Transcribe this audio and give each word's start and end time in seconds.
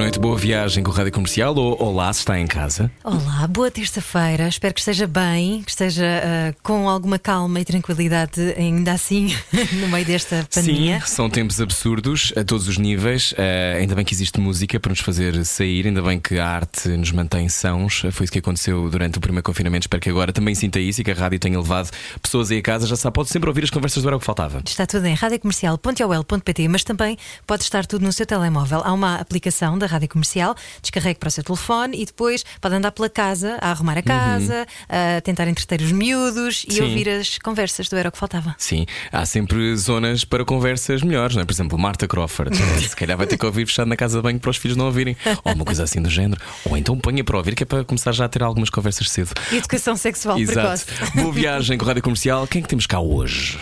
Boa 0.00 0.06
noite, 0.06 0.18
boa 0.18 0.38
viagem 0.38 0.82
com 0.82 0.90
a 0.90 0.94
Rádio 0.94 1.12
Comercial 1.12 1.54
ou 1.54 1.78
Olá, 1.78 2.10
se 2.10 2.20
está 2.20 2.40
em 2.40 2.46
casa. 2.46 2.90
Olá, 3.04 3.46
boa 3.46 3.70
terça-feira. 3.70 4.48
Espero 4.48 4.72
que 4.72 4.80
esteja 4.80 5.06
bem, 5.06 5.62
que 5.62 5.68
esteja 5.68 6.06
ah, 6.24 6.54
com 6.62 6.88
alguma 6.88 7.18
calma 7.18 7.60
e 7.60 7.66
tranquilidade, 7.66 8.40
ainda 8.56 8.92
assim, 8.92 9.36
no 9.78 9.88
meio 9.88 10.06
desta 10.06 10.48
pandemia. 10.54 11.00
Sim, 11.00 11.06
são 11.06 11.28
tempos 11.28 11.60
absurdos 11.60 12.32
a 12.34 12.42
todos 12.42 12.66
os 12.66 12.78
níveis. 12.78 13.34
Eh, 13.36 13.76
ainda 13.80 13.94
bem 13.94 14.02
que 14.02 14.14
existe 14.14 14.40
música 14.40 14.80
para 14.80 14.88
nos 14.88 15.00
fazer 15.00 15.44
sair, 15.44 15.86
ainda 15.86 16.00
bem 16.00 16.18
que 16.18 16.38
a 16.38 16.48
arte 16.48 16.88
nos 16.88 17.12
mantém 17.12 17.50
sãos. 17.50 18.02
Foi 18.10 18.24
isso 18.24 18.32
que 18.32 18.38
aconteceu 18.38 18.88
durante 18.88 19.18
o 19.18 19.20
primeiro 19.20 19.44
confinamento. 19.44 19.84
Espero 19.84 20.00
que 20.00 20.08
agora 20.08 20.32
também 20.32 20.54
sinta 20.54 20.80
isso 20.80 21.02
e 21.02 21.04
que 21.04 21.10
a 21.10 21.14
rádio 21.14 21.38
tenha 21.38 21.60
levado 21.60 21.90
pessoas 22.22 22.50
aí 22.50 22.56
a 22.56 22.62
casa. 22.62 22.86
Já 22.86 22.96
sabe, 22.96 23.12
pode 23.12 23.28
sempre 23.28 23.50
ouvir 23.50 23.64
as 23.64 23.70
conversas 23.70 24.02
do 24.02 24.08
Era 24.08 24.16
o 24.16 24.18
que 24.18 24.24
Faltava. 24.24 24.62
Está 24.66 24.86
tudo 24.86 25.04
em 25.04 25.12
radiocomercial.ol.pt, 25.12 26.68
mas 26.68 26.84
também 26.84 27.18
pode 27.46 27.64
estar 27.64 27.84
tudo 27.84 28.02
no 28.02 28.14
seu 28.14 28.24
telemóvel. 28.24 28.80
Há 28.82 28.94
uma 28.94 29.16
aplicação 29.16 29.76
da 29.76 29.89
Rádio 29.90 30.08
Comercial, 30.08 30.54
descarregue 30.80 31.18
para 31.18 31.28
o 31.28 31.30
seu 31.30 31.44
telefone 31.44 32.00
e 32.00 32.06
depois 32.06 32.44
pode 32.60 32.74
andar 32.74 32.92
pela 32.92 33.08
casa 33.08 33.58
a 33.60 33.70
arrumar 33.70 33.98
a 33.98 34.02
casa, 34.02 34.66
a 34.88 35.20
tentar 35.20 35.48
entreter 35.48 35.80
os 35.82 35.92
miúdos 35.92 36.64
e 36.68 36.74
Sim. 36.74 36.82
ouvir 36.82 37.08
as 37.08 37.38
conversas 37.38 37.88
do 37.88 37.96
Era 37.96 38.08
o 38.08 38.12
que 38.12 38.18
Faltava. 38.18 38.54
Sim, 38.58 38.86
há 39.10 39.24
sempre 39.24 39.74
zonas 39.76 40.24
para 40.24 40.44
conversas 40.44 41.02
melhores, 41.02 41.34
não 41.34 41.42
é? 41.42 41.44
Por 41.44 41.52
exemplo, 41.52 41.78
Marta 41.78 42.06
Crawford. 42.06 42.56
Se 42.86 42.94
calhar 42.94 43.16
vai 43.16 43.26
ter 43.26 43.38
que 43.38 43.46
ouvir 43.46 43.66
fechado 43.66 43.88
na 43.88 43.96
casa 43.96 44.18
de 44.18 44.22
banho 44.22 44.38
para 44.38 44.50
os 44.50 44.56
filhos 44.56 44.76
não 44.76 44.86
ouvirem. 44.86 45.16
Ou 45.44 45.54
uma 45.54 45.64
coisa 45.64 45.84
assim 45.84 46.00
do 46.00 46.10
género. 46.10 46.40
Ou 46.64 46.76
então 46.76 46.98
ponha 46.98 47.24
para 47.24 47.36
ouvir, 47.36 47.54
que 47.54 47.62
é 47.62 47.66
para 47.66 47.84
começar 47.84 48.12
já 48.12 48.26
a 48.26 48.28
ter 48.28 48.42
algumas 48.42 48.70
conversas 48.70 49.10
cedo. 49.10 49.32
Educação 49.52 49.96
sexual 49.96 50.38
Exato. 50.38 50.58
precoce. 50.58 50.86
Boa 51.14 51.32
viagem 51.32 51.78
com 51.78 51.84
a 51.84 51.88
Rádio 51.88 52.02
Comercial. 52.02 52.46
Quem 52.46 52.60
é 52.60 52.62
que 52.62 52.68
temos 52.68 52.86
cá 52.86 53.00
hoje? 53.00 53.58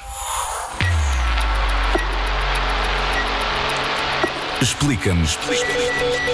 Explica-nos 4.60 5.36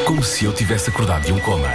como 0.05 0.23
se 0.23 0.45
eu 0.45 0.53
tivesse 0.53 0.91
acordado 0.91 1.25
de 1.25 1.33
um 1.33 1.39
coma. 1.39 1.69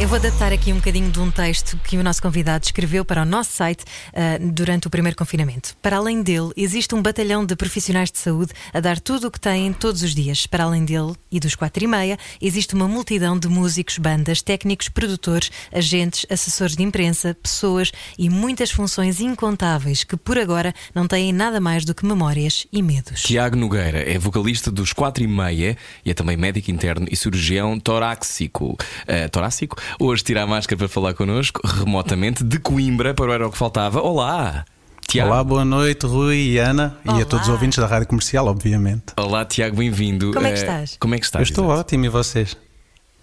Eu 0.00 0.08
vou 0.08 0.16
adaptar 0.16 0.50
aqui 0.50 0.72
um 0.72 0.76
bocadinho 0.76 1.10
de 1.10 1.20
um 1.20 1.30
texto 1.30 1.76
que 1.84 1.98
o 1.98 2.02
nosso 2.02 2.22
convidado 2.22 2.64
escreveu 2.64 3.04
para 3.04 3.20
o 3.20 3.24
nosso 3.26 3.52
site 3.52 3.84
ah, 4.14 4.38
durante 4.40 4.86
o 4.86 4.90
primeiro 4.90 5.14
confinamento. 5.14 5.76
Para 5.82 5.98
além 5.98 6.22
dele, 6.22 6.52
existe 6.56 6.94
um 6.94 7.02
batalhão 7.02 7.44
de 7.44 7.54
profissionais 7.54 8.10
de 8.10 8.16
saúde 8.16 8.50
a 8.72 8.80
dar 8.80 8.98
tudo 8.98 9.26
o 9.26 9.30
que 9.30 9.38
têm 9.38 9.74
todos 9.74 10.02
os 10.02 10.14
dias. 10.14 10.46
Para 10.46 10.64
além 10.64 10.86
dele 10.86 11.12
e 11.30 11.38
dos 11.38 11.54
quatro 11.54 11.84
e 11.84 11.86
meia, 11.86 12.18
existe 12.40 12.74
uma 12.74 12.88
multidão 12.88 13.38
de 13.38 13.46
músicos, 13.46 13.98
bandas, 13.98 14.40
técnicos, 14.40 14.88
produtores, 14.88 15.50
agentes, 15.70 16.24
assessores 16.30 16.76
de 16.76 16.82
imprensa, 16.82 17.34
pessoas 17.34 17.92
e 18.18 18.30
muitas 18.30 18.70
funções 18.70 19.20
incontáveis 19.20 20.02
que 20.02 20.16
por 20.16 20.38
agora 20.38 20.72
não 20.94 21.06
têm 21.06 21.30
nada 21.30 21.60
mais 21.60 21.84
do 21.84 21.94
que 21.94 22.06
memórias 22.06 22.66
e 22.72 22.82
medos. 22.82 23.24
Tiago 23.24 23.54
Nogueira 23.54 23.98
é 23.98 24.18
vocalista 24.18 24.70
dos 24.70 24.94
4 24.94 25.22
e 25.22 25.28
meia 25.28 25.76
e 26.02 26.10
é 26.10 26.14
também 26.14 26.38
médico 26.38 26.70
interno 26.70 27.06
e 27.10 27.14
cirurgião 27.14 27.78
torácico. 27.78 28.78
Eh, 29.06 29.28
torácico? 29.28 29.76
Hoje 29.98 30.22
tira 30.24 30.42
a 30.42 30.46
máscara 30.46 30.78
para 30.78 30.88
falar 30.88 31.14
connosco, 31.14 31.60
remotamente, 31.66 32.44
de 32.44 32.58
Coimbra, 32.58 33.14
para 33.14 33.30
o 33.30 33.32
Era 33.32 33.46
o 33.46 33.50
que 33.50 33.58
Faltava. 33.58 34.00
Olá! 34.00 34.64
Tiago. 35.06 35.30
Olá, 35.32 35.42
boa 35.42 35.64
noite, 35.64 36.06
Rui 36.06 36.36
e 36.36 36.58
Ana, 36.58 36.96
Olá. 37.04 37.18
e 37.18 37.22
a 37.22 37.24
todos 37.24 37.48
os 37.48 37.52
ouvintes 37.52 37.78
da 37.78 37.86
Rádio 37.86 38.06
Comercial, 38.06 38.46
obviamente. 38.46 39.06
Olá, 39.16 39.44
Tiago, 39.44 39.76
bem-vindo. 39.76 40.32
Como 40.32 40.46
é 40.46 40.52
que 40.52 40.58
Eh, 40.58 40.62
estás? 40.62 40.96
Como 41.00 41.14
é 41.14 41.18
que 41.18 41.24
estás? 41.24 41.40
Eu 41.48 41.50
estou 41.50 41.64
Exato. 41.64 41.80
ótimo 41.80 42.04
e 42.04 42.08
vocês? 42.08 42.56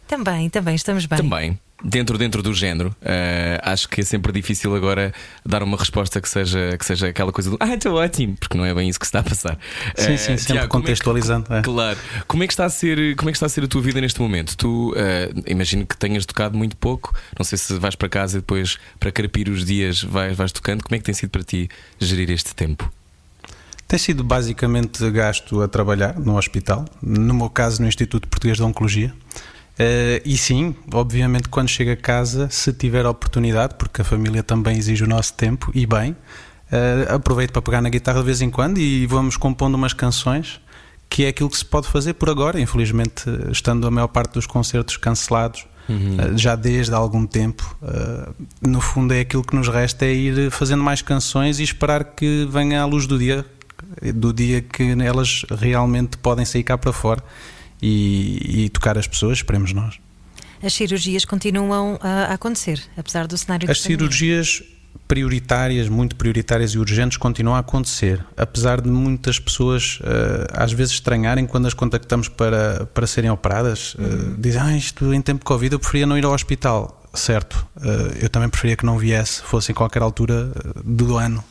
Também, 0.08 0.50
também, 0.50 0.76
estamos 0.76 1.06
bem. 1.06 1.18
Também. 1.18 1.60
Dentro, 1.84 2.18
dentro 2.18 2.42
do 2.42 2.56
género, 2.56 2.96
eh, 3.04 3.60
acho 3.64 3.88
que 3.88 4.02
é 4.02 4.04
sempre 4.04 4.32
difícil 4.32 4.76
agora 4.76 5.14
dar 5.46 5.62
uma 5.62 5.78
resposta 5.78 6.20
que 6.20 6.28
seja, 6.28 6.76
que 6.76 6.84
seja 6.84 7.10
aquela 7.10 7.32
coisa 7.32 7.52
do 7.52 7.58
Ah, 7.60 7.76
estou 7.76 7.94
ótimo, 7.98 8.36
porque 8.36 8.58
não 8.58 8.66
é 8.66 8.74
bem 8.74 8.90
isso 8.90 9.00
que 9.00 9.06
se 9.06 9.10
está 9.10 9.20
a 9.20 9.24
passar. 9.24 9.60
Sim, 9.96 10.14
Eh, 10.14 10.18
sim, 10.18 10.38
sempre 10.38 10.44
Tiago, 10.46 10.46
como 10.48 10.58
é 10.58 10.66
que- 10.66 10.70
contextualizando. 10.70 11.54
é. 11.54 11.62
Claro. 11.62 12.00
Como 12.28 12.42
é 12.42 12.48
que 12.48 12.54
está 12.54 12.66
a 12.66 12.70
ser, 12.72 13.16
como 13.16 13.30
é 13.30 13.32
que 13.32 13.36
está 13.38 13.46
a 13.46 13.50
ser 13.50 13.64
a 13.64 13.68
tua 13.68 13.82
vida 13.84 14.02
neste 14.02 14.20
momento? 14.20 14.58
Tu 14.58 14.92
eh, 14.98 15.32
imagino 15.46 15.86
que 15.86 15.96
tenhas 15.96 16.26
tocado 16.26 16.58
muito 16.58 16.76
pouco. 16.78 17.14
Não 17.38 17.44
sei 17.46 17.60
se 17.60 17.78
vais 17.78 17.94
para 17.94 18.10
casa 18.10 18.38
e 18.38 18.42
depois 18.42 18.80
para 19.00 19.12
carpir 19.12 19.48
os 19.48 19.64
dias 19.64 20.02
vais, 20.02 20.36
vais 20.36 20.52
tocando. 20.52 20.82
Como 20.84 20.96
é 20.96 20.98
que 20.98 21.06
tem 21.06 21.14
sido 21.14 21.30
para 21.30 21.44
ti 21.44 21.70
gerir 22.00 22.32
este 22.32 22.56
tempo? 22.56 22.92
Tem 23.88 24.00
sido 24.00 24.22
basicamente 24.24 25.10
gasto 25.12 25.62
a 25.62 25.68
trabalhar 25.68 26.20
no 26.20 26.38
hospital, 26.38 26.86
no 27.02 27.34
meu 27.36 27.50
caso 27.52 27.82
no 27.84 27.88
Instituto 27.88 28.28
Português 28.28 28.58
de 28.58 28.64
Oncologia. 28.64 29.14
Eh, 29.80 30.22
e 30.26 30.38
sim, 30.38 30.76
obviamente, 30.92 31.50
quando 31.50 31.70
chego 31.70 31.92
a 31.92 31.96
casa, 31.96 32.50
se 32.50 32.74
tiver 32.74 33.06
a 33.06 33.10
oportunidade, 33.10 33.76
porque 33.76 34.02
a 34.02 34.04
família 34.04 34.42
também 34.42 34.78
exige 34.78 35.04
o 35.04 35.08
nosso 35.08 35.34
tempo, 35.34 35.72
e 35.74 35.86
bem, 35.86 36.16
eh, 36.72 37.08
aproveito 37.10 37.52
para 37.52 37.62
pegar 37.62 37.82
na 37.82 37.90
guitarra 37.90 38.20
de 38.20 38.26
vez 38.26 38.42
em 38.42 38.50
quando 38.50 38.80
e 38.80 39.06
vamos 39.06 39.38
compondo 39.38 39.76
umas 39.76 39.94
canções, 39.94 40.60
que 41.10 41.26
é 41.26 41.28
aquilo 41.30 41.50
que 41.50 41.58
se 41.58 41.66
pode 41.66 41.88
fazer 41.88 42.14
por 42.14 42.30
agora. 42.30 42.60
Infelizmente, 42.60 43.24
estando 43.52 43.86
a 43.88 43.92
maior 43.92 44.08
parte 44.08 44.34
dos 44.34 44.48
concertos 44.48 44.98
cancelados, 44.98 45.68
eh, 45.90 46.38
já 46.38 46.56
desde 46.56 46.94
há 46.94 46.98
algum 46.98 47.26
tempo, 47.26 47.78
no 48.62 48.82
fundo 48.82 49.14
é 49.14 49.22
aquilo 49.22 49.44
que 49.44 49.56
nos 49.56 49.68
resta 49.68 50.06
é 50.06 50.14
ir 50.14 50.52
fazendo 50.52 50.84
mais 50.84 51.02
canções 51.02 51.60
e 51.60 51.64
esperar 51.64 52.04
que 52.04 52.48
venha 52.52 52.82
à 52.82 52.86
luz 52.86 53.06
do 53.06 53.18
dia, 53.18 53.46
do 54.16 54.34
dia 54.34 54.60
que 54.60 54.84
elas 55.02 55.46
realmente 55.50 56.18
podem 56.18 56.44
sair 56.44 56.64
cá 56.64 56.78
para 56.78 56.92
fora 56.92 57.24
e, 57.82 58.66
e 58.66 58.70
tocar 58.70 58.98
as 58.98 59.08
pessoas, 59.08 59.40
esperemos 59.40 59.74
nós. 59.74 60.00
As 60.62 60.74
cirurgias 60.74 61.24
continuam 61.24 62.00
a 62.02 62.34
acontecer, 62.34 62.82
apesar 62.98 63.28
do 63.28 63.38
cenário 63.38 63.70
As 63.70 63.82
cirurgias 63.82 64.64
prioritárias, 65.08 65.88
muito 65.88 66.16
prioritárias 66.16 66.72
e 66.72 66.80
urgentes, 66.80 67.18
continuam 67.18 67.56
a 67.56 67.60
acontecer, 67.60 68.26
apesar 68.36 68.82
de 68.82 68.90
muitas 68.90 69.40
pessoas 69.40 70.00
eh, 70.04 70.48
às 70.52 70.74
vezes 70.74 70.96
estranharem 70.96 71.46
quando 71.46 71.68
as 71.68 71.74
contactamos 71.74 72.28
para, 72.28 72.86
para 72.94 73.08
serem 73.08 73.30
operadas. 73.30 73.96
Eh, 74.00 74.36
dizem, 74.38 74.62
ah, 74.62 74.76
isto 74.76 75.14
em 75.14 75.22
tempo 75.22 75.40
de 75.40 75.46
Covid 75.46 75.74
eu 75.74 75.80
preferia 75.80 76.06
não 76.06 76.18
ir 76.18 76.26
ao 76.26 76.34
hospital. 76.34 77.04
Certo, 77.14 77.66
eh, 77.82 78.24
eu 78.24 78.30
também 78.30 78.50
preferia 78.50 78.76
que 78.76 78.86
não 78.86 78.98
viesse, 78.98 79.42
fosse 79.42 79.72
em 79.72 79.76
qualquer 79.76 80.02
altura 80.02 80.52
do 80.84 81.18
ano, 81.18 81.44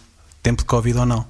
tempo 0.47 0.63
de 0.63 0.67
Covid 0.67 0.99
ou 0.99 1.07
não. 1.07 1.27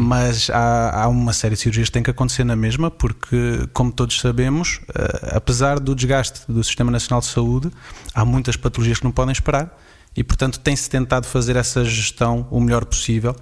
Mas 0.00 0.50
há, 0.50 1.04
há 1.04 1.08
uma 1.08 1.32
série 1.32 1.54
de 1.54 1.60
cirurgias 1.60 1.88
que 1.88 1.92
têm 1.92 2.02
que 2.02 2.10
acontecer 2.10 2.42
na 2.42 2.56
mesma, 2.56 2.90
porque, 2.90 3.68
como 3.72 3.92
todos 3.92 4.18
sabemos, 4.18 4.80
eh, 4.92 5.34
apesar 5.36 5.78
do 5.78 5.94
desgaste 5.94 6.40
do 6.48 6.64
Sistema 6.64 6.90
Nacional 6.90 7.20
de 7.20 7.26
Saúde, 7.26 7.70
há 8.12 8.24
muitas 8.24 8.56
patologias 8.56 8.98
que 8.98 9.04
não 9.04 9.12
podem 9.12 9.32
esperar 9.32 9.78
e, 10.16 10.24
portanto, 10.24 10.58
tem-se 10.58 10.90
tentado 10.90 11.26
fazer 11.28 11.54
essa 11.54 11.84
gestão 11.84 12.48
o 12.50 12.60
melhor 12.60 12.84
possível, 12.84 13.36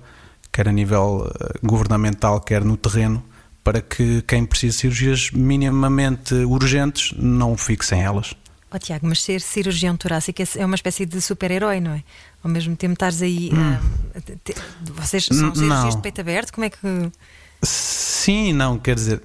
quer 0.53 0.69
a 0.69 0.73
nível 0.73 1.33
eh, 1.41 1.59
governamental, 1.63 2.39
quer 2.41 2.63
no 2.63 2.77
terreno, 2.77 3.25
para 3.63 3.81
que 3.81 4.21
quem 4.29 4.45
precisa 4.45 4.73
de 4.73 4.79
cirurgias 4.81 5.31
minimamente 5.31 6.35
urgentes 6.35 7.15
não 7.17 7.57
fique 7.57 7.87
sem 7.87 8.03
elas. 8.03 8.35
Oh, 8.75 8.79
Tiago, 8.79 9.07
mas 9.07 9.23
ser 9.23 9.41
cirurgião 9.41 9.97
torácico 9.97 10.43
é- 10.43 10.47
é 10.57 10.67
uma 10.67 10.75
espécie 10.75 11.07
de 11.07 11.21
super-herói, 11.21 11.81
não 11.81 11.93
é? 11.93 12.03
Ao 12.43 12.51
mesmo 12.51 12.75
tempo 12.75 12.95
estares 12.95 13.23
aí. 13.23 13.51
ah, 13.55 13.81
te- 14.21 14.37
te- 14.43 14.55
vocês 14.93 15.27
são 15.27 15.51
Hum. 15.51 15.55
cirurgias 15.55 15.85
Não. 15.85 15.91
de 15.91 16.03
peito 16.03 16.21
aberto? 16.21 16.53
Como 16.53 16.65
é 16.65 16.71
que. 16.71 16.79
Sim 17.63 18.53
não, 18.53 18.77
quer 18.79 18.95
dizer, 18.97 19.23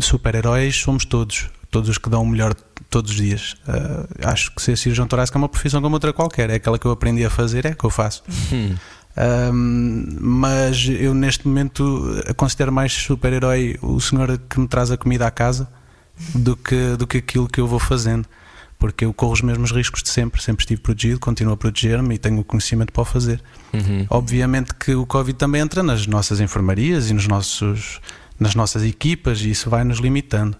super-heróis 0.00 0.76
somos 0.76 1.04
todos, 1.04 1.50
todos 1.70 1.88
os 1.90 1.98
que 1.98 2.08
dão 2.08 2.22
o 2.22 2.26
melhor 2.26 2.54
todos 2.88 3.10
os 3.10 3.16
dias. 3.18 3.54
Ah, 3.68 4.30
acho 4.32 4.54
que 4.54 4.62
ser 4.62 4.76
cirurgião 4.78 5.06
torácico 5.06 5.36
é 5.36 5.40
uma 5.40 5.48
profissão 5.48 5.82
como 5.82 5.94
outra 5.94 6.12
qualquer, 6.12 6.48
é 6.48 6.54
aquela 6.54 6.78
que 6.78 6.86
eu 6.86 6.90
aprendi 6.90 7.24
a 7.24 7.30
fazer, 7.30 7.66
é 7.66 7.74
que 7.74 7.84
eu 7.84 7.90
faço. 7.90 8.22
Ahm, 9.16 10.16
mas 10.20 10.86
eu 10.88 11.12
neste 11.12 11.46
momento 11.46 12.06
considero 12.36 12.72
mais 12.72 12.92
super-herói 12.92 13.76
o 13.82 14.00
senhor 14.00 14.38
que 14.48 14.58
me 14.60 14.68
traz 14.68 14.90
a 14.90 14.96
comida 14.96 15.26
à 15.26 15.30
casa 15.30 15.68
do 16.34 16.56
que, 16.56 16.96
do 16.96 17.06
que 17.06 17.18
aquilo 17.18 17.48
que 17.48 17.60
eu 17.60 17.66
vou 17.66 17.78
fazendo. 17.78 18.26
Porque 18.78 19.04
eu 19.04 19.12
corro 19.12 19.32
os 19.32 19.42
mesmos 19.42 19.72
riscos 19.72 20.04
de 20.04 20.08
sempre, 20.08 20.40
sempre 20.40 20.62
estive 20.62 20.80
protegido, 20.80 21.18
continuo 21.18 21.52
a 21.52 21.56
proteger-me 21.56 22.14
e 22.14 22.18
tenho 22.18 22.38
o 22.38 22.44
conhecimento 22.44 22.92
para 22.92 23.02
o 23.02 23.04
fazer. 23.04 23.42
Obviamente 24.08 24.72
que 24.72 24.94
o 24.94 25.04
Covid 25.04 25.36
também 25.36 25.60
entra 25.60 25.82
nas 25.82 26.06
nossas 26.06 26.38
enfermarias 26.40 27.10
e 27.10 27.12
nos 27.12 27.26
nossos, 27.26 28.00
nas 28.38 28.54
nossas 28.54 28.84
equipas 28.84 29.40
e 29.40 29.50
isso 29.50 29.68
vai 29.68 29.82
nos 29.82 29.98
limitando. 29.98 30.56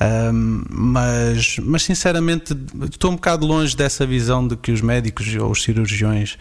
Ahm, 0.00 0.64
mas, 0.70 1.58
mas 1.58 1.82
sinceramente 1.82 2.56
estou 2.90 3.10
um 3.10 3.16
bocado 3.16 3.46
longe 3.46 3.76
dessa 3.76 4.06
visão 4.06 4.48
de 4.48 4.56
que 4.56 4.72
os 4.72 4.80
médicos 4.80 5.34
ou 5.36 5.50
os 5.50 5.62
cirurgiões 5.62 6.38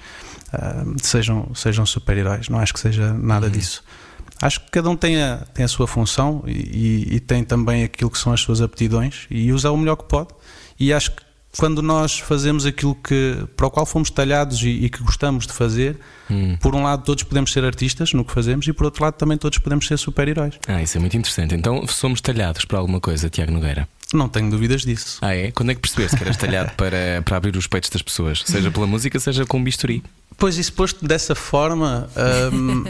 ahm, 0.54 0.96
sejam, 1.02 1.52
sejam 1.54 1.86
super-heróis. 1.86 2.48
Não 2.48 2.60
acho 2.60 2.74
que 2.74 2.80
seja 2.80 3.14
nada 3.14 3.50
disso. 3.50 3.84
Acho 4.42 4.62
que 4.62 4.72
cada 4.72 4.90
um 4.90 4.96
tem 4.96 5.22
a, 5.22 5.38
tem 5.54 5.66
a 5.66 5.68
sua 5.68 5.88
função 5.88 6.44
e, 6.48 7.16
e- 7.16 7.20
tem 7.20 7.44
também 7.44 7.84
aquilo 7.84 8.10
que 8.10 8.18
são 8.18 8.32
as 8.32 8.42
suas 8.42 8.62
aptidões 8.62 9.28
e 9.30 9.52
usa 9.52 9.72
o 9.72 9.78
melhor 9.78 9.98
que 9.98 10.06
pode. 10.06 10.30
E 10.80 10.94
acho 10.94 11.12
que 11.12 11.22
quando 11.58 11.82
nós 11.82 12.20
fazemos 12.20 12.66
aquilo 12.66 12.96
que, 12.96 13.36
para 13.58 13.68
o 13.68 13.72
qual 13.72 13.86
fomos 13.86 14.10
talhados 14.10 14.62
e, 14.62 14.70
e 14.70 14.90
que 14.90 15.04
gostamos 15.04 15.46
de 15.48 15.54
fazer, 15.54 15.98
hum. 16.30 16.56
por 16.62 16.76
um 16.76 16.84
lado 16.84 17.04
todos 17.04 17.24
podemos 17.24 17.52
ser 17.52 17.66
artistas 17.66 18.14
no 18.14 18.24
que 18.24 18.32
fazemos 18.32 18.68
e 18.68 18.74
por 18.74 18.86
outro 18.86 19.04
lado 19.04 19.16
também 19.16 19.38
todos 19.38 19.58
podemos 19.58 19.88
ser 19.88 19.98
super-heróis. 19.98 20.56
Ah, 20.68 20.82
isso 20.82 20.98
é 20.98 21.00
muito 21.00 21.18
interessante. 21.18 21.56
Então 21.56 21.86
somos 21.88 22.22
talhados 22.22 22.66
para 22.66 22.78
alguma 22.78 23.00
coisa, 23.00 23.30
Tiago 23.30 23.52
Nogueira? 23.52 23.88
Não 24.14 24.28
tenho 24.30 24.50
dúvidas 24.50 24.84
disso. 24.84 25.20
Ah, 25.22 25.36
é? 25.36 25.52
Quando 25.52 25.72
é 25.72 25.76
que 25.76 25.82
percebeste 25.82 26.18
que 26.18 26.24
eras 26.24 26.38
talhado 26.38 26.72
para, 26.78 27.22
para 27.24 27.38
abrir 27.38 27.56
os 27.58 27.68
peitos 27.68 27.90
das 27.90 28.02
pessoas? 28.02 28.44
Seja 28.46 28.72
pela 28.72 28.88
música, 28.88 29.20
seja 29.20 29.46
com 29.46 29.64
bisturi? 29.64 30.04
Pois, 30.40 30.58
isso 30.58 30.72
posto 30.72 31.06
dessa 31.06 31.36
forma 31.36 32.10
um, 32.54 32.86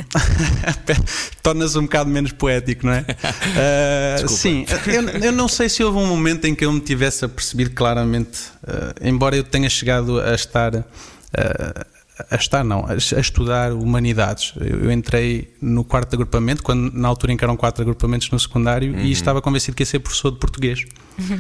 torna-se 1.41 1.77
um 1.79 1.81
bocado 1.81 2.07
menos 2.07 2.31
poético, 2.31 2.85
não 2.85 2.93
é? 2.93 3.01
Uh, 3.01 4.29
sim, 4.29 4.65
eu, 4.85 5.09
eu, 5.23 5.31
não 5.31 5.47
sei 5.47 5.67
se 5.67 5.83
houve 5.83 5.97
um 5.97 6.05
momento 6.05 6.45
em 6.45 6.53
que 6.53 6.63
eu 6.63 6.71
me 6.71 6.79
tivesse 6.79 7.25
apercebido 7.25 7.71
claramente, 7.71 8.39
uh, 8.63 8.93
embora 9.01 9.35
eu 9.35 9.43
tenha 9.43 9.67
chegado 9.69 10.19
a 10.19 10.35
estar. 10.35 10.75
Uh, 10.75 11.99
a 12.29 12.35
estar, 12.35 12.65
não, 12.65 12.85
a, 12.85 12.95
estudar 12.95 13.71
humanidades. 13.71 14.53
Eu, 14.59 14.83
eu, 14.83 14.91
entrei 14.91 15.55
no 15.61 15.85
quarto 15.85 16.13
agrupamento, 16.13 16.61
quando, 16.61 16.91
na 16.91 17.07
altura 17.07 17.31
em 17.31 17.37
que 17.37 17.43
eram 17.45 17.55
quatro 17.55 17.81
agrupamentos 17.81 18.29
no 18.29 18.37
secundário, 18.37 18.91
uhum. 18.91 18.99
e 18.99 19.11
estava 19.11 19.41
convencido 19.41 19.75
que 19.75 19.83
ia 19.83 19.87
ser 19.87 19.99
professor 19.99 20.29
de 20.29 20.37
português. 20.37 20.85
Uhum. 21.17 21.39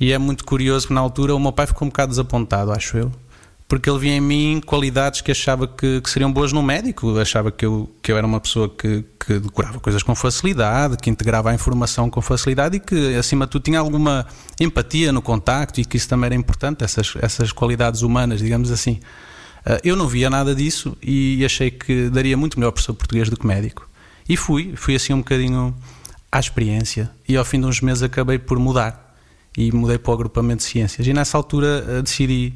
E 0.00 0.12
é 0.12 0.18
muito 0.18 0.44
curioso 0.44 0.88
que 0.88 0.92
na 0.92 1.00
altura 1.00 1.34
o 1.34 1.38
meu 1.38 1.52
pai 1.52 1.68
ficou 1.68 1.86
um 1.86 1.88
bocado 1.88 2.10
desapontado, 2.10 2.72
acho 2.72 2.98
eu 2.98 3.12
porque 3.68 3.88
ele 3.88 3.98
via 3.98 4.16
em 4.16 4.20
mim 4.20 4.62
qualidades 4.64 5.20
que 5.20 5.30
achava 5.30 5.68
que, 5.68 6.00
que, 6.00 6.08
seriam 6.08 6.32
boas 6.32 6.54
no 6.54 6.62
médico, 6.62 7.18
achava 7.18 7.52
que 7.52 7.66
eu, 7.66 7.94
que 8.02 8.10
eu 8.10 8.16
era 8.16 8.26
uma 8.26 8.40
pessoa 8.40 8.66
que, 8.66 9.04
que, 9.20 9.38
decorava 9.38 9.78
coisas 9.78 10.02
com 10.02 10.14
facilidade, 10.14 10.96
que 10.96 11.10
integrava 11.10 11.50
a 11.50 11.54
informação 11.54 12.08
com 12.08 12.22
facilidade 12.22 12.78
e 12.78 12.80
que, 12.80 13.14
acima 13.14 13.44
de 13.44 13.52
tudo, 13.52 13.62
tinha 13.64 13.78
alguma 13.78 14.26
empatia 14.58 15.12
no 15.12 15.20
contacto 15.20 15.82
e 15.82 15.84
que 15.84 15.98
isso 15.98 16.08
também 16.08 16.28
era 16.28 16.34
importante, 16.34 16.82
essas, 16.82 17.12
essas 17.20 17.52
qualidades 17.52 18.00
humanas, 18.00 18.40
digamos 18.40 18.70
assim. 18.70 19.00
Eh, 19.66 19.80
eu 19.84 19.96
não 19.96 20.08
via 20.08 20.30
nada 20.30 20.54
disso 20.54 20.96
e 21.02 21.44
achei 21.44 21.70
que 21.70 22.08
daria 22.08 22.38
muito 22.38 22.58
melhor 22.58 22.72
professor 22.72 22.94
português 22.94 23.28
do 23.28 23.36
que 23.36 23.46
médico. 23.46 23.86
E 24.26 24.34
fui, 24.34 24.72
fui 24.76 24.96
assim 24.96 25.12
um 25.12 25.18
bocadinho 25.18 25.74
à 26.32 26.40
experiência 26.40 27.10
e 27.28 27.36
ao 27.36 27.44
fim 27.44 27.60
de 27.60 27.66
uns 27.66 27.82
meses 27.82 28.02
acabei 28.02 28.38
por 28.38 28.58
mudar 28.58 29.14
e 29.56 29.70
mudei 29.72 29.98
para 29.98 30.10
o 30.10 30.14
agrupamento 30.14 30.62
de 30.62 30.70
ciências 30.70 31.06
e 31.06 31.12
nessa 31.12 31.36
altura 31.36 31.84
eh, 31.86 32.02
decidi 32.02 32.54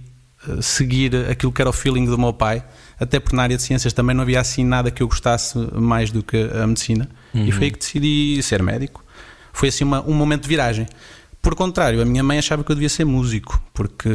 seguir 0.60 1.14
aquilo 1.30 1.52
que 1.52 1.60
era 1.60 1.70
o 1.70 1.72
feeling 1.72 2.04
do 2.04 2.18
meu 2.18 2.32
pai, 2.32 2.64
até 2.98 3.20
porque 3.20 3.36
na 3.36 3.42
área 3.42 3.56
de 3.56 3.62
ciências 3.62 3.92
também 3.92 4.14
não 4.14 4.22
havia 4.22 4.40
assim 4.40 4.64
nada 4.64 4.90
que 4.90 5.02
eu 5.02 5.08
gostasse 5.08 5.58
mais 5.74 6.10
do 6.10 6.22
que 6.22 6.36
a 6.36 6.66
medicina, 6.66 7.08
uhum. 7.34 7.46
e 7.46 7.52
foi 7.52 7.64
aí 7.64 7.70
que 7.70 7.78
decidi 7.78 8.42
ser 8.42 8.62
médico. 8.62 9.04
Foi 9.52 9.68
assim 9.68 9.84
uma, 9.84 10.02
um 10.02 10.14
momento 10.14 10.42
de 10.42 10.48
viragem. 10.48 10.86
Por 11.42 11.56
contrário, 11.56 12.00
a 12.00 12.04
minha 12.04 12.22
mãe 12.22 12.38
achava 12.38 12.62
que 12.62 12.70
eu 12.70 12.76
devia 12.76 12.88
ser 12.88 13.04
músico, 13.04 13.60
porque 13.74 14.08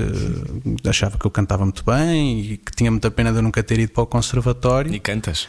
achava 0.88 1.18
que 1.18 1.26
eu 1.26 1.32
cantava 1.32 1.64
muito 1.64 1.84
bem 1.84 2.40
e 2.40 2.58
que 2.58 2.72
tinha 2.74 2.90
muita 2.90 3.12
pena 3.12 3.32
de 3.32 3.38
eu 3.38 3.42
nunca 3.42 3.62
ter 3.62 3.80
ido 3.80 3.92
para 3.92 4.04
o 4.04 4.08
conservatório. 4.08 4.94
E 4.94 5.00
cantas? 5.00 5.48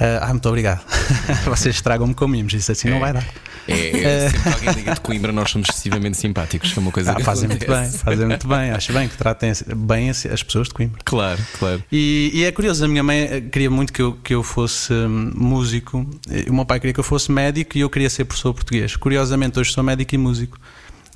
Uh, 0.00 0.16
ah, 0.22 0.28
muito 0.28 0.48
obrigado. 0.48 0.82
Vocês 1.44 1.74
estragam-me 1.74 2.14
com 2.14 2.26
mimos, 2.26 2.54
isso 2.54 2.72
assim 2.72 2.88
é, 2.88 2.90
não 2.90 3.00
vai 3.00 3.12
dar. 3.12 3.26
É, 3.68 4.00
é 4.00 4.30
sempre 4.30 4.40
que 4.40 4.48
alguém 4.48 4.74
diga 4.74 4.94
de 4.94 5.00
Coimbra, 5.02 5.30
nós 5.30 5.50
somos 5.50 5.68
excessivamente 5.68 6.16
simpáticos. 6.16 6.74
É 6.74 6.80
uma 6.80 6.90
coisa 6.90 7.12
ah, 7.12 7.14
que 7.14 7.22
fazem 7.22 7.46
muito 7.46 7.66
bem, 7.66 7.90
fazem 7.90 8.26
muito 8.26 8.48
bem. 8.48 8.70
Acho 8.70 8.94
bem 8.94 9.08
que 9.08 9.16
tratem 9.18 9.52
bem 9.76 10.08
as 10.08 10.42
pessoas 10.42 10.68
de 10.68 10.74
Coimbra. 10.74 10.98
Claro, 11.04 11.38
claro. 11.58 11.84
E, 11.92 12.30
e 12.32 12.44
é 12.44 12.50
curioso, 12.50 12.82
a 12.82 12.88
minha 12.88 13.02
mãe 13.02 13.28
eh, 13.30 13.40
queria 13.42 13.70
muito 13.70 13.92
que 13.92 14.00
eu, 14.00 14.14
que 14.14 14.34
eu 14.34 14.42
fosse 14.42 14.90
hum, 14.90 15.32
músico, 15.34 16.08
o 16.48 16.52
meu 16.54 16.64
pai 16.64 16.80
queria 16.80 16.94
que 16.94 17.00
eu 17.00 17.04
fosse 17.04 17.30
médico 17.30 17.76
e 17.76 17.82
eu 17.82 17.90
queria 17.90 18.08
ser 18.08 18.24
professor 18.24 18.54
português. 18.54 18.96
Curiosamente, 18.96 19.60
hoje 19.60 19.70
sou 19.70 19.84
médico 19.84 20.14
e 20.14 20.18
músico. 20.18 20.58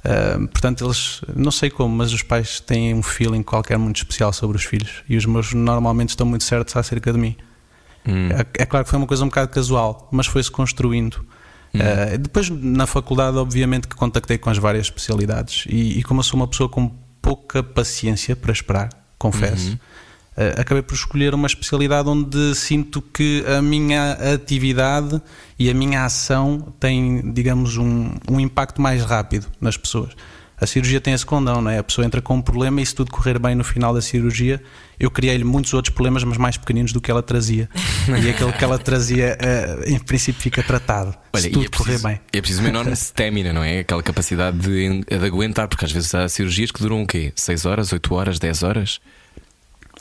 Uh, 0.05 0.47
portanto, 0.49 0.85
eles, 0.85 1.23
não 1.35 1.51
sei 1.51 1.71
como, 1.71 1.97
mas 1.97 2.13
os 2.13 2.23
pais 2.23 2.61
têm 2.61 2.93
um 2.93 3.03
feeling 3.03 3.43
qualquer 3.43 3.79
muito 3.79 3.97
especial 3.97 4.31
sobre 4.35 4.59
os 4.59 4.65
filhos 4.65 5.03
e 5.09 5.17
os 5.17 5.25
meus 5.25 5.55
normalmente 5.55 6.11
estão 6.11 6.27
muito 6.27 6.45
certos 6.45 6.77
acerca 6.77 7.11
de 7.11 7.19
mim. 7.19 7.35
Hum. 8.07 8.29
É, 8.31 8.63
é, 8.63 8.67
claro 8.67 8.85
que 8.85 8.91
foi 8.91 8.99
uma 8.99 9.07
coisa 9.07 9.25
um 9.25 9.29
bocado 9.29 9.51
casual, 9.51 10.09
mas 10.13 10.27
foi-se 10.27 10.51
construindo. 10.51 11.25
Hum. 11.75 11.79
Uh, 11.79 12.19
depois, 12.19 12.51
na 12.51 12.87
faculdade, 12.87 13.37
obviamente 13.37 13.89
que 13.89 13.97
contactei 13.97 14.39
com 14.39 14.51
as 14.51 14.59
várias 14.59 14.87
especialidades 14.87 15.65
e, 15.69 15.99
e 15.99 16.03
como 16.03 16.21
eu 16.21 16.25
sou 16.25 16.39
uma 16.39 16.47
pessoa 16.47 16.69
com 16.69 16.89
pouca 17.21 17.63
paciência 17.63 18.37
para 18.37 18.53
esperar, 18.53 18.91
confesso, 19.19 19.71
uhum. 19.71 19.75
uh, 19.75 20.61
acabei 20.61 20.83
por 20.83 20.95
escolher 20.95 21.35
uma 21.35 21.47
especialidade 21.47 22.09
onde 22.09 22.55
sinto 22.55 23.01
que 23.01 23.45
a 23.47 23.63
minha 23.63 24.13
atividade 24.35 25.21
e 25.59 25.71
a 25.71 25.75
minha 25.75 26.05
ação 26.05 26.75
têm, 26.79 27.33
digamos, 27.33 27.77
um, 27.77 28.11
um 28.31 28.39
impacto 28.39 28.81
mais 28.81 29.03
rápido 29.03 29.47
nas 29.61 29.77
pessoas. 29.77 30.13
A 30.61 30.67
cirurgia 30.67 31.01
tem 31.01 31.13
esse 31.13 31.27
condão, 31.27 31.61
não 31.61 31.71
é? 31.71 31.79
A 31.79 31.83
pessoa 31.83 32.07
entra 32.07 32.23
com 32.23 32.37
um 32.37 32.43
problema 32.43 32.81
e 32.81 32.87
se 32.87 32.95
tudo 32.95 33.11
correr 33.11 33.39
bem 33.39 33.55
no 33.55 33.65
final 33.65 33.93
da 33.93 34.01
cirurgia, 34.01 34.63
eu 34.99 35.11
criei-lhe 35.11 35.45
muitos 35.45 35.75
outros 35.75 35.93
problemas, 35.93 36.23
mas 36.23 36.39
mais 36.39 36.57
pequeninos 36.57 36.93
do 36.93 37.01
que 37.01 37.11
ela 37.11 37.23
trazia. 37.23 37.69
e 38.23 38.31
aquele 38.31 38.53
que 38.53 38.65
ela 38.65 38.79
trazia, 38.79 39.37
uh, 39.41 39.91
em 39.91 39.99
princípio, 39.99 40.41
fica 40.41 40.63
tratado. 40.63 41.15
Olha, 41.33 41.43
se 41.43 41.51
tudo 41.51 41.65
é 41.65 41.69
preciso, 41.69 41.85
correr 41.85 41.99
bem. 41.99 42.21
É 42.33 42.41
preciso 42.41 42.61
uma 42.61 42.69
enorme 42.69 42.93
stamina, 42.97 43.53
não 43.53 43.65
é? 43.65 43.81
Aquela 43.81 44.03
capacidade 44.03 44.59
de, 44.59 45.01
de 45.01 45.27
aguentar, 45.27 45.67
porque 45.69 45.85
às 45.85 45.93
vezes 45.93 46.15
há 46.15 46.29
cirurgias 46.29 46.71
que 46.71 46.81
duram 46.81 47.03
o 47.03 47.07
quê? 47.07 47.33
6 47.35 47.67
horas, 47.67 47.93
8 47.93 48.15
horas, 48.15 48.39
10 48.39 48.63
horas? 48.63 49.01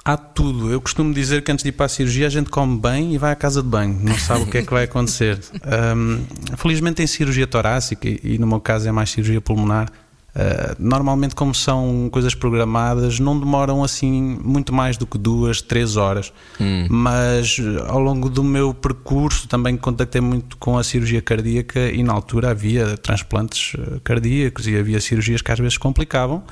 Há 0.05 0.17
tudo. 0.17 0.69
Eu 0.69 0.81
costumo 0.81 1.13
dizer 1.13 1.43
que 1.43 1.51
antes 1.51 1.63
de 1.63 1.69
ir 1.69 1.71
para 1.71 1.85
a 1.85 1.89
cirurgia 1.89 2.27
a 2.27 2.29
gente 2.29 2.49
come 2.49 2.77
bem 2.77 3.13
e 3.13 3.17
vai 3.17 3.31
à 3.31 3.35
casa 3.35 3.61
de 3.61 3.69
banho. 3.69 3.97
Não 4.01 4.17
sabe 4.19 4.43
o 4.43 4.47
que 4.47 4.57
é 4.57 4.61
que 4.61 4.71
vai 4.71 4.83
acontecer. 4.83 5.39
Um, 5.95 6.25
felizmente 6.57 7.01
em 7.01 7.07
cirurgia 7.07 7.47
torácica, 7.47 8.07
e 8.07 8.37
no 8.37 8.45
meu 8.45 8.59
caso 8.59 8.87
é 8.87 8.91
mais 8.91 9.09
cirurgia 9.09 9.39
pulmonar, 9.39 9.87
Uh, 10.35 10.75
normalmente, 10.79 11.35
como 11.35 11.53
são 11.53 12.09
coisas 12.11 12.33
programadas, 12.33 13.19
não 13.19 13.39
demoram 13.39 13.83
assim 13.83 14.39
muito 14.43 14.73
mais 14.73 14.97
do 14.97 15.05
que 15.05 15.17
duas, 15.17 15.61
três 15.61 15.95
horas. 15.95 16.33
Hum. 16.59 16.87
Mas 16.89 17.57
ao 17.87 17.99
longo 17.99 18.29
do 18.29 18.43
meu 18.43 18.73
percurso 18.73 19.47
também 19.47 19.77
contactei 19.77 20.21
muito 20.21 20.57
com 20.57 20.77
a 20.77 20.83
cirurgia 20.83 21.21
cardíaca 21.21 21.79
e 21.91 22.01
na 22.01 22.13
altura 22.13 22.49
havia 22.49 22.97
transplantes 22.97 23.75
eh, 23.77 23.99
cardíacos 24.03 24.67
e 24.67 24.75
havia 24.75 24.99
cirurgias 24.99 25.41
que 25.41 25.51
às 25.51 25.59
vezes 25.59 25.77
complicavam 25.77 26.43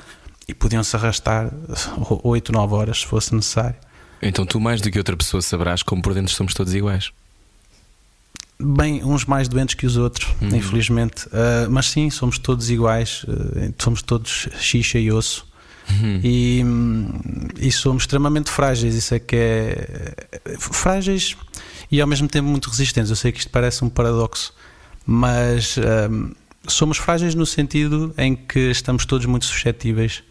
e 0.48 0.54
podiam-se 0.54 0.94
arrastar 0.94 1.52
8, 2.22 2.52
9 2.52 2.74
horas 2.74 3.00
se 3.00 3.06
fosse 3.06 3.34
necessário. 3.34 3.76
Então 4.20 4.46
tu 4.46 4.60
mais 4.60 4.80
do 4.80 4.90
que 4.90 4.98
outra 4.98 5.16
pessoa 5.16 5.42
saberás 5.42 5.82
como 5.82 6.00
por 6.00 6.14
dentro 6.14 6.32
somos 6.32 6.54
todos 6.54 6.72
iguais. 6.72 7.10
Bem, 8.62 9.04
uns 9.04 9.24
mais 9.24 9.48
doentes 9.48 9.74
que 9.74 9.86
os 9.86 9.96
outros, 9.96 10.28
uhum. 10.40 10.56
infelizmente. 10.56 11.26
Uh, 11.26 11.70
mas 11.70 11.86
sim, 11.86 12.10
somos 12.10 12.38
todos 12.38 12.70
iguais, 12.70 13.24
uh, 13.24 13.74
somos 13.78 14.02
todos 14.02 14.48
xixa 14.58 14.98
e 14.98 15.10
osso. 15.10 15.50
Uhum. 15.90 16.20
E, 16.22 16.64
e, 17.58 17.72
somos 17.72 18.04
extremamente 18.04 18.50
frágeis. 18.50 18.94
Isso 18.94 19.14
é 19.14 19.18
que 19.18 19.36
é. 19.36 20.14
Frágeis 20.58 21.36
e 21.90 22.00
ao 22.00 22.06
mesmo 22.06 22.28
tempo 22.28 22.48
muito 22.48 22.70
resistentes. 22.70 23.10
Eu 23.10 23.16
sei 23.16 23.32
que 23.32 23.40
isto 23.40 23.50
parece 23.50 23.84
um 23.84 23.88
paradoxo, 23.88 24.54
mas 25.04 25.76
uh, 25.76 26.34
somos 26.66 26.98
frágeis 26.98 27.34
no 27.34 27.44
sentido 27.44 28.14
em 28.16 28.34
que 28.34 28.70
estamos 28.70 29.04
todos 29.04 29.26
muito 29.26 29.44
suscetíveis 29.44 30.22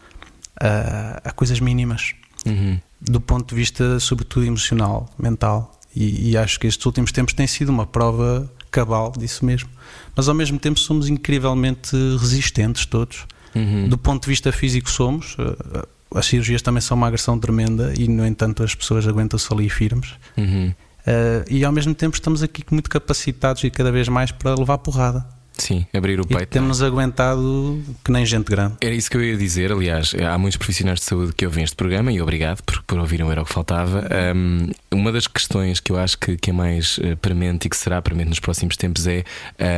a, 0.58 1.20
a 1.24 1.30
coisas 1.32 1.60
mínimas, 1.60 2.14
uhum. 2.46 2.80
do 3.00 3.20
ponto 3.20 3.48
de 3.48 3.54
vista, 3.54 4.00
sobretudo, 4.00 4.46
emocional, 4.46 5.08
mental. 5.18 5.78
E, 5.94 6.30
e, 6.30 6.36
acho 6.36 6.58
que 6.58 6.66
estes 6.66 6.84
últimos 6.86 7.12
tempos 7.12 7.34
têm 7.34 7.46
sido 7.46 7.68
uma 7.68 7.86
prova 7.86 8.50
cabal 8.70 9.12
disso 9.16 9.44
mesmo. 9.44 9.68
Mas 10.16 10.28
ao 10.28 10.34
mesmo 10.34 10.58
tempo 10.58 10.78
somos 10.80 11.08
incrivelmente 11.08 11.94
resistentes 12.18 12.86
todos. 12.86 13.26
Uhum. 13.54 13.88
Do 13.88 13.98
ponto 13.98 14.22
de 14.22 14.28
vista 14.28 14.50
físico 14.50 14.90
somos. 14.90 15.36
Eh, 15.38 15.86
as 16.14 16.26
cirurgias 16.26 16.62
também 16.62 16.80
são 16.80 16.96
uma 16.96 17.06
agressão 17.06 17.38
tremenda 17.38 17.92
e 17.98 18.08
no 18.08 18.26
entanto 18.26 18.62
as 18.62 18.74
pessoas 18.74 19.06
aguentam-se 19.06 19.52
ali 19.52 19.68
firmes. 19.68 20.14
Uhum. 20.36 20.72
Uh, 21.02 21.44
e 21.50 21.64
ao 21.64 21.72
mesmo 21.72 21.94
tempo 21.94 22.14
estamos 22.14 22.42
aqui 22.42 22.62
muito 22.70 22.88
capacitados 22.88 23.64
e 23.64 23.70
cada 23.70 23.90
vez 23.90 24.08
mais 24.08 24.30
para 24.30 24.54
levar 24.54 24.78
porrada. 24.78 25.26
Sim, 25.56 25.86
abrir 25.92 26.20
o 26.20 26.26
peito. 26.26 26.42
E 26.42 26.46
temos 26.46 26.82
aguentado 26.82 27.82
que 28.04 28.10
nem 28.10 28.24
gente 28.24 28.50
grande. 28.50 28.76
Era 28.80 28.94
isso 28.94 29.10
que 29.10 29.16
eu 29.16 29.22
ia 29.22 29.36
dizer. 29.36 29.72
Aliás, 29.72 30.14
há 30.14 30.36
muitos 30.38 30.56
profissionais 30.56 31.00
de 31.00 31.04
saúde 31.04 31.32
que 31.32 31.44
ouvem 31.44 31.64
este 31.64 31.76
programa 31.76 32.12
e 32.12 32.20
obrigado 32.20 32.62
por, 32.62 32.82
por 32.82 32.98
ouvirem, 32.98 33.30
era 33.30 33.42
o 33.42 33.44
que 33.44 33.52
faltava. 33.52 34.06
Um, 34.34 34.70
uma 34.92 35.12
das 35.12 35.26
questões 35.26 35.80
que 35.80 35.92
eu 35.92 35.98
acho 35.98 36.18
que, 36.18 36.36
que 36.36 36.50
é 36.50 36.52
mais 36.52 36.98
uh, 36.98 37.16
premente 37.16 37.66
e 37.66 37.70
que 37.70 37.76
será 37.76 38.00
premente 38.00 38.28
nos 38.28 38.40
próximos 38.40 38.76
tempos 38.76 39.06
é 39.06 39.24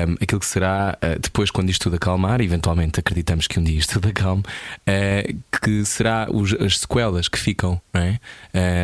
um, 0.08 0.14
aquilo 0.20 0.40
que 0.40 0.46
será 0.46 0.96
uh, 1.02 1.20
depois, 1.20 1.50
quando 1.50 1.70
isto 1.70 1.84
tudo 1.84 1.96
acalmar, 1.96 2.40
eventualmente 2.40 3.00
acreditamos 3.00 3.46
que 3.46 3.58
um 3.58 3.62
dia 3.62 3.78
isto 3.78 3.94
tudo 3.94 4.08
acalme, 4.08 4.42
uh, 4.42 5.36
que 5.62 5.84
será 5.84 6.28
os, 6.30 6.52
as 6.54 6.78
sequelas 6.78 7.28
que 7.28 7.38
ficam 7.38 7.80
é? 7.94 8.18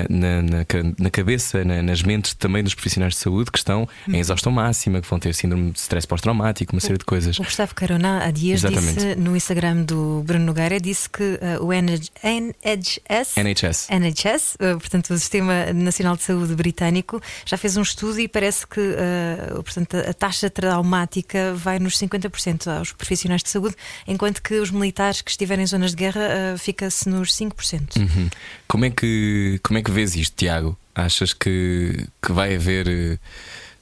na, 0.09 0.42
na, 0.42 0.66
na, 0.99 1.11
cabeça, 1.11 1.64
na, 1.64 1.82
nas 1.82 2.02
mentes 2.02 2.35
também 2.35 2.62
dos 2.62 2.75
profissionais 2.75 3.14
de 3.14 3.20
saúde 3.20 3.50
que 3.50 3.59
estão 3.59 3.88
em 4.09 4.18
exaustão 4.18 4.52
máxima, 4.52 5.00
que 5.00 5.09
vão 5.09 5.18
ter 5.18 5.35
síndrome 5.35 5.73
de 5.73 5.78
stress 5.78 6.06
pós-traumático, 6.06 6.75
uma 6.80 6.87
série 6.87 6.99
de 6.99 7.04
coisas. 7.04 7.38
O 7.38 7.44
Gustavo 7.44 7.75
Carona 7.75 8.25
há 8.25 8.30
dias 8.30 8.64
Exatamente. 8.64 8.94
disse 8.94 9.14
no 9.16 9.37
Instagram 9.37 9.82
do 9.84 10.22
Bruno 10.25 10.46
Nogueira 10.46 10.80
disse 10.80 11.08
que 11.08 11.22
uh, 11.22 11.64
o 11.64 11.72
NH 11.72 12.10
NHS, 12.22 13.37
NHS. 13.37 13.88
NHS, 13.90 14.54
uh, 14.54 14.78
portanto 14.78 15.10
o 15.10 15.18
Sistema 15.18 15.72
Nacional 15.72 16.16
de 16.16 16.22
Saúde 16.22 16.54
britânico, 16.54 17.20
já 17.44 17.56
fez 17.56 17.76
um 17.76 17.82
estudo 17.82 18.18
e 18.20 18.26
parece 18.26 18.66
que 18.66 18.80
uh, 18.80 19.62
portanto, 19.62 19.96
a 19.96 20.12
taxa 20.14 20.49
traumática 20.49 21.54
vai 21.54 21.78
nos 21.78 21.99
50% 21.99 22.78
aos 22.78 22.92
profissionais 22.92 23.42
de 23.42 23.50
saúde, 23.50 23.76
enquanto 24.06 24.42
que 24.42 24.54
os 24.54 24.70
militares 24.70 25.20
que 25.20 25.30
estiverem 25.30 25.64
em 25.64 25.66
zonas 25.66 25.90
de 25.90 25.96
guerra 25.96 26.56
fica-se 26.58 27.08
nos 27.08 27.32
5%. 27.37 27.96
Uhum. 27.96 28.30
Como, 28.66 28.84
é 28.84 28.90
que, 28.90 29.60
como 29.62 29.78
é 29.78 29.82
que 29.82 29.90
vês 29.90 30.14
isto, 30.16 30.34
Tiago? 30.37 30.76
Achas 30.94 31.32
que, 31.32 32.06
que 32.22 32.32
vai 32.32 32.54
haver 32.54 32.88
eh, 32.88 33.18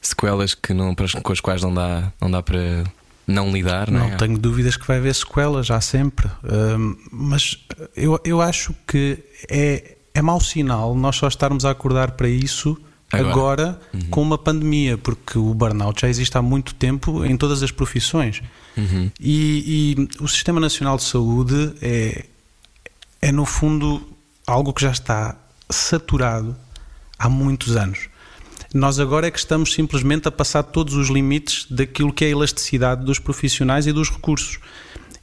sequelas 0.09 0.55
que 0.55 0.73
não, 0.75 0.95
com 0.95 1.33
as 1.33 1.41
quais 1.41 1.63
não 1.63 1.73
dá, 1.73 2.13
não 2.21 2.31
dá 2.31 2.43
para 2.43 2.85
não 3.27 3.53
lidar? 3.53 3.91
Não, 3.91 4.01
Não 4.01 4.07
é? 4.15 4.17
tenho 4.17 4.39
dúvidas 4.39 4.77
que 4.77 4.87
vai 4.87 4.97
haver 4.97 5.15
sequelas, 5.15 5.67
já 5.67 5.81
sempre. 5.81 6.29
Hum, 6.45 6.97
mas 7.13 7.59
eu, 7.95 8.19
eu 8.25 8.41
acho 8.41 8.75
que 8.87 9.19
é, 9.51 9.97
é 10.15 10.23
mau 10.23 10.41
sinal 10.41 10.95
nós 10.95 11.17
só 11.17 11.29
estarmos 11.29 11.65
a 11.65 11.71
acordar 11.71 12.13
para 12.13 12.29
isso 12.29 12.77
Agora. 13.11 13.31
agora, 13.31 13.81
com 14.11 14.21
uma 14.21 14.37
pandemia, 14.37 14.99
porque 14.99 15.39
o 15.39 15.55
burnout 15.55 16.01
já 16.03 16.09
existe 16.09 16.37
há 16.37 16.43
muito 16.43 16.75
tempo 16.75 17.25
em 17.25 17.37
todas 17.37 17.63
as 17.63 17.71
profissões. 17.71 18.43
Uhum. 18.77 19.11
E, 19.19 19.97
e 19.99 20.23
o 20.23 20.29
Sistema 20.29 20.61
Nacional 20.61 20.97
de 20.99 21.05
Saúde 21.05 21.75
é, 21.81 22.27
é, 23.23 23.33
no 23.33 23.47
fundo, 23.47 24.07
algo 24.47 24.75
que 24.75 24.83
já 24.83 24.91
está 24.91 25.37
saturado 25.71 26.55
há 27.19 27.29
muitos 27.31 27.77
anos. 27.77 28.08
Nós 28.75 28.99
agora 29.01 29.27
é 29.27 29.31
que 29.31 29.39
estamos 29.39 29.73
simplesmente 29.73 30.29
a 30.29 30.31
passar 30.31 30.63
todos 30.63 30.95
os 30.95 31.09
limites 31.09 31.67
daquilo 31.71 32.13
que 32.13 32.25
é 32.25 32.29
a 32.29 32.31
elasticidade 32.31 33.05
dos 33.05 33.19
profissionais 33.19 33.87
e 33.87 33.93
dos 33.93 34.11
recursos. 34.11 34.59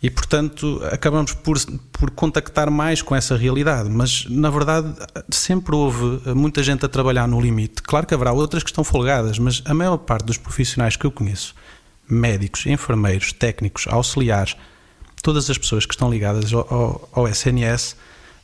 E, 0.02 0.10
portanto, 0.10 0.82
acabamos 0.92 1.34
por, 1.34 1.58
por 1.92 2.12
contactar 2.12 2.70
mais 2.70 3.02
com 3.02 3.16
essa 3.16 3.36
realidade. 3.36 3.90
Mas, 3.90 4.26
na 4.30 4.50
verdade, 4.50 4.94
sempre 5.30 5.76
houve 5.76 6.22
muita 6.34 6.62
gente 6.62 6.86
a 6.86 6.90
trabalhar 6.90 7.28
no 7.28 7.40
limite. 7.40 7.82
Claro 7.82 8.06
que 8.06 8.14
haverá 8.14 8.32
outras 8.32 8.64
que 8.64 8.70
estão 8.70 8.84
folgadas, 8.84 9.40
mas 9.40 9.62
a 9.66 9.74
maior 9.74 9.98
parte 9.98 10.26
dos 10.26 10.38
profissionais 10.38 10.96
que 10.96 11.06
eu 11.06 11.12
conheço, 11.12 11.56
médicos, 12.10 12.66
enfermeiros, 12.66 13.32
técnicos, 13.32 13.88
auxiliares, 13.88 14.56
todas 15.24 15.50
as 15.50 15.58
pessoas 15.58 15.86
que 15.86 15.94
estão 15.94 16.10
ligadas 16.10 16.54
ao, 16.54 16.68
ao, 16.72 17.10
ao 17.12 17.28
SNS 17.28 17.96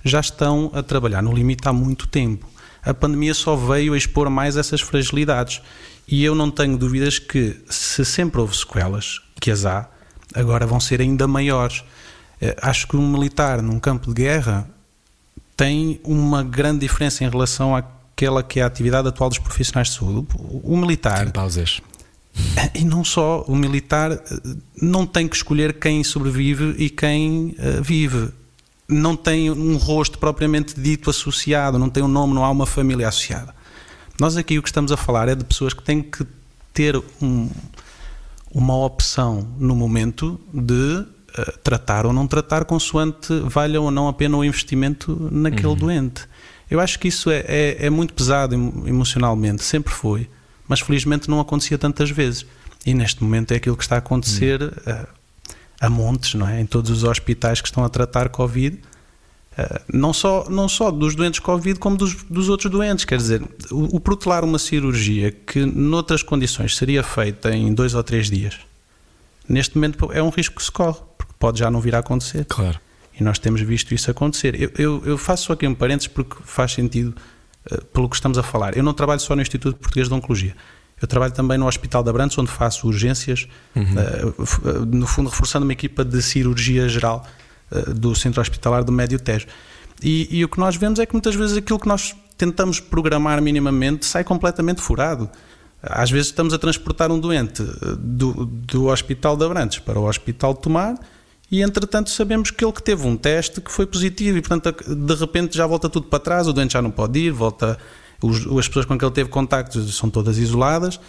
já 0.03 0.19
estão 0.19 0.71
a 0.73 0.81
trabalhar 0.81 1.21
no 1.21 1.31
limite 1.31 1.67
há 1.67 1.73
muito 1.73 2.07
tempo. 2.07 2.47
A 2.83 2.93
pandemia 2.93 3.33
só 3.33 3.55
veio 3.55 3.93
a 3.93 3.97
expor 3.97 4.29
mais 4.29 4.57
essas 4.57 4.81
fragilidades. 4.81 5.61
E 6.07 6.23
eu 6.23 6.33
não 6.35 6.49
tenho 6.49 6.77
dúvidas 6.77 7.19
que, 7.19 7.57
se 7.69 8.03
sempre 8.03 8.41
houve 8.41 8.55
sequelas, 8.57 9.21
que 9.39 9.51
as 9.51 9.65
há, 9.65 9.87
agora 10.33 10.65
vão 10.65 10.79
ser 10.79 10.99
ainda 10.99 11.27
maiores. 11.27 11.83
Eh, 12.41 12.55
Acho 12.61 12.87
que 12.87 12.97
um 12.97 13.07
militar 13.07 13.61
num 13.61 13.79
campo 13.79 14.07
de 14.07 14.23
guerra 14.23 14.67
tem 15.55 16.01
uma 16.03 16.43
grande 16.43 16.79
diferença 16.79 17.23
em 17.23 17.29
relação 17.29 17.75
àquela 17.75 18.41
que 18.41 18.59
é 18.59 18.63
a 18.63 18.65
atividade 18.65 19.07
atual 19.07 19.29
dos 19.29 19.37
profissionais 19.37 19.89
de 19.89 19.95
saúde. 19.95 20.27
O 20.63 20.75
militar. 20.75 21.23
Tem 21.23 21.29
pausas. 21.29 21.81
E 22.73 22.85
não 22.85 23.03
só, 23.03 23.43
o 23.47 23.55
militar 23.55 24.11
eh, 24.11 24.19
não 24.81 25.05
tem 25.05 25.27
que 25.27 25.35
escolher 25.35 25.73
quem 25.79 26.03
sobrevive 26.03 26.75
e 26.77 26.89
quem 26.89 27.55
eh, 27.57 27.79
vive. 27.81 28.29
Não 28.91 29.15
tem 29.15 29.49
um 29.49 29.77
rosto 29.77 30.17
propriamente 30.19 30.79
dito 30.79 31.09
associado, 31.09 31.79
não 31.79 31.89
tem 31.89 32.03
um 32.03 32.07
nome, 32.07 32.33
não 32.33 32.43
há 32.43 32.49
uma 32.51 32.65
família 32.65 33.07
associada. 33.07 33.55
Nós 34.19 34.35
aqui 34.37 34.59
o 34.59 34.61
que 34.61 34.69
estamos 34.69 34.91
a 34.91 34.97
falar 34.97 35.27
é 35.29 35.35
de 35.35 35.43
pessoas 35.43 35.73
que 35.73 35.81
têm 35.81 36.01
que 36.01 36.25
ter 36.73 37.01
um- 37.21 37.49
uma 38.53 38.75
opção 38.77 39.47
no 39.57 39.75
momento 39.75 40.39
de 40.53 41.05
eh, 41.37 41.53
tratar 41.63 42.05
ou 42.05 42.11
não 42.11 42.27
tratar, 42.27 42.65
consoante 42.65 43.33
valha 43.45 43.79
ou 43.79 43.89
não 43.89 44.09
a 44.09 44.13
pena 44.13 44.35
o 44.35 44.43
investimento 44.43 45.29
naquele 45.31 45.75
doente. 45.75 46.23
Eu 46.69 46.79
acho 46.81 46.99
que 46.99 47.07
isso 47.07 47.29
é, 47.31 47.45
é- 47.47 47.85
é 47.85 47.89
muito 47.89 48.13
pesado 48.13 48.53
emo- 48.53 48.85
emocionalmente, 48.85 49.63
sempre 49.63 49.93
foi, 49.93 50.29
mas 50.67 50.81
felizmente 50.81 51.29
não 51.29 51.39
acontecia 51.39 51.77
tantas 51.77 52.09
vezes. 52.09 52.45
E 52.85 52.93
neste 52.93 53.23
momento 53.23 53.53
é 53.53 53.55
aquilo 53.55 53.77
que 53.77 53.83
está 53.83 53.95
a 53.95 53.99
acontecer 53.99 54.61
eh, 54.85 55.05
a 55.81 55.89
montes, 55.89 56.35
não 56.35 56.47
é? 56.47 56.61
Em 56.61 56.65
todos 56.65 56.91
os 56.91 57.03
hospitais 57.03 57.59
que 57.59 57.67
estão 57.67 57.83
a 57.83 57.89
tratar 57.89 58.29
Covid. 58.29 58.77
Uh, 58.77 59.81
não 59.91 60.13
só, 60.13 60.47
não 60.47 60.69
só 60.69 60.91
dos 60.91 61.15
doentes 61.15 61.39
Covid, 61.39 61.79
como 61.79 61.97
dos, 61.97 62.23
dos 62.23 62.47
outros 62.47 62.71
doentes. 62.71 63.03
Quer 63.03 63.17
dizer, 63.17 63.41
o, 63.71 63.97
o 63.97 63.99
protelar 63.99 64.45
uma 64.45 64.59
cirurgia 64.59 65.31
que 65.31 65.65
noutras 65.65 66.21
condições 66.21 66.77
seria 66.77 67.01
feita 67.01 67.53
em 67.53 67.73
dois 67.73 67.95
ou 67.95 68.03
três 68.03 68.29
dias, 68.29 68.59
neste 69.49 69.75
momento 69.75 70.11
é 70.13 70.21
um 70.21 70.29
risco 70.29 70.55
que 70.55 70.63
se 70.63 70.71
corre, 70.71 70.99
porque 71.17 71.33
pode 71.39 71.59
já 71.59 71.71
não 71.71 71.81
vir 71.81 71.95
a 71.95 71.99
acontecer. 71.99 72.45
Claro. 72.45 72.79
E 73.19 73.23
nós 73.23 73.39
temos 73.39 73.59
visto 73.61 73.93
isso 73.93 74.09
acontecer. 74.09 74.55
Eu, 74.61 74.71
eu, 74.77 75.03
eu 75.05 75.17
faço 75.17 75.45
só 75.45 75.53
aqui 75.53 75.67
um 75.67 75.73
parênteses 75.73 76.07
porque 76.07 76.37
faz 76.45 76.73
sentido 76.73 77.13
uh, 77.69 77.83
pelo 77.85 78.07
que 78.07 78.15
estamos 78.15 78.37
a 78.37 78.43
falar. 78.43 78.77
Eu 78.77 78.83
não 78.83 78.93
trabalho 78.93 79.19
só 79.19 79.35
no 79.35 79.41
Instituto 79.41 79.75
Português 79.77 80.07
de 80.07 80.13
Oncologia. 80.13 80.55
Eu 81.01 81.07
trabalho 81.07 81.33
também 81.33 81.57
no 81.57 81.67
Hospital 81.67 82.03
de 82.03 82.09
Abrantes, 82.09 82.37
onde 82.37 82.51
faço 82.51 82.85
urgências, 82.87 83.47
uh, 83.75 84.43
f- 84.43 84.61
uh, 84.67 84.85
no 84.85 85.07
fundo 85.07 85.29
reforçando 85.29 85.65
uma 85.65 85.73
equipa 85.73 86.05
de 86.05 86.21
cirurgia 86.21 86.87
geral 86.87 87.25
uh, 87.71 87.93
do 87.93 88.13
Centro 88.13 88.39
Hospitalar 88.39 88.83
do 88.83 88.91
Médio 88.91 89.19
Tejo. 89.19 89.47
E, 90.03 90.27
e 90.31 90.45
o 90.45 90.49
que 90.49 90.59
nós 90.59 90.75
vemos 90.75 90.99
é 90.99 91.05
que 91.05 91.13
muitas 91.13 91.35
vezes 91.35 91.57
aquilo 91.57 91.79
que 91.79 91.87
nós 91.87 92.15
tentamos 92.37 92.79
programar 92.79 93.41
minimamente 93.41 94.05
sai 94.05 94.23
completamente 94.23 94.81
furado. 94.81 95.29
Às 95.83 96.11
vezes 96.11 96.27
estamos 96.27 96.53
a 96.53 96.59
transportar 96.59 97.11
um 97.11 97.19
doente 97.19 97.63
do, 97.97 98.45
do 98.45 98.85
Hospital 98.85 99.35
de 99.35 99.45
Abrantes 99.45 99.79
para 99.79 99.99
o 99.99 100.07
Hospital 100.07 100.53
de 100.53 100.61
Tomar 100.61 100.95
e 101.51 101.61
entretanto 101.61 102.11
sabemos 102.11 102.51
que 102.51 102.63
ele 102.63 102.71
que 102.71 102.83
teve 102.83 103.05
um 103.07 103.17
teste 103.17 103.59
que 103.59 103.71
foi 103.71 103.85
positivo 103.87 104.37
e 104.37 104.41
portanto 104.41 104.75
de 104.95 105.15
repente 105.15 105.57
já 105.57 105.65
volta 105.65 105.89
tudo 105.89 106.05
para 106.07 106.19
trás, 106.19 106.47
o 106.47 106.53
doente 106.53 106.73
já 106.73 106.81
não 106.81 106.91
pode 106.91 107.19
ir, 107.19 107.31
volta 107.31 107.79
os- 108.21 108.45
as 108.59 108.67
pessoas 108.67 108.85
com 108.85 108.97
quem 108.97 109.05
ele 109.07 109.15
teve 109.15 109.29
contacto 109.29 109.81
são 109.91 110.09
todas 110.09 110.37
isoladas 110.37 110.99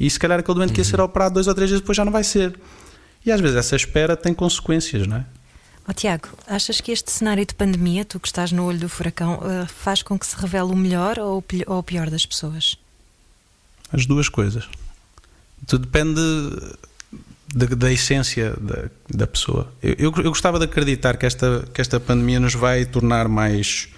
e 0.00 0.08
se 0.08 0.18
calhar 0.18 0.38
aquele 0.38 0.56
doente 0.56 0.72
que 0.72 0.80
ia 0.80 0.84
ser 0.84 1.00
operado 1.00 1.34
dois 1.34 1.46
ou 1.46 1.54
três 1.54 1.68
dias 1.70 1.80
depois 1.80 1.96
já 1.96 2.04
não 2.04 2.12
vai 2.12 2.24
ser. 2.24 2.58
E 3.24 3.30
às 3.30 3.40
vezes 3.40 3.56
essa 3.56 3.76
espera 3.76 4.16
tem 4.16 4.34
consequências, 4.34 5.06
não 5.06 5.18
é? 5.18 5.24
Ó 5.88 5.92
Tiago, 5.92 6.28
achas 6.46 6.80
que 6.80 6.92
este 6.92 7.10
cenário 7.10 7.44
de 7.44 7.54
pandemia, 7.54 8.04
tu 8.04 8.18
que 8.20 8.28
estás 8.28 8.52
no 8.52 8.64
olho 8.64 8.78
do 8.78 8.88
furacão, 8.88 9.34
uh, 9.38 9.66
faz 9.66 10.02
com 10.02 10.16
que 10.18 10.26
se 10.26 10.36
revele 10.36 10.64
o 10.72 10.76
melhor 10.76 11.18
ou 11.18 11.38
o 11.38 11.42
pi- 11.42 11.64
ou 11.66 11.78
o 11.78 11.82
pior 11.82 12.08
das 12.08 12.24
pessoas? 12.24 12.76
As 13.92 14.06
duas 14.06 14.28
coisas. 14.28 14.68
Tudo 15.66 15.84
depende 15.86 16.20
da, 17.54 17.66
da 17.66 17.92
essência 17.92 18.54
da, 18.60 18.88
da 19.12 19.26
pessoa. 19.26 19.72
Eu, 19.82 19.94
eu, 19.98 20.12
eu 20.18 20.30
gostava 20.30 20.58
de 20.58 20.64
acreditar 20.64 21.16
que 21.16 21.26
esta, 21.26 21.64
que 21.74 21.80
esta 21.80 22.00
pandemia 22.00 22.40
nos 22.40 22.54
vai 22.54 22.84
tornar 22.84 23.28
mais, 23.28 23.88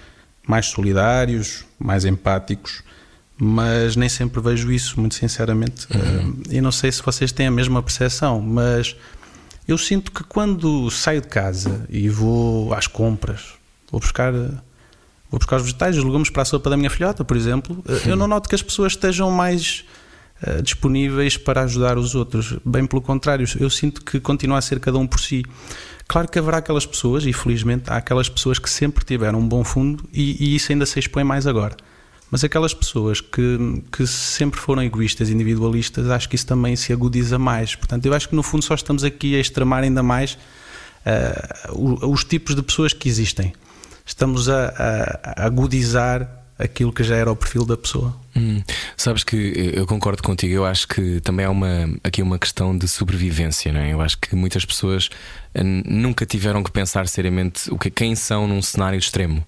mais 0.47 0.67
solidários, 0.67 1.65
mais 1.79 2.05
empáticos, 2.05 2.83
mas 3.39 3.97
nem 3.97 4.09
sempre 4.09 4.41
vejo 4.41 4.71
isso, 4.71 4.99
muito 5.01 5.15
sinceramente. 5.15 5.87
Eh, 5.91 6.57
E 6.57 6.61
não 6.61 6.71
sei 6.73 6.93
se 6.93 7.03
vocês 7.03 7.33
têm 7.33 7.47
a 7.47 7.51
mesma 7.51 7.83
percepção, 7.83 8.41
mas 8.41 8.95
eu 9.67 9.77
sinto 9.79 10.13
que 10.13 10.23
quando 10.23 10.91
saio 10.91 11.21
de 11.21 11.29
casa 11.29 11.87
e 11.89 12.09
vou 12.09 12.73
às 12.75 12.87
compras, 12.87 13.55
vou 13.91 14.01
buscar. 14.01 14.33
Vou 15.31 15.39
buscar 15.41 15.57
os 15.57 15.63
vegetais, 15.63 15.97
os 15.97 16.05
legumes 16.05 16.31
para 16.31 16.43
a 16.43 16.45
sopa 16.45 16.71
da 16.71 16.77
minha 16.77 16.91
filhota, 16.91 17.25
por 17.25 17.37
exemplo. 17.37 17.83
eh, 17.89 18.11
Eu 18.11 18.15
não 18.15 18.29
noto 18.29 18.49
que 18.49 18.55
as 18.55 18.63
pessoas 18.63 18.93
estejam 18.93 19.33
mais 19.33 19.85
eh, 20.43 20.63
disponíveis 20.63 21.37
para 21.37 21.63
ajudar 21.63 21.99
os 21.99 22.15
outros. 22.15 22.57
Bem 22.65 22.87
pelo 22.87 23.03
contrário, 23.03 23.45
eu 23.59 23.69
sinto 23.69 24.05
que 24.05 24.21
continua 24.21 24.59
a 24.59 24.61
ser 24.63 24.79
cada 24.79 24.97
um 24.97 25.09
por 25.09 25.19
si. 25.19 25.43
Claro 26.07 26.29
que 26.29 26.39
haverá 26.39 26.59
aquelas 26.59 26.85
pessoas, 26.87 27.25
e 27.25 27.33
felizmente 27.33 27.85
há 27.91 27.97
aquelas 27.97 28.29
pessoas 28.29 28.59
que 28.59 28.69
sempre 28.69 29.05
tiveram 29.05 29.39
um 29.41 29.49
bom 29.49 29.65
fundo 29.65 30.05
e, 30.13 30.37
e 30.53 30.55
isso 30.55 30.71
ainda 30.71 30.85
se 30.87 30.99
expõe 30.99 31.25
mais 31.25 31.47
agora. 31.47 31.77
Mas 32.31 32.43
aquelas 32.45 32.75
pessoas 32.75 33.21
que, 33.21 33.83
que 33.93 34.07
sempre 34.07 34.59
foram 34.61 34.83
egoístas, 34.83 35.31
individualistas, 35.31 36.11
acho 36.11 36.29
que 36.29 36.35
isso 36.37 36.47
também 36.47 36.75
se 36.77 36.93
agudiza 36.93 37.39
mais. 37.39 37.75
Portanto, 37.75 38.05
eu 38.07 38.13
acho 38.15 38.29
que 38.29 38.35
no 38.35 38.43
fundo 38.43 38.65
só 38.65 38.75
estamos 38.75 39.05
aqui 39.05 39.37
a 39.37 39.41
extremar 39.41 39.83
ainda 39.85 40.03
mais 40.03 40.37
o- 41.73 42.11
os 42.11 42.25
tipos 42.25 42.55
de 42.55 42.63
pessoas 42.63 42.93
que 42.93 43.09
existem. 43.09 43.53
Estamos 44.05 44.49
a, 44.49 44.67
a- 44.69 45.43
a 45.43 45.47
agudizar 45.47 46.29
aquilo 46.59 46.93
que 46.93 47.03
já 47.03 47.17
era 47.17 47.31
o 47.31 47.37
perfil 47.37 47.65
da 47.65 47.77
pessoa. 47.77 48.15
Hum, 48.37 48.63
sabes 48.97 49.23
que 49.23 49.73
eu 49.75 49.87
concordo 49.87 50.23
contigo. 50.23 50.53
Eu 50.53 50.65
acho 50.67 50.89
que 50.89 51.21
também 51.21 51.47
há 51.47 51.51
uma, 51.51 51.89
aqui 52.03 52.21
uma 52.21 52.39
questão 52.39 52.77
de 52.77 52.89
sobrevivência, 52.89 53.73
não 53.73 53.81
é? 53.81 53.93
Eu 53.93 54.01
acho 54.01 54.19
que 54.19 54.35
muitas 54.35 54.65
pessoas 54.65 55.09
eh, 55.55 55.63
nunca 55.63 56.27
tiveram 56.27 56.63
que 56.63 56.71
pensar 56.71 57.07
seriamente 57.07 57.71
o 57.71 57.79
que, 57.79 57.91
quem 57.91 58.17
são 58.17 58.49
num 58.49 58.61
cenário 58.61 58.99
extremo. 58.99 59.45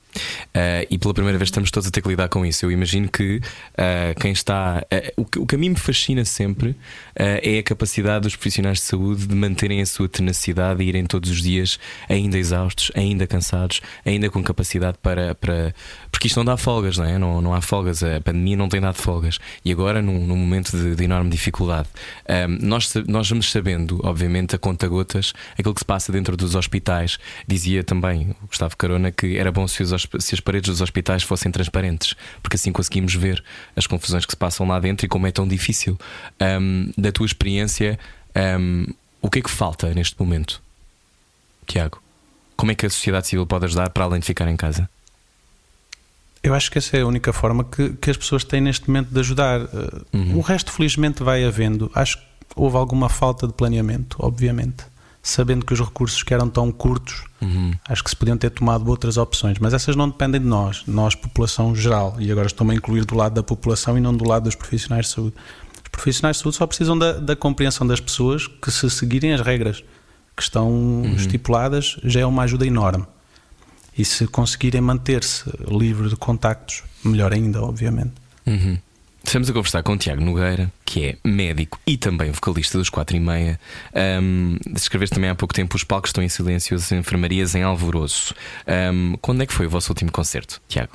Eh, 0.54 0.86
e 0.90 0.98
pela 0.98 1.12
primeira 1.12 1.38
vez 1.38 1.48
estamos 1.48 1.70
todos 1.70 1.88
a 1.88 1.90
ter 1.90 2.00
que 2.00 2.08
lidar 2.08 2.28
com 2.28 2.44
isso. 2.46 2.64
Eu 2.64 2.70
imagino 2.70 3.08
que 3.08 3.40
eh, 3.76 4.14
quem 4.20 4.32
está. 4.32 4.84
eh, 4.90 5.12
o, 5.16 5.24
que, 5.24 5.38
o 5.38 5.46
que 5.46 5.54
a 5.54 5.58
mim 5.58 5.70
me 5.70 5.76
fascina 5.76 6.24
sempre 6.24 6.76
é 7.14 7.58
a 7.58 7.62
capacidade 7.62 8.22
dos 8.22 8.36
profissionais 8.36 8.78
de 8.78 8.84
saúde 8.84 9.26
de 9.26 9.34
manterem 9.34 9.80
a 9.80 9.86
sua 9.86 10.08
tenacidade 10.08 10.82
e 10.82 10.86
irem 10.88 11.06
todos 11.06 11.30
os 11.30 11.42
dias 11.42 11.78
ainda 12.08 12.38
exaustos, 12.38 12.92
ainda 12.94 13.26
cansados, 13.26 13.80
ainda 14.04 14.28
com 14.30 14.42
capacidade 14.42 14.98
para. 15.02 15.34
para 15.34 15.74
porque 16.10 16.28
isto 16.28 16.36
não 16.36 16.44
dá 16.44 16.56
folgas, 16.56 16.96
não 16.96 17.04
é? 17.04 17.18
Não, 17.18 17.40
não 17.40 17.54
há 17.54 17.60
folgas. 17.60 18.02
A 18.02 18.20
pandemia 18.20 18.56
não 18.56 18.68
tem 18.68 18.75
tem 18.76 18.80
dado 18.80 18.97
folgas. 18.97 19.38
E 19.64 19.73
agora, 19.73 20.02
num, 20.02 20.26
num 20.26 20.37
momento 20.37 20.76
de, 20.76 20.95
de, 20.95 21.04
enorme 21.04 21.30
dificuldade, 21.30 21.88
um, 22.28 22.66
nós, 22.66 22.92
nós 23.06 23.28
vamos 23.28 23.50
sabendo, 23.50 24.00
obviamente, 24.04 24.54
a 24.54 24.59
conta-gotas, 24.59 25.33
aquilo 25.59 25.75
que 25.75 25.80
se 25.80 25.85
passa 25.85 26.12
dentro 26.12 26.37
dos 26.37 26.54
hospitais. 26.54 27.18
Dizia 27.49 27.83
também 27.83 28.35
o 28.42 28.47
Gustavo 28.49 28.76
Carona 28.76 29.11
que 29.11 29.38
era 29.38 29.50
bom 29.50 29.66
se, 29.66 29.83
os, 29.83 30.06
se 30.21 30.35
as 30.35 30.40
paredes 30.40 30.68
dos 30.71 30.80
hospitais 30.80 31.23
fossem 31.23 31.50
transparentes, 31.50 32.14
porque 32.42 32.56
assim 32.56 32.71
conseguimos 32.71 33.14
ver 33.14 33.42
as 33.75 33.87
confusões 33.87 34.26
que 34.26 34.33
se 34.33 34.37
passam 34.37 34.66
lá 34.66 34.78
dentro 34.78 35.06
e 35.06 35.09
como 35.09 35.26
é 35.26 35.33
tão 35.33 35.49
difícil. 35.49 35.99
Um, 36.61 36.90
da 36.97 37.11
tua 37.11 37.26
experiência, 37.26 37.99
um, 38.59 38.87
o 39.23 39.30
que 39.30 39.38
é 39.38 39.42
que 39.42 39.50
falta 39.50 39.92
neste 39.95 40.21
momento, 40.21 40.61
Tiago? 41.66 42.02
Como 42.56 42.73
é 42.73 42.75
que 42.75 42.87
a 42.87 42.90
sociedade 42.90 43.26
civil 43.26 43.47
pode 43.47 43.66
ajudar 43.66 43.90
para 43.90 44.04
além 44.04 44.21
de 44.21 44.26
ficar 44.26 44.49
em 44.49 44.56
casa? 44.56 44.88
Eu 46.46 46.54
acho 46.54 46.70
que 46.70 46.78
essa 46.78 46.96
é 46.96 47.00
a 47.00 47.06
única 47.06 47.32
forma 47.32 47.64
que, 47.64 47.90
que 47.94 48.08
as 48.08 48.16
pessoas 48.16 48.44
têm 48.44 48.60
neste 48.60 48.88
momento 48.88 49.08
de 49.08 49.18
ajudar. 49.18 49.62
Uhum. 50.12 50.38
O 50.38 50.40
resto, 50.40 50.70
felizmente, 50.70 51.20
vai 51.20 51.44
havendo. 51.44 51.90
Acho 51.92 52.18
que 52.18 52.24
houve 52.54 52.76
alguma 52.76 53.08
falta 53.08 53.48
de 53.48 53.52
planeamento, 53.52 54.16
obviamente. 54.20 54.84
Sabendo 55.20 55.66
que 55.66 55.74
os 55.74 55.80
recursos 55.80 56.22
que 56.22 56.32
eram 56.32 56.48
tão 56.48 56.70
curtos, 56.70 57.24
uhum. 57.42 57.72
acho 57.88 58.04
que 58.04 58.10
se 58.10 58.14
podiam 58.14 58.38
ter 58.38 58.50
tomado 58.50 58.88
outras 58.88 59.16
opções. 59.16 59.58
Mas 59.58 59.74
essas 59.74 59.96
não 59.96 60.08
dependem 60.08 60.40
de 60.40 60.46
nós, 60.46 60.84
nós, 60.86 61.16
população 61.16 61.74
geral. 61.74 62.14
E 62.20 62.30
agora 62.30 62.46
estou-me 62.46 62.74
a 62.74 62.76
incluir 62.76 63.04
do 63.04 63.16
lado 63.16 63.34
da 63.34 63.42
população 63.42 63.98
e 63.98 64.00
não 64.00 64.16
do 64.16 64.24
lado 64.24 64.44
dos 64.44 64.54
profissionais 64.54 65.06
de 65.06 65.12
saúde. 65.12 65.34
Os 65.82 65.90
profissionais 65.90 66.36
de 66.36 66.44
saúde 66.44 66.58
só 66.58 66.66
precisam 66.68 66.96
da, 66.96 67.14
da 67.14 67.34
compreensão 67.34 67.84
das 67.84 67.98
pessoas 67.98 68.46
que, 68.46 68.70
se 68.70 68.88
seguirem 68.88 69.32
as 69.32 69.40
regras 69.40 69.82
que 70.36 70.42
estão 70.42 70.68
uhum. 70.70 71.16
estipuladas, 71.16 71.96
já 72.04 72.20
é 72.20 72.26
uma 72.26 72.44
ajuda 72.44 72.64
enorme. 72.64 73.04
E 73.96 74.04
se 74.04 74.26
conseguirem 74.26 74.80
manter-se 74.80 75.44
livre 75.68 76.08
de 76.08 76.16
contactos, 76.16 76.82
melhor 77.04 77.32
ainda, 77.32 77.62
obviamente. 77.62 78.12
Uhum. 78.46 78.78
Estamos 79.24 79.50
a 79.50 79.52
conversar 79.52 79.82
com 79.82 79.94
o 79.94 79.96
Tiago 79.96 80.22
Nogueira, 80.22 80.72
que 80.84 81.04
é 81.04 81.16
médico 81.28 81.80
e 81.84 81.96
também 81.96 82.30
vocalista 82.30 82.78
dos 82.78 82.88
4 82.88 83.16
e 83.16 83.20
meia. 83.20 83.58
Um, 84.22 84.56
escreveste 84.76 85.14
também 85.14 85.28
há 85.28 85.34
pouco 85.34 85.52
tempo 85.52 85.74
Os 85.74 85.82
Palcos 85.82 86.10
Estão 86.10 86.22
em 86.22 86.28
Silêncio, 86.28 86.76
as 86.76 86.92
Enfermarias 86.92 87.56
em 87.56 87.62
Alvoroço. 87.64 88.32
Um, 88.92 89.16
quando 89.20 89.42
é 89.42 89.46
que 89.46 89.52
foi 89.52 89.66
o 89.66 89.70
vosso 89.70 89.90
último 89.90 90.12
concerto, 90.12 90.60
Tiago? 90.68 90.92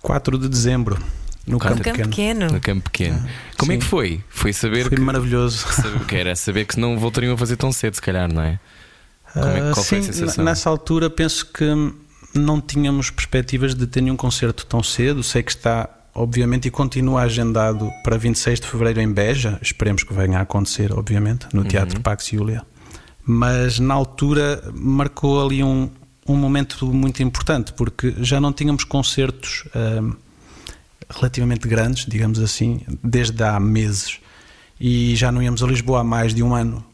4 0.00 0.38
de 0.38 0.48
dezembro. 0.48 1.02
No 1.44 1.58
campo, 1.58 1.82
campo 1.82 1.90
pequeno. 1.90 2.10
pequeno. 2.10 2.52
No 2.52 2.60
campo 2.60 2.90
pequeno. 2.90 3.24
Ah, 3.24 3.54
Como 3.56 3.72
sim. 3.72 3.78
é 3.78 3.80
que 3.80 3.84
foi? 3.84 4.20
Foi 4.28 4.52
saber 4.52 4.86
foi 4.86 4.96
que. 4.96 5.00
maravilhoso. 5.00 5.66
Saber, 5.72 6.04
que 6.06 6.16
era 6.16 6.36
saber 6.36 6.66
que 6.66 6.78
não 6.78 6.96
voltariam 6.98 7.34
a 7.34 7.38
fazer 7.38 7.56
tão 7.56 7.72
cedo, 7.72 7.94
se 7.94 8.02
calhar, 8.02 8.32
não 8.32 8.42
é? 8.42 8.60
Como 9.40 9.56
é, 9.56 9.72
qual 9.72 9.84
Sim, 9.84 9.88
foi 9.88 9.98
a 9.98 10.02
sensação? 10.02 10.44
Nessa 10.44 10.70
altura 10.70 11.10
penso 11.10 11.46
que 11.46 11.64
não 12.34 12.60
tínhamos 12.60 13.10
perspectivas 13.10 13.74
de 13.74 13.86
ter 13.86 14.00
nenhum 14.00 14.16
concerto 14.16 14.64
tão 14.66 14.82
cedo. 14.82 15.22
Sei 15.22 15.42
que 15.42 15.50
está, 15.50 15.88
obviamente, 16.14 16.68
e 16.68 16.70
continua 16.70 17.22
agendado 17.22 17.90
para 18.02 18.16
26 18.16 18.60
de 18.60 18.66
fevereiro 18.66 19.00
em 19.00 19.12
Beja. 19.12 19.58
Esperemos 19.60 20.02
que 20.02 20.12
venha 20.14 20.38
a 20.38 20.42
acontecer, 20.42 20.92
obviamente, 20.92 21.46
no 21.52 21.64
Teatro 21.64 21.96
uhum. 21.96 22.02
Pax 22.02 22.28
Julia. 22.28 22.62
Mas 23.24 23.78
na 23.78 23.94
altura 23.94 24.62
marcou 24.72 25.44
ali 25.44 25.62
um, 25.62 25.90
um 26.26 26.36
momento 26.36 26.86
muito 26.86 27.22
importante, 27.22 27.72
porque 27.72 28.14
já 28.18 28.40
não 28.40 28.52
tínhamos 28.52 28.84
concertos 28.84 29.64
uh, 29.74 30.16
relativamente 31.10 31.66
grandes, 31.68 32.06
digamos 32.06 32.38
assim, 32.38 32.80
desde 33.02 33.42
há 33.42 33.58
meses. 33.60 34.18
E 34.78 35.16
já 35.16 35.32
não 35.32 35.42
íamos 35.42 35.62
a 35.62 35.66
Lisboa 35.66 36.00
há 36.00 36.04
mais 36.04 36.34
de 36.34 36.42
um 36.42 36.54
ano 36.54 36.84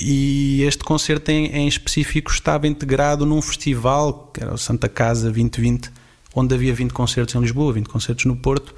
e 0.00 0.62
este 0.62 0.82
concerto 0.82 1.30
em, 1.30 1.46
em, 1.46 1.68
específico 1.68 2.30
estava 2.30 2.66
integrado 2.66 3.26
num 3.26 3.42
festival, 3.42 4.30
que 4.32 4.42
era 4.42 4.54
o 4.54 4.58
Santa 4.58 4.88
Casa 4.88 5.30
2020, 5.30 5.90
onde 6.34 6.54
havia 6.54 6.74
20 6.74 6.92
concertos 6.92 7.34
em 7.34 7.40
Lisboa, 7.40 7.72
20 7.72 7.88
concertos 7.88 8.24
no 8.24 8.36
Porto, 8.36 8.74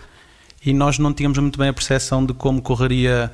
e 0.65 0.73
nós 0.73 0.99
não 0.99 1.13
tínhamos 1.13 1.39
muito 1.39 1.59
bem 1.59 1.69
a 1.69 1.73
percepção 1.73 2.25
de 2.25 2.35
como 2.35 2.61
correria 2.61 3.33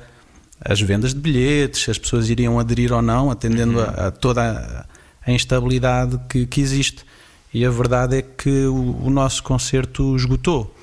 as 0.61 0.81
vendas 0.81 1.13
de 1.13 1.19
bilhetes, 1.19 1.83
se 1.83 1.91
as 1.91 1.97
pessoas 1.97 2.29
iriam 2.29 2.59
aderir 2.59 2.91
ou 2.91 3.01
não, 3.01 3.31
atendendo 3.31 3.79
uhum. 3.79 3.83
a, 3.83 4.07
a, 4.07 4.11
toda 4.11 4.41
a, 4.41 5.29
a 5.29 5.31
instabilidade 5.31 6.19
que, 6.29 6.45
que, 6.45 6.61
existe. 6.61 7.05
E 7.53 7.65
a 7.65 7.69
verdade 7.69 8.17
é 8.17 8.21
que 8.21 8.65
o, 8.65 9.05
o 9.05 9.09
nosso 9.09 9.41
concerto 9.41 10.15
esgotou. 10.15 10.75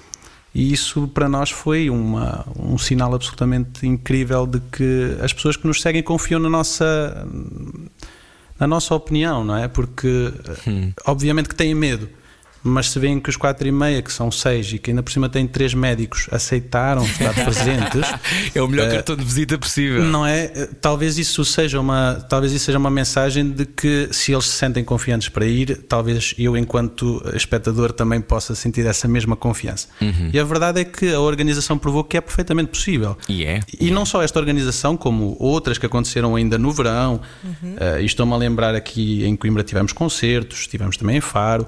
E 0.57 0.73
isso 0.73 1.07
para 1.09 1.29
nós 1.29 1.51
foi 1.51 1.91
uma, 1.91 2.47
um 2.59 2.79
sinal 2.79 3.15
absolutamente 3.15 3.87
incrível 3.87 4.47
de 4.47 4.59
que 4.73 5.15
as 5.21 5.31
pessoas 5.31 5.55
que 5.55 5.67
nos 5.67 5.83
seguem 5.83 6.03
confiam 6.03 6.41
na 6.41 6.49
nossa, 6.49 7.29
na 8.59 8.67
nossa 8.67 8.95
opinião, 8.95 9.45
não 9.45 9.55
é? 9.55 9.69
Porque, 9.69 10.33
hum. 10.67 10.95
obviamente, 11.05 11.51
que 11.51 11.55
têm 11.55 11.75
medo 11.75 12.09
mas 12.67 12.91
se 12.91 12.99
veem 12.99 13.21
que 13.21 13.31
os 13.31 13.37
4 13.37 13.69
e 13.69 13.73
meia, 13.73 14.03
que 14.03 14.13
são 14.13 14.31
6 14.31 14.75
e 14.75 14.79
que 14.79 14.91
ainda 14.91 15.03
por 15.03 15.13
cima 15.13 15.29
têm 15.29 15.47
3 15.47 15.75
médicos, 15.75 16.29
aceitaram 16.31 17.05
estar 17.05 17.33
presentes. 17.45 18.03
é 18.55 18.61
o 18.61 18.69
melhor 18.69 18.89
uh, 18.89 18.93
cartão 18.93 19.17
de 19.17 19.25
visita 19.25 19.57
possível. 19.57 20.03
Não 20.05 20.27
é? 20.27 20.49
Talvez 20.81 21.17
isso 21.19 21.45
seja 21.45 21.81
uma, 21.81 22.15
talvez 22.29 22.53
isso 22.53 22.65
seja 22.67 22.79
uma 22.79 22.91
mensagem 22.91 23.51
de 23.51 23.65
que 23.65 24.09
se 24.11 24.33
eles 24.33 24.47
se 24.47 24.57
sentem 24.57 24.85
confiantes 24.85 25.29
para 25.29 25.47
ir, 25.47 25.85
talvez 25.89 26.35
eu, 26.39 26.57
enquanto 26.57 27.23
espectador, 27.35 27.93
também 27.93 28.21
possa 28.21 28.55
sentir 28.55 28.85
essa 28.87 29.07
mesma 29.07 29.37
confiança. 29.37 29.89
Uhum. 30.01 30.31
E 30.33 30.39
a 30.39 30.45
verdade 30.45 30.81
é 30.81 30.85
que 30.85 31.13
a 31.13 31.21
organização 31.21 31.79
provou 31.79 32.03
que 32.03 32.17
é 32.17 32.21
perfeitamente 32.21 32.71
possível. 32.71 33.17
E 33.29 33.45
é. 33.45 33.61
E 33.81 33.91
não 33.91 34.05
só 34.05 34.23
esta 34.23 34.39
organização, 34.39 34.97
como 34.97 35.37
outras 35.39 35.79
que 35.79 35.87
aconteceram 35.87 36.35
ainda 36.35 36.59
no 36.59 36.73
verão. 36.73 37.21
Uhum. 37.45 37.75
Uh, 37.75 38.01
e 38.01 38.05
estou-me 38.05 38.33
a 38.33 38.37
lembrar 38.37 38.75
aqui 38.75 39.25
em 39.25 39.37
Coimbra 39.37 39.63
tivemos 39.63 39.93
concertos, 39.93 40.67
tivemos 40.67 40.97
também 40.97 41.19
em 41.19 41.21
Faro 41.21 41.67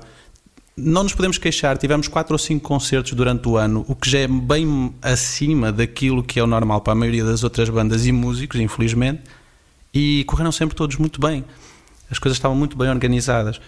não 0.79 1.03
nos 1.03 1.15
podemos 1.15 1.39
queixar, 1.39 1.77
tivemos 1.77 2.09
quatro 2.09 2.35
ou 2.35 2.39
cinco 2.39 2.67
concertos 2.67 3.13
durante 3.13 3.49
o 3.49 3.57
ano, 3.57 3.85
o 3.89 3.95
que 3.95 4.09
já 4.09 4.21
é 4.21 4.29
bem 4.29 4.95
acima 5.03 5.73
daquilo 5.73 6.23
que 6.23 6.39
é 6.39 6.43
o 6.43 6.47
normal 6.47 6.81
para 6.81 6.93
a 6.93 6.97
maioria 6.97 7.25
das 7.25 7.43
outras 7.43 7.69
bandas 7.69 8.07
e 8.07 8.13
músicos, 8.13 8.61
infelizmente, 8.61 9.23
e 9.93 10.25
correram 10.25 10.53
sempre 10.53 10.77
todos 10.77 10.97
muito 10.97 11.21
bem. 11.21 11.45
As 12.11 12.19
coisas 12.19 12.37
estavam 12.37 12.57
muito 12.57 12.77
bem 12.77 12.89
organizadas. 12.89 13.61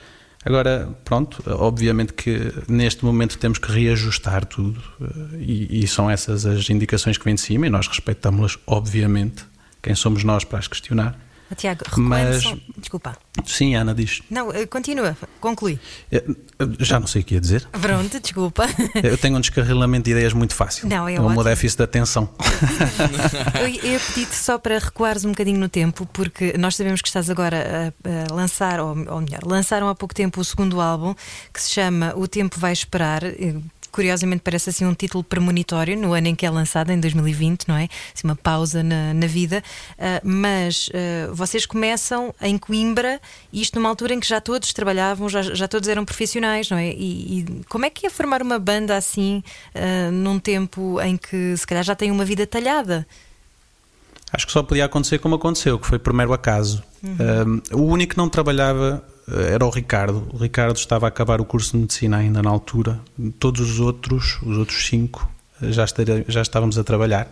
Agora, 0.45 0.89
pronto, 1.05 1.43
obviamente 1.47 2.15
que 2.15 2.53
neste 2.67 3.05
momento 3.05 3.37
temos 3.37 3.59
que 3.59 3.71
reajustar 3.71 4.47
tudo 4.47 4.81
eh, 5.01 5.37
e, 5.39 5.85
e 5.85 5.87
são 5.87 6.11
essas 6.11 6.47
as 6.47 6.71
indicações 6.71 7.19
que 7.19 7.25
vêm 7.25 7.35
de 7.35 7.43
cima 7.43 7.67
e 7.67 7.71
nós 7.71 7.87
respeitamos-las, 7.87 8.59
obviamente. 8.67 9.45
Quem 9.83 9.95
somos 9.95 10.25
nós 10.25 10.45
para 10.45 10.59
as 10.59 10.67
questionar? 10.67 11.19
Tiago, 11.55 11.85
Mas... 11.97 12.43
Só... 12.43 12.57
Desculpa. 12.77 13.17
Sim, 13.45 13.75
Ana 13.75 13.95
diz. 13.95 14.23
Não, 14.31 14.53
eh, 14.53 14.67
continua, 14.67 15.17
conclui. 15.41 15.79
Eu, 16.11 16.37
já 16.79 17.01
não 17.01 17.07
sei 17.07 17.23
o 17.23 17.25
que 17.25 17.35
ia 17.35 17.41
dizer. 17.41 17.67
Pronto, 17.73 18.21
desculpa. 18.21 18.67
Eu 19.03 19.17
tenho 19.19 19.37
um 19.37 19.41
descarrilamento 19.41 20.05
de 20.05 20.13
ideias 20.13 20.33
muito 20.33 20.55
fácil. 20.55 20.89
Não, 20.89 21.09
é 21.09 21.21
um 21.21 21.43
déficit 21.43 21.79
de 21.79 21.85
atenção. 21.85 22.29
eu 23.61 23.69
ia 23.69 23.99
pedir-te 24.01 24.35
só 24.35 24.59
para 24.59 24.79
recuares 24.79 25.25
um 25.25 25.31
bocadinho 25.31 25.59
no 25.59 25.69
tempo, 25.69 26.07
porque 26.13 26.55
nós 26.59 26.77
sabemos 26.77 27.01
que 27.01 27.09
estás 27.09 27.31
agora 27.31 27.93
a, 28.05 28.33
a 28.33 28.35
lançar, 28.35 28.81
ou, 28.81 28.89
ou 28.91 29.21
melhor, 29.21 29.41
lançaram 29.45 29.89
há 29.89 29.95
pouco 29.95 30.15
tempo 30.15 30.41
o 30.41 30.45
segundo 30.45 30.81
álbum 30.81 31.15
que 31.53 31.63
se 31.63 31.71
chama 31.71 32.13
O 32.17 32.29
Tempo 32.29 32.59
Vai 32.59 32.73
Esperar 32.73 33.23
curiosamente 33.91 34.43
parece 34.43 34.71
assim 34.71 34.85
um 34.85 34.95
título 34.95 35.23
premonitório 35.23 35.97
no 35.97 36.13
ano 36.13 36.29
em 36.29 36.35
que 36.35 36.47
é 36.47 36.51
lançado, 36.51 36.91
em 36.91 37.01
2020, 37.01 37.69
não 37.69 37.77
é? 37.77 37.89
Assim, 38.15 38.27
uma 38.27 38.37
pausa 38.37 38.83
na, 38.83 39.13
na 39.15 39.27
vida. 39.27 39.63
Uh, 39.93 40.29
mas 40.29 40.89
uh, 40.89 41.35
vocês 41.35 41.67
começam 41.67 42.35
em 42.41 42.57
Coimbra, 42.57 43.21
isto 43.53 43.79
numa 43.79 43.89
altura 43.89 44.15
em 44.15 44.21
que 44.21 44.27
já 44.27 44.41
todos 44.41 44.73
trabalhavam, 44.73 45.29
já, 45.29 45.43
já 45.43 45.69
todos 45.69 45.89
eram 45.89 46.05
profissionais, 46.05 46.71
não 46.71 46.79
é? 46.79 46.91
E, 46.91 47.41
e 47.41 47.65
como 47.69 47.85
é 47.85 47.91
que 47.91 48.07
é 48.07 48.11
formar 48.11 48.43
uma 48.43 48.59
banda 48.59 48.97
assim, 48.97 49.43
uh, 49.75 50.13
num 50.13 50.39
tempo 50.39 51.01
em 51.01 51.17
que 51.17 51.57
se 51.57 51.67
calhar 51.67 51.85
já 51.85 51.95
tem 51.95 52.11
uma 52.11 52.25
vida 52.25 52.47
talhada? 52.47 53.07
Acho 54.33 54.47
que 54.47 54.53
só 54.53 54.63
podia 54.63 54.85
acontecer 54.85 55.19
como 55.19 55.35
aconteceu, 55.35 55.79
que 55.79 55.87
foi 55.87 55.99
primeiro 55.99 56.33
acaso. 56.33 56.83
Uhum. 57.03 57.63
o 57.73 57.85
único 57.85 58.13
que 58.13 58.19
não 58.19 58.29
trabalhava 58.29 59.03
era 59.53 59.65
o 59.65 59.71
Ricardo. 59.71 60.27
O 60.33 60.37
Ricardo 60.37 60.77
estava 60.77 61.07
a 61.07 61.09
acabar 61.09 61.41
o 61.41 61.45
curso 61.45 61.73
de 61.73 61.79
medicina 61.79 62.19
ainda 62.19 62.43
na 62.43 62.51
altura. 62.51 63.01
Todos 63.39 63.61
os 63.61 63.81
outros, 63.81 64.39
os 64.43 64.57
outros 64.57 64.87
cinco, 64.87 65.29
eh, 65.63 65.73
já, 65.73 65.85
já 66.29 66.43
estávamos 66.43 66.79
a 66.79 66.85
trabalhar. 66.85 67.29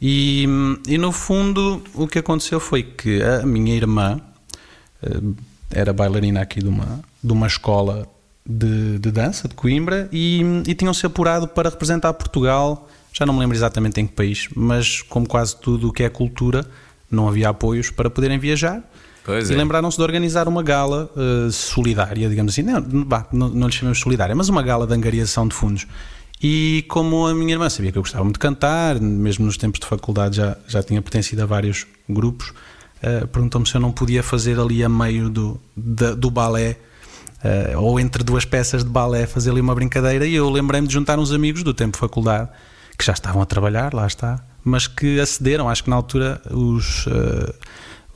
E, 0.00 0.46
e 0.88 0.96
no 0.96 1.12
fundo 1.12 1.82
o 1.94 2.06
que 2.08 2.18
aconteceu 2.18 2.58
foi 2.58 2.82
que 2.82 3.22
a 3.22 3.44
minha 3.44 3.74
irmã 3.74 4.20
eh, 5.02 5.08
era 5.70 5.92
bailarina 5.92 6.40
aqui 6.40 6.60
de 6.60 6.68
uma, 6.68 7.00
de 7.22 7.32
uma 7.32 7.46
escola 7.46 8.08
de, 8.44 8.98
de 8.98 9.10
dança 9.10 9.46
de 9.46 9.54
Coimbra 9.54 10.08
e, 10.10 10.42
e 10.66 10.74
tinham-se 10.74 11.04
apurado 11.04 11.46
para 11.46 11.68
representar 11.68 12.12
Portugal. 12.14 12.88
Já 13.12 13.26
não 13.26 13.34
me 13.34 13.40
lembro 13.40 13.56
exatamente 13.56 14.00
em 14.00 14.06
que 14.06 14.14
país, 14.14 14.48
mas 14.54 15.02
como 15.02 15.26
quase 15.26 15.56
tudo 15.56 15.88
o 15.88 15.92
que 15.92 16.02
é 16.02 16.08
cultura, 16.08 16.64
não 17.10 17.28
havia 17.28 17.48
apoios 17.48 17.90
para 17.90 18.08
poderem 18.08 18.38
viajar. 18.38 18.82
Pois 19.30 19.48
e 19.48 19.54
é. 19.54 19.56
lembraram-se 19.56 19.96
de 19.96 20.02
organizar 20.02 20.48
uma 20.48 20.60
gala 20.60 21.08
uh, 21.14 21.52
solidária, 21.52 22.28
digamos 22.28 22.52
assim, 22.52 22.62
não, 22.62 22.80
bah, 23.04 23.26
não, 23.32 23.48
não 23.48 23.68
lhe 23.68 23.72
chamamos 23.72 24.00
solidária, 24.00 24.34
mas 24.34 24.48
uma 24.48 24.60
gala 24.60 24.88
de 24.88 24.92
angariação 24.92 25.46
de 25.46 25.54
fundos. 25.54 25.86
E 26.42 26.84
como 26.88 27.28
a 27.28 27.34
minha 27.34 27.52
irmã 27.52 27.68
sabia 27.68 27.92
que 27.92 27.98
eu 27.98 28.02
gostava 28.02 28.24
muito 28.24 28.36
de 28.36 28.40
cantar, 28.40 28.98
mesmo 28.98 29.44
nos 29.44 29.56
tempos 29.56 29.78
de 29.78 29.86
faculdade 29.86 30.38
já, 30.38 30.56
já 30.66 30.82
tinha 30.82 31.00
pertencido 31.00 31.42
a 31.42 31.46
vários 31.46 31.86
grupos, 32.08 32.48
uh, 32.48 33.26
perguntou-me 33.28 33.68
se 33.68 33.76
eu 33.76 33.80
não 33.80 33.92
podia 33.92 34.20
fazer 34.20 34.58
ali 34.58 34.82
a 34.82 34.88
meio 34.88 35.30
do, 35.30 35.60
da, 35.76 36.14
do 36.14 36.30
balé 36.30 36.76
Uh, 37.42 37.80
ou 37.80 37.98
entre 37.98 38.22
duas 38.22 38.44
peças 38.44 38.84
de 38.84 38.90
balé 38.90 39.26
fazer 39.26 39.50
ali 39.50 39.62
uma 39.62 39.74
brincadeira 39.74 40.26
e 40.26 40.34
eu 40.34 40.50
lembrei-me 40.50 40.86
de 40.86 40.92
juntar 40.92 41.18
uns 41.18 41.32
amigos 41.32 41.62
do 41.62 41.72
tempo 41.72 41.92
de 41.92 41.98
faculdade 41.98 42.50
que 42.98 43.02
já 43.02 43.14
estavam 43.14 43.40
a 43.40 43.46
trabalhar, 43.46 43.94
lá 43.94 44.06
está, 44.06 44.44
mas 44.62 44.86
que 44.86 45.18
acederam, 45.18 45.66
acho 45.66 45.82
que 45.82 45.88
na 45.88 45.96
altura 45.96 46.38
os, 46.50 47.06
uh, 47.06 47.54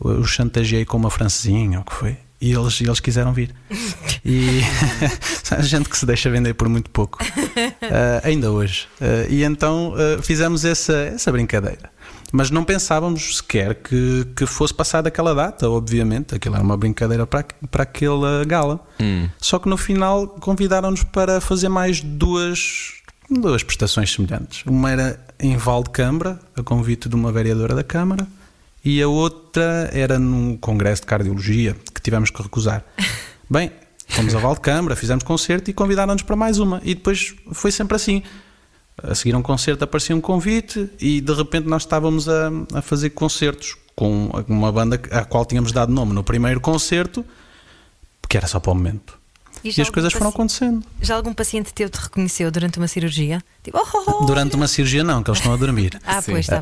os 0.00 0.30
chantageei 0.30 0.85
com 0.85 0.96
uma 0.96 1.11
francesinha, 1.11 1.78
ou 1.78 1.83
o 1.83 1.85
que 1.87 1.94
foi, 1.94 2.16
e 2.40 2.52
eles, 2.52 2.80
eles 2.80 3.00
quiseram 3.00 3.33
vir. 3.33 3.54
E 4.26 4.62
a 5.54 5.61
gente 5.61 5.87
que 5.87 5.98
se 5.98 6.07
deixa 6.07 6.30
vender 6.30 6.54
por 6.54 6.66
muito 6.66 6.88
pouco, 6.88 7.22
uh, 7.22 8.24
ainda 8.24 8.50
hoje. 8.50 8.88
Uh, 8.98 9.30
e 9.30 9.44
então 9.44 9.92
fizemos 10.22 10.64
essa, 10.64 10.94
essa 10.94 11.30
brincadeira 11.30 11.90
mas 12.35 12.50
não 12.50 12.64
pensávamos 12.64 13.37
sequer 13.37 13.76
que, 13.76 14.26
que 14.35 14.44
fosse 14.44 14.74
passar 14.74 15.02
daquela 15.02 15.33
data, 15.33 15.70
obviamente. 15.70 16.35
Aquilo 16.35 16.57
era 16.57 16.64
uma 16.64 16.76
brincadeira 16.76 17.24
para, 17.24 17.44
para 17.70 17.85
aquela 17.85 18.44
gala. 18.44 18.80
Hum. 18.98 19.28
Só 19.38 19.57
que 19.61 19.68
no 19.68 19.76
final 19.76 20.26
convidaram-nos 20.26 21.04
para 21.04 21.40
fazer 21.40 21.68
mais 21.68 22.00
duas, 22.00 22.94
duas 23.30 23.62
prestações 23.62 24.12
semelhantes. 24.12 24.64
Uma 24.66 24.90
era 24.90 25.20
em 25.38 25.57
Valdecambra, 25.57 26.40
a 26.57 26.62
convite 26.64 27.09
de 27.09 27.14
uma 27.14 27.30
vereadora 27.30 27.72
da 27.72 27.85
Câmara, 27.85 28.26
e 28.85 29.01
a 29.03 29.09
outra 29.09 29.88
era 29.92 30.18
num 30.18 30.57
congresso 30.57 31.03
de 31.03 31.07
cardiologia 31.07 31.75
que 31.94 32.01
tivemos 32.01 32.31
que 32.31 32.42
recusar. 32.42 32.85
Bem, 33.49 33.73
fomos 34.09 34.35
a 34.35 34.38
Valdecambra, 34.38 34.94
fizemos 34.94 35.25
concerto 35.25 35.70
e 35.70 35.75
convidaram-nos 35.75 36.23
para 36.23 36.37
mais 36.37 36.59
uma. 36.59 36.81
E 36.85 36.94
depois 36.94 37.35
foi 37.53 37.73
sempre 37.73 37.97
assim 37.97 38.23
a 39.03 39.14
seguir 39.14 39.35
a 39.35 39.38
um 39.38 39.42
concerto 39.42 39.83
aparecia 39.83 40.14
um 40.14 40.20
convite 40.20 40.88
e 41.01 41.20
de 41.20 41.33
repente 41.35 41.66
nós 41.66 41.83
estávamos 41.83 42.29
a, 42.29 42.51
a 42.75 42.83
fazer 42.83 43.11
concertos 43.11 43.77
com 43.97 44.31
uma 44.49 44.70
banda 44.70 45.01
à 45.11 45.25
qual 45.25 45.44
tínhamos 45.44 45.73
dado 45.73 45.92
nome 45.92 46.12
no 46.12 46.23
primeiro 46.23 46.61
concerto, 46.61 47.25
que 48.29 48.37
era 48.37 48.47
só 48.47 48.59
para 48.59 48.73
o 48.73 48.75
momento. 48.75 49.18
E, 49.64 49.72
e 49.74 49.81
as 49.81 49.88
coisas 49.88 50.12
foram 50.12 50.29
acontecendo. 50.29 50.85
Já 51.00 51.16
algum 51.16 51.33
paciente 51.33 51.72
teu 51.72 51.88
te 51.88 51.96
reconheceu 51.96 52.50
durante 52.50 52.77
uma 52.77 52.87
cirurgia? 52.87 53.42
Tipo, 53.62 53.79
oh, 53.79 53.87
oh, 53.94 54.18
oh, 54.20 54.24
durante 54.27 54.55
uma 54.57 54.68
cirurgia 54.68 55.03
não, 55.03 55.22
que 55.22 55.31
eles 55.31 55.38
estão 55.38 55.55
a 55.55 55.57
dormir. 55.57 55.98
ah, 56.05 56.20
Sim. 56.20 56.33
pois 56.33 56.44
está. 56.44 56.61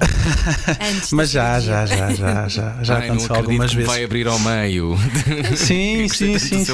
Mas 1.11 1.31
já, 1.31 1.59
já, 1.59 1.85
já, 1.85 2.15
já, 2.15 2.49
já, 2.49 2.83
já 2.83 2.99
Ai, 2.99 3.09
aconteceu 3.09 3.35
algumas 3.35 3.75
vezes. 3.75 3.91
vai 3.91 4.05
abrir 4.05 4.29
ao 4.29 4.39
meio. 4.39 4.97
Sim, 5.57 6.09
sim, 6.09 6.39
sim. 6.39 6.65
sim, 6.65 6.73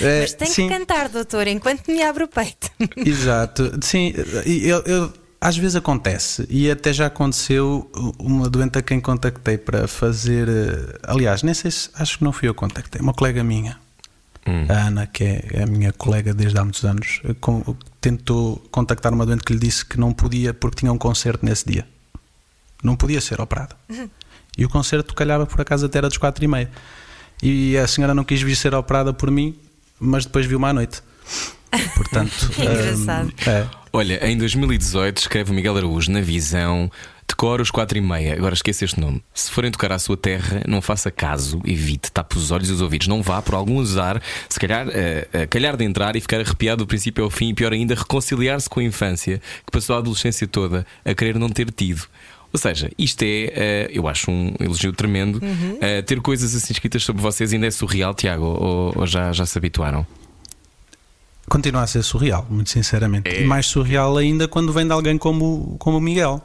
É, 0.00 0.20
Mas 0.20 0.34
tem 0.34 0.48
sim. 0.48 0.68
que 0.68 0.78
cantar, 0.78 1.08
doutor, 1.08 1.48
enquanto 1.48 1.88
me 1.88 2.02
abre 2.02 2.22
o 2.22 2.28
peito. 2.28 2.70
Exato. 2.96 3.78
Sim, 3.82 4.14
eu, 4.46 4.80
eu 4.82 5.12
às 5.40 5.56
vezes 5.56 5.74
acontece 5.74 6.46
e 6.48 6.70
até 6.70 6.92
já 6.92 7.06
aconteceu 7.06 7.90
uma 8.16 8.48
doente 8.48 8.78
a 8.78 8.82
quem 8.82 9.00
contactei 9.00 9.58
para 9.58 9.88
fazer. 9.88 10.48
Eh, 10.48 10.98
aliás, 11.02 11.42
nem 11.42 11.52
sei 11.52 11.70
se 11.70 11.90
acho 11.94 12.18
que 12.18 12.24
não 12.24 12.32
fui 12.32 12.48
eu 12.48 12.54
que 12.54 12.60
contactei, 12.60 13.00
uma 13.00 13.12
colega 13.12 13.42
minha 13.42 13.76
Hum. 14.46 14.66
A 14.68 14.88
Ana, 14.88 15.06
que 15.06 15.22
é 15.24 15.62
a 15.62 15.66
minha 15.66 15.92
colega 15.92 16.34
desde 16.34 16.58
há 16.58 16.64
muitos 16.64 16.84
anos, 16.84 17.22
tentou 18.00 18.56
contactar 18.70 19.12
uma 19.12 19.24
doente 19.24 19.44
que 19.44 19.52
lhe 19.52 19.58
disse 19.58 19.84
que 19.84 19.98
não 19.98 20.12
podia 20.12 20.52
porque 20.52 20.80
tinha 20.80 20.92
um 20.92 20.98
concerto 20.98 21.44
nesse 21.44 21.66
dia. 21.66 21.86
Não 22.82 22.96
podia 22.96 23.20
ser 23.20 23.40
operada. 23.40 23.76
Uhum. 23.88 24.10
E 24.58 24.64
o 24.64 24.68
concerto 24.68 25.14
calhava 25.14 25.46
por 25.46 25.60
acaso 25.60 25.86
até 25.86 25.98
era 25.98 26.08
dos 26.08 26.18
quatro 26.18 26.44
e 26.44 26.48
meia. 26.48 26.70
E 27.42 27.76
a 27.76 27.86
senhora 27.86 28.14
não 28.14 28.24
quis 28.24 28.42
vir 28.42 28.56
ser 28.56 28.74
operada 28.74 29.12
por 29.12 29.30
mim, 29.30 29.56
mas 29.98 30.24
depois 30.24 30.46
viu-me 30.46 30.66
à 30.66 30.72
noite. 30.72 31.02
Portanto, 31.96 32.50
que 32.50 32.62
engraçado. 32.62 33.32
Um, 33.46 33.50
é. 33.50 33.68
Olha, 33.92 34.26
em 34.26 34.36
2018 34.36 35.18
escreve 35.18 35.52
Miguel 35.52 35.76
Araújo 35.76 36.10
na 36.10 36.20
Visão 36.20 36.90
Decora 37.42 37.60
os 37.60 37.72
quatro 37.72 37.98
e 37.98 38.00
meia. 38.00 38.34
Agora 38.34 38.54
esqueça 38.54 38.84
este 38.84 39.00
nome. 39.00 39.20
Se 39.34 39.50
forem 39.50 39.68
tocar 39.68 39.90
à 39.90 39.98
sua 39.98 40.16
terra, 40.16 40.62
não 40.64 40.80
faça 40.80 41.10
caso, 41.10 41.60
evite, 41.64 42.12
tape 42.12 42.38
os 42.38 42.52
olhos 42.52 42.70
e 42.70 42.72
os 42.72 42.80
ouvidos. 42.80 43.08
Não 43.08 43.20
vá 43.20 43.42
por 43.42 43.56
algum 43.56 43.78
usar, 43.78 44.22
se 44.48 44.60
calhar, 44.60 44.86
uh, 44.86 44.90
uh, 44.90 45.48
calhar 45.50 45.76
de 45.76 45.84
entrar 45.84 46.14
e 46.14 46.20
ficar 46.20 46.40
arrepiado 46.40 46.84
do 46.84 46.86
princípio 46.86 47.24
ao 47.24 47.30
fim 47.30 47.48
e 47.48 47.54
pior 47.54 47.72
ainda, 47.72 47.96
reconciliar-se 47.96 48.70
com 48.70 48.78
a 48.78 48.84
infância 48.84 49.42
que 49.66 49.72
passou 49.72 49.96
a 49.96 49.98
adolescência 49.98 50.46
toda 50.46 50.86
a 51.04 51.14
querer 51.16 51.36
não 51.36 51.48
ter 51.48 51.68
tido. 51.72 52.02
Ou 52.52 52.60
seja, 52.60 52.88
isto 52.96 53.24
é, 53.24 53.88
uh, 53.90 53.92
eu 53.92 54.06
acho 54.06 54.30
um 54.30 54.54
elogio 54.60 54.92
tremendo. 54.92 55.40
Uhum. 55.42 55.78
Uh, 55.78 56.02
ter 56.06 56.20
coisas 56.20 56.54
assim 56.54 56.72
escritas 56.72 57.02
sobre 57.02 57.20
vocês 57.20 57.52
ainda 57.52 57.66
é 57.66 57.72
surreal, 57.72 58.14
Tiago, 58.14 58.44
ou, 58.44 58.92
ou 58.94 59.04
já, 59.04 59.32
já 59.32 59.44
se 59.44 59.58
habituaram? 59.58 60.06
Continua 61.48 61.82
a 61.82 61.86
ser 61.88 62.04
surreal, 62.04 62.46
muito 62.48 62.70
sinceramente. 62.70 63.28
É. 63.28 63.42
E 63.42 63.44
mais 63.44 63.66
surreal 63.66 64.16
ainda 64.16 64.46
quando 64.46 64.72
vem 64.72 64.86
de 64.86 64.92
alguém 64.92 65.18
como, 65.18 65.74
como 65.80 65.98
o 65.98 66.00
Miguel. 66.00 66.40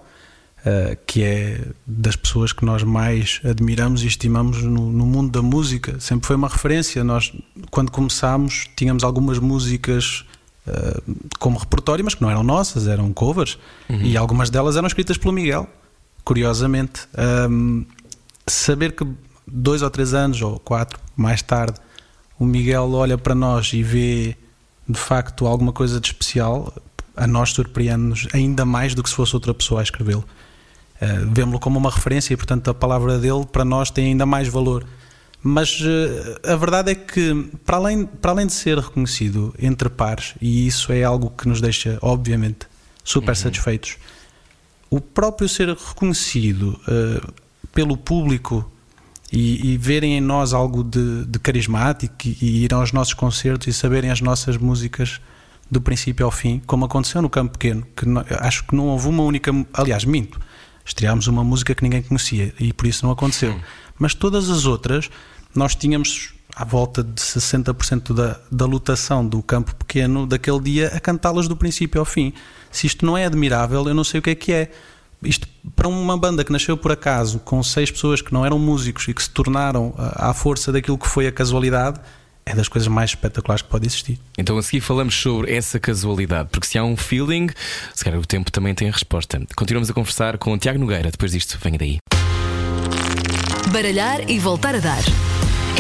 Uh, 0.59 0.97
que 1.05 1.23
é 1.23 1.65
das 1.85 2.15
pessoas 2.15 2.51
que 2.51 2.65
nós 2.65 2.83
mais 2.83 3.39
admiramos 3.45 4.03
e 4.03 4.07
estimamos 4.07 4.63
no, 4.63 4.91
no, 4.91 5.05
mundo 5.05 5.31
da 5.31 5.41
música. 5.41 5.97
Sempre 5.99 6.27
foi 6.27 6.35
uma 6.35 6.49
referência. 6.49 7.03
Nós, 7.03 7.31
quando 7.69 7.89
começámos, 7.91 8.67
tínhamos 8.75 9.03
algumas 9.03 9.39
músicas 9.39 10.25
uh, 10.67 11.15
como 11.39 11.57
repertório, 11.57 12.03
mas 12.03 12.15
que 12.15 12.21
não 12.21 12.29
eram 12.29 12.43
nossas, 12.43 12.87
eram 12.87 13.13
covers, 13.13 13.57
uhum. 13.87 14.01
e 14.01 14.17
algumas 14.17 14.49
delas 14.49 14.75
eram 14.75 14.87
escritas 14.87 15.15
pelo 15.17 15.31
Miguel, 15.31 15.69
curiosamente. 16.25 17.07
Um, 17.49 17.85
saber 18.45 18.93
que 18.93 19.07
dois 19.47 19.81
ou 19.81 19.89
três 19.89 20.13
anos, 20.13 20.41
ou 20.41 20.59
quatro 20.59 20.99
mais 21.15 21.41
tarde, 21.41 21.79
o 22.37 22.45
Miguel 22.45 22.91
olha 22.93 23.17
para 23.17 23.33
nós 23.33 23.71
e 23.73 23.81
vê 23.81 24.35
de 24.87 24.99
facto 24.99 25.45
alguma 25.45 25.73
coisa 25.73 25.99
de 25.99 26.07
especial, 26.07 26.73
a 27.15 27.27
nós 27.27 27.49
surpreende-nos 27.51 28.27
ainda 28.33 28.63
mais 28.63 28.93
do 28.93 29.03
que 29.03 29.09
se 29.09 29.15
fosse 29.15 29.35
outra 29.35 29.53
pessoa 29.53 29.81
a 29.81 29.83
escrevê-lo. 29.83 30.23
Uh, 31.01 31.31
Vemo-lo 31.31 31.59
como 31.59 31.77
uma 31.77 31.91
referência 31.91 32.33
e, 32.33 32.37
portanto, 32.37 32.69
a 32.69 32.73
palavra 32.73 33.19
dele 33.19 33.45
para 33.45 33.63
nós 33.63 33.91
tem 33.91 34.07
ainda 34.07 34.25
mais 34.25 34.47
valor. 34.47 34.85
Mas 35.41 35.79
uh, 35.81 36.51
a 36.51 36.55
verdade 36.55 36.91
é 36.91 36.95
que, 36.95 37.49
para 37.65 37.77
além, 37.77 38.05
para 38.05 38.31
além 38.31 38.47
de 38.47 38.53
ser 38.53 38.77
reconhecido 38.77 39.53
entre 39.59 39.89
pares, 39.89 40.33
e 40.41 40.65
isso 40.65 40.91
é 40.91 41.03
algo 41.03 41.29
que 41.29 41.47
nos 41.47 41.61
deixa, 41.61 41.99
obviamente, 42.01 42.67
super 43.03 43.29
uhum. 43.29 43.35
satisfeitos, 43.35 43.97
o 44.89 44.99
próprio 44.99 45.47
ser 45.47 45.69
reconhecido 45.69 46.79
uh, 46.87 47.33
pelo 47.73 47.95
público 47.95 48.69
e, 49.31 49.73
e, 49.73 49.77
verem 49.77 50.17
em 50.17 50.21
nós 50.21 50.53
algo 50.53 50.83
de, 50.83 51.25
de 51.25 51.37
carismático 51.37 52.15
e, 52.25 52.37
e 52.41 52.63
ir 52.63 52.73
aos 52.73 52.91
nossos 52.91 53.13
concertos 53.13 53.67
e 53.67 53.73
saberem 53.73 54.09
as 54.09 54.21
nossas 54.21 54.57
músicas 54.57 55.21
do 55.69 55.81
princípio 55.81 56.25
ao 56.25 56.31
fim, 56.31 56.61
como 56.65 56.85
aconteceu 56.85 57.21
no 57.21 57.29
Campo 57.29 57.57
Pequeno, 57.57 57.85
que 57.95 58.05
não, 58.05 58.23
acho 58.39 58.65
que 58.65 58.73
não 58.73 58.87
houve 58.87 59.07
uma 59.07 59.23
única. 59.23 59.51
Aliás, 59.73 60.05
minto 60.05 60.39
estreámos 60.87 61.27
uma 61.27 61.43
música 61.43 61.75
que 61.75 61.83
ninguém 61.83 62.01
conhecia 62.01 62.53
e 62.59 62.71
por 62.71 62.87
isso 62.87 63.05
não 63.05 63.11
aconteceu. 63.11 63.51
Hum. 63.51 63.59
Mas 63.99 64.13
todas 64.13 64.49
as 64.49 64.65
outras, 64.65 65.09
nós 65.53 65.75
tínhamos 65.75 66.33
à 66.55 66.63
volta 66.63 67.03
de 67.03 67.21
60% 67.21 68.13
da, 68.13 68.39
da 68.51 68.65
lotação 68.65 69.27
do 69.27 69.43
campo 69.43 69.75
pequeno 69.75 70.25
daquele 70.25 70.59
dia 70.59 70.87
a 70.87 70.99
cantá-las 70.99 71.47
do 71.47 71.55
princípio 71.55 71.99
ao 71.99 72.05
fim. 72.05 72.33
Se 72.71 72.87
isto 72.87 73.05
não 73.05 73.17
é 73.17 73.25
admirável, 73.25 73.87
eu 73.87 73.93
não 73.93 74.03
sei 74.03 74.19
o 74.19 74.23
que 74.23 74.29
é 74.29 74.35
que 74.35 74.51
é. 74.53 74.71
Isto, 75.21 75.47
para 75.75 75.87
uma 75.87 76.17
banda 76.17 76.43
que 76.43 76.51
nasceu 76.51 76.77
por 76.77 76.91
acaso, 76.91 77.39
com 77.39 77.61
seis 77.61 77.91
pessoas 77.91 78.21
que 78.21 78.31
não 78.31 78.45
eram 78.45 78.57
músicos 78.57 79.07
e 79.07 79.13
que 79.13 79.21
se 79.21 79.29
tornaram 79.29 79.93
à 79.97 80.33
força 80.33 80.71
daquilo 80.71 80.97
que 80.97 81.07
foi 81.07 81.27
a 81.27 81.31
casualidade, 81.31 81.99
é 82.47 82.55
das 82.55 82.67
coisas 82.69 82.87
mais 82.87 83.11
espetaculares 83.11 83.61
que 83.61 83.67
pode 83.67 83.85
existir. 83.85 84.17
Então 84.37 84.57
a 84.57 84.63
seguir 84.63 84.79
falamos 84.79 85.15
sobre 85.15 85.53
essa 85.53 85.79
casualidade, 85.79 86.49
porque 86.51 86.65
se 86.65 86.77
há 86.77 86.83
um 86.83 86.95
feeling, 86.95 87.49
se 87.93 88.03
calhar 88.03 88.19
o 88.19 88.25
tempo 88.25 88.51
também 88.51 88.73
tem 88.73 88.87
a 88.87 88.91
resposta. 88.91 89.41
Continuamos 89.55 89.89
a 89.89 89.93
conversar 89.93 90.37
com 90.37 90.53
o 90.53 90.57
Tiago 90.57 90.79
Nogueira, 90.79 91.11
depois 91.11 91.33
disto, 91.33 91.59
venha 91.61 91.77
daí. 91.77 91.97
Baralhar 93.71 94.29
e 94.29 94.39
voltar 94.39 94.75
a 94.75 94.79
dar. 94.79 95.03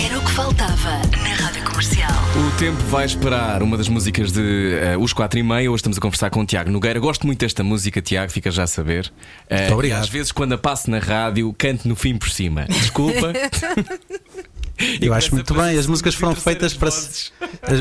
Era 0.05 0.19
o 0.19 0.21
que 0.23 0.31
faltava 0.31 1.01
na 1.23 1.33
Rádio 1.35 1.63
Comercial. 1.63 2.11
O 2.35 2.59
tempo 2.59 2.77
vai 2.83 3.05
esperar 3.05 3.63
uma 3.63 3.77
das 3.77 3.87
músicas 3.87 4.31
de 4.31 4.73
uh, 4.95 5.01
Os 5.01 5.13
4 5.13 5.39
e 5.39 5.43
meia. 5.43 5.71
Hoje 5.71 5.79
estamos 5.79 5.97
a 5.97 6.01
conversar 6.01 6.29
com 6.29 6.41
o 6.41 6.45
Tiago 6.45 6.69
Nogueira. 6.69 6.99
Gosto 6.99 7.25
muito 7.25 7.39
desta 7.39 7.63
música, 7.63 8.01
Tiago, 8.01 8.31
fica 8.31 8.51
já 8.51 8.63
a 8.63 8.67
saber. 8.67 9.11
Uh, 9.49 9.55
muito 9.55 9.73
obrigado. 9.73 10.03
Às 10.03 10.09
vezes, 10.09 10.31
quando 10.31 10.53
a 10.53 10.57
passo 10.57 10.91
na 10.91 10.99
rádio, 10.99 11.51
canto 11.57 11.87
no 11.87 11.95
fim 11.95 12.17
por 12.17 12.29
cima. 12.29 12.65
Desculpa. 12.65 13.33
Eu 15.01 15.13
acho 15.13 15.33
muito 15.33 15.53
bem. 15.53 15.77
As 15.77 15.87
músicas 15.87 16.15
foram 16.15 16.35
feitas 16.35 16.73
para 16.73 16.89
as, 16.89 17.31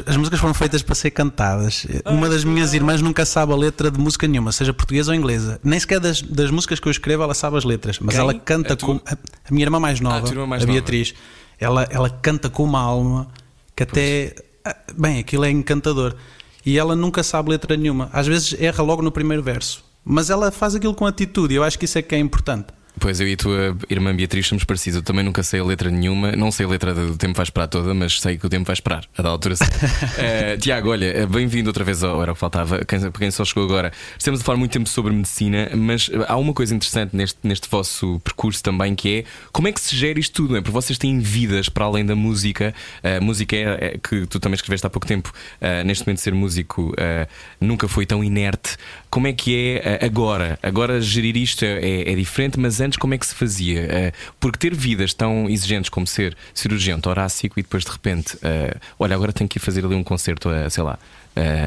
as, 0.06 0.16
músicas 0.16 0.40
foram 0.40 0.54
feitas 0.54 0.82
para 0.82 0.94
ser 0.94 1.10
cantadas. 1.10 1.86
Uma 2.06 2.28
das 2.28 2.44
minhas 2.44 2.74
irmãs 2.74 3.02
nunca 3.02 3.24
sabe 3.24 3.52
a 3.52 3.56
letra 3.56 3.90
de 3.90 3.98
música 3.98 4.26
nenhuma, 4.26 4.52
seja 4.52 4.72
portuguesa 4.72 5.12
ou 5.12 5.14
inglesa. 5.14 5.60
Nem 5.62 5.78
sequer 5.78 6.00
das, 6.00 6.22
das 6.22 6.50
músicas 6.50 6.80
que 6.80 6.88
eu 6.88 6.90
escrevo 6.90 7.22
ela 7.22 7.34
sabe 7.34 7.56
as 7.56 7.64
letras, 7.64 7.98
mas 8.00 8.14
Quem? 8.14 8.22
ela 8.22 8.34
canta 8.34 8.74
a 8.74 8.76
com 8.76 9.00
a, 9.06 9.12
a, 9.12 9.50
minha 9.50 9.64
irmã 9.64 9.78
mais 9.78 10.00
nova, 10.00 10.26
ah, 10.26 10.42
a, 10.42 10.46
mais 10.46 10.62
a 10.62 10.66
Beatriz. 10.66 11.12
Nova. 11.12 11.22
Ela, 11.58 11.88
ela 11.90 12.10
canta 12.10 12.50
com 12.50 12.64
uma 12.64 12.80
alma 12.80 13.28
que 13.74 13.82
até 13.82 14.34
pois. 14.62 14.96
bem, 14.96 15.18
aquilo 15.18 15.44
é 15.44 15.50
encantador. 15.50 16.14
E 16.64 16.78
ela 16.78 16.96
nunca 16.96 17.22
sabe 17.22 17.50
letra 17.50 17.76
nenhuma. 17.76 18.10
Às 18.12 18.26
vezes 18.26 18.54
erra 18.60 18.82
logo 18.82 19.00
no 19.00 19.12
primeiro 19.12 19.42
verso, 19.42 19.84
mas 20.04 20.30
ela 20.30 20.50
faz 20.50 20.74
aquilo 20.74 20.94
com 20.94 21.06
atitude. 21.06 21.54
Eu 21.54 21.62
acho 21.62 21.78
que 21.78 21.84
isso 21.84 21.98
é 21.98 22.02
que 22.02 22.14
é 22.14 22.18
importante. 22.18 22.68
Pois 22.98 23.20
eu 23.20 23.28
e 23.28 23.34
a 23.34 23.36
tua 23.36 23.76
irmã 23.90 24.14
Beatriz 24.14 24.46
somos 24.46 24.64
parecidos. 24.64 24.96
Eu 24.96 25.02
também 25.02 25.24
nunca 25.24 25.42
sei 25.42 25.60
a 25.60 25.64
letra 25.64 25.90
nenhuma. 25.90 26.32
Não 26.32 26.50
sei 26.50 26.64
a 26.66 26.68
letra 26.68 26.94
do 26.94 27.16
Tempo 27.16 27.36
Vai 27.36 27.44
Esperar 27.44 27.68
toda, 27.68 27.92
mas 27.92 28.20
sei 28.20 28.38
que 28.38 28.46
o 28.46 28.48
tempo 28.48 28.64
vai 28.64 28.74
esperar. 28.74 29.04
A 29.16 29.22
da 29.22 29.28
altura 29.28 29.56
sim. 29.56 29.64
uh, 29.64 30.56
Tiago, 30.60 30.90
olha, 30.90 31.06
eh, 31.06 31.26
bem-vindo 31.26 31.68
outra 31.68 31.84
vez 31.84 32.02
ao 32.02 32.22
Era 32.22 32.32
o 32.32 32.34
que 32.34 32.40
Faltava. 32.40 32.84
Quem, 32.84 32.98
para 32.98 33.10
quem 33.12 33.30
só 33.30 33.44
chegou 33.44 33.64
agora, 33.64 33.92
estamos 34.18 34.40
a 34.40 34.44
falar 34.44 34.58
muito 34.58 34.72
tempo 34.72 34.88
sobre 34.88 35.12
medicina, 35.12 35.70
mas 35.74 36.10
há 36.26 36.36
uma 36.36 36.52
coisa 36.52 36.74
interessante 36.74 37.14
neste, 37.14 37.38
neste 37.42 37.68
vosso 37.68 38.20
percurso 38.20 38.62
também 38.62 38.94
que 38.94 39.18
é 39.18 39.24
como 39.52 39.68
é 39.68 39.72
que 39.72 39.80
se 39.80 39.94
gera 39.94 40.18
isto 40.18 40.32
tudo? 40.32 40.56
É? 40.56 40.60
Porque 40.60 40.72
vocês 40.72 40.98
têm 40.98 41.18
vidas 41.18 41.68
para 41.68 41.84
além 41.84 42.04
da 42.04 42.16
música. 42.16 42.74
A 43.02 43.20
música 43.20 43.54
é, 43.54 43.94
é 43.94 43.98
que 43.98 44.26
tu 44.26 44.40
também 44.40 44.54
escreveste 44.54 44.86
há 44.86 44.90
pouco 44.90 45.06
tempo. 45.06 45.32
Uh, 45.60 45.84
neste 45.84 46.06
momento, 46.06 46.20
ser 46.20 46.34
músico 46.34 46.92
uh, 46.92 47.28
nunca 47.60 47.86
foi 47.88 48.06
tão 48.06 48.24
inerte. 48.24 48.76
Como 49.16 49.28
é 49.28 49.32
que 49.32 49.78
é 49.82 50.04
agora? 50.04 50.58
Agora 50.62 51.00
gerir 51.00 51.38
isto 51.38 51.64
é, 51.64 51.78
é, 51.80 52.12
é 52.12 52.14
diferente, 52.14 52.60
mas 52.60 52.82
antes 52.82 52.98
como 52.98 53.14
é 53.14 53.18
que 53.18 53.26
se 53.26 53.34
fazia? 53.34 54.12
Uh, 54.12 54.34
porque 54.38 54.58
ter 54.58 54.74
vidas 54.74 55.14
tão 55.14 55.48
exigentes 55.48 55.88
como 55.88 56.06
ser 56.06 56.36
cirurgião 56.52 57.00
torácico 57.00 57.58
e 57.58 57.62
depois 57.62 57.82
de 57.82 57.90
repente, 57.90 58.36
uh, 58.36 58.78
olha, 58.98 59.14
agora 59.14 59.32
tenho 59.32 59.48
que 59.48 59.56
ir 59.56 59.60
fazer 59.62 59.86
ali 59.86 59.94
um 59.94 60.04
concerto 60.04 60.50
a, 60.50 60.68
sei 60.68 60.84
lá, 60.84 60.98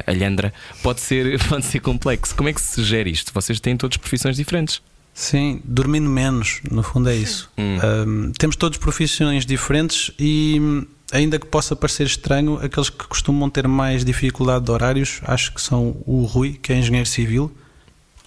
a 0.06 0.12
Lhandra, 0.12 0.54
pode 0.80 1.00
ser, 1.00 1.42
pode 1.50 1.64
ser 1.64 1.80
complexo. 1.80 2.36
Como 2.36 2.48
é 2.48 2.52
que 2.52 2.60
se 2.60 2.84
gera 2.84 3.08
isto? 3.08 3.32
Vocês 3.34 3.58
têm 3.58 3.76
todas 3.76 3.96
profissões 3.96 4.36
diferentes. 4.36 4.80
Sim, 5.12 5.60
dormindo 5.64 6.08
menos, 6.08 6.60
no 6.70 6.84
fundo 6.84 7.10
é 7.10 7.16
isso. 7.16 7.50
Hum. 7.58 7.78
Um, 8.06 8.32
temos 8.32 8.54
todos 8.54 8.78
profissões 8.78 9.44
diferentes 9.44 10.12
e 10.20 10.86
ainda 11.12 11.38
que 11.38 11.46
possa 11.46 11.74
parecer 11.74 12.06
estranho, 12.06 12.58
aqueles 12.62 12.90
que 12.90 13.06
costumam 13.06 13.50
ter 13.50 13.66
mais 13.66 14.04
dificuldade 14.04 14.64
de 14.64 14.70
horários, 14.70 15.20
acho 15.24 15.52
que 15.52 15.60
são 15.60 15.96
o 16.06 16.24
Rui, 16.24 16.58
que 16.60 16.72
é 16.72 16.78
engenheiro 16.78 17.06
civil, 17.06 17.50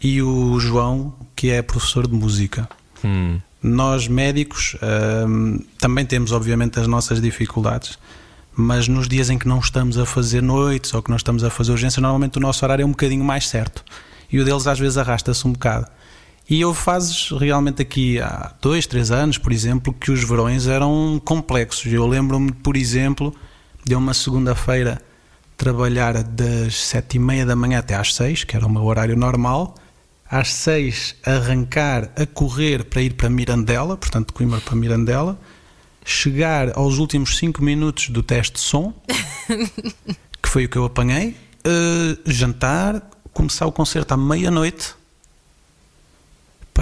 e 0.01 0.21
o 0.21 0.59
João, 0.59 1.13
que 1.35 1.49
é 1.49 1.61
professor 1.61 2.07
de 2.07 2.13
música. 2.13 2.67
Hum. 3.03 3.39
Nós, 3.61 4.07
médicos, 4.07 4.75
também 5.79 6.05
temos, 6.05 6.33
obviamente, 6.33 6.79
as 6.79 6.87
nossas 6.87 7.21
dificuldades, 7.21 7.97
mas 8.53 8.87
nos 8.87 9.07
dias 9.07 9.29
em 9.29 9.37
que 9.37 9.47
não 9.47 9.59
estamos 9.59 9.97
a 9.97 10.05
fazer 10.05 10.41
noites 10.41 10.93
ou 10.93 11.01
que 11.01 11.09
não 11.09 11.17
estamos 11.17 11.43
a 11.43 11.49
fazer 11.49 11.71
urgência, 11.71 12.01
normalmente 12.01 12.37
o 12.37 12.41
nosso 12.41 12.65
horário 12.65 12.83
é 12.83 12.85
um 12.85 12.91
bocadinho 12.91 13.23
mais 13.23 13.47
certo. 13.47 13.83
E 14.29 14.39
o 14.39 14.45
deles, 14.45 14.67
às 14.67 14.77
vezes, 14.77 14.97
arrasta-se 14.97 15.47
um 15.47 15.53
bocado. 15.53 15.87
E 16.49 16.63
houve 16.63 16.79
fases 16.79 17.29
realmente 17.31 17.81
aqui 17.81 18.19
há 18.19 18.53
dois, 18.61 18.85
três 18.85 19.11
anos, 19.11 19.37
por 19.37 19.51
exemplo, 19.51 19.93
que 19.93 20.11
os 20.11 20.23
verões 20.23 20.67
eram 20.67 21.21
complexos. 21.23 21.91
Eu 21.91 22.05
lembro-me, 22.05 22.51
por 22.51 22.75
exemplo, 22.75 23.33
de 23.83 23.95
uma 23.95 24.13
segunda-feira 24.13 25.01
trabalhar 25.55 26.21
das 26.23 26.75
sete 26.75 27.15
e 27.15 27.19
meia 27.19 27.45
da 27.45 27.55
manhã 27.55 27.79
até 27.79 27.95
às 27.95 28.13
seis, 28.13 28.43
que 28.43 28.55
era 28.55 28.65
o 28.65 28.69
meu 28.69 28.83
horário 28.83 29.15
normal, 29.15 29.75
às 30.29 30.53
seis 30.53 31.15
arrancar 31.25 32.11
a 32.15 32.25
correr 32.25 32.83
para 32.85 33.01
ir 33.01 33.13
para 33.13 33.29
Mirandela, 33.29 33.95
portanto 33.95 34.27
de 34.27 34.33
Coimbra 34.33 34.59
para 34.59 34.75
Mirandela, 34.75 35.39
chegar 36.03 36.77
aos 36.77 36.97
últimos 36.97 37.37
cinco 37.37 37.63
minutos 37.63 38.09
do 38.09 38.21
teste 38.21 38.55
de 38.55 38.59
som, 38.59 38.93
que 40.41 40.49
foi 40.49 40.65
o 40.65 40.69
que 40.69 40.77
eu 40.77 40.85
apanhei, 40.85 41.37
uh, 41.65 42.19
jantar, 42.25 43.01
começar 43.31 43.65
o 43.65 43.71
concerto 43.71 44.13
à 44.13 44.17
meia-noite, 44.17 44.95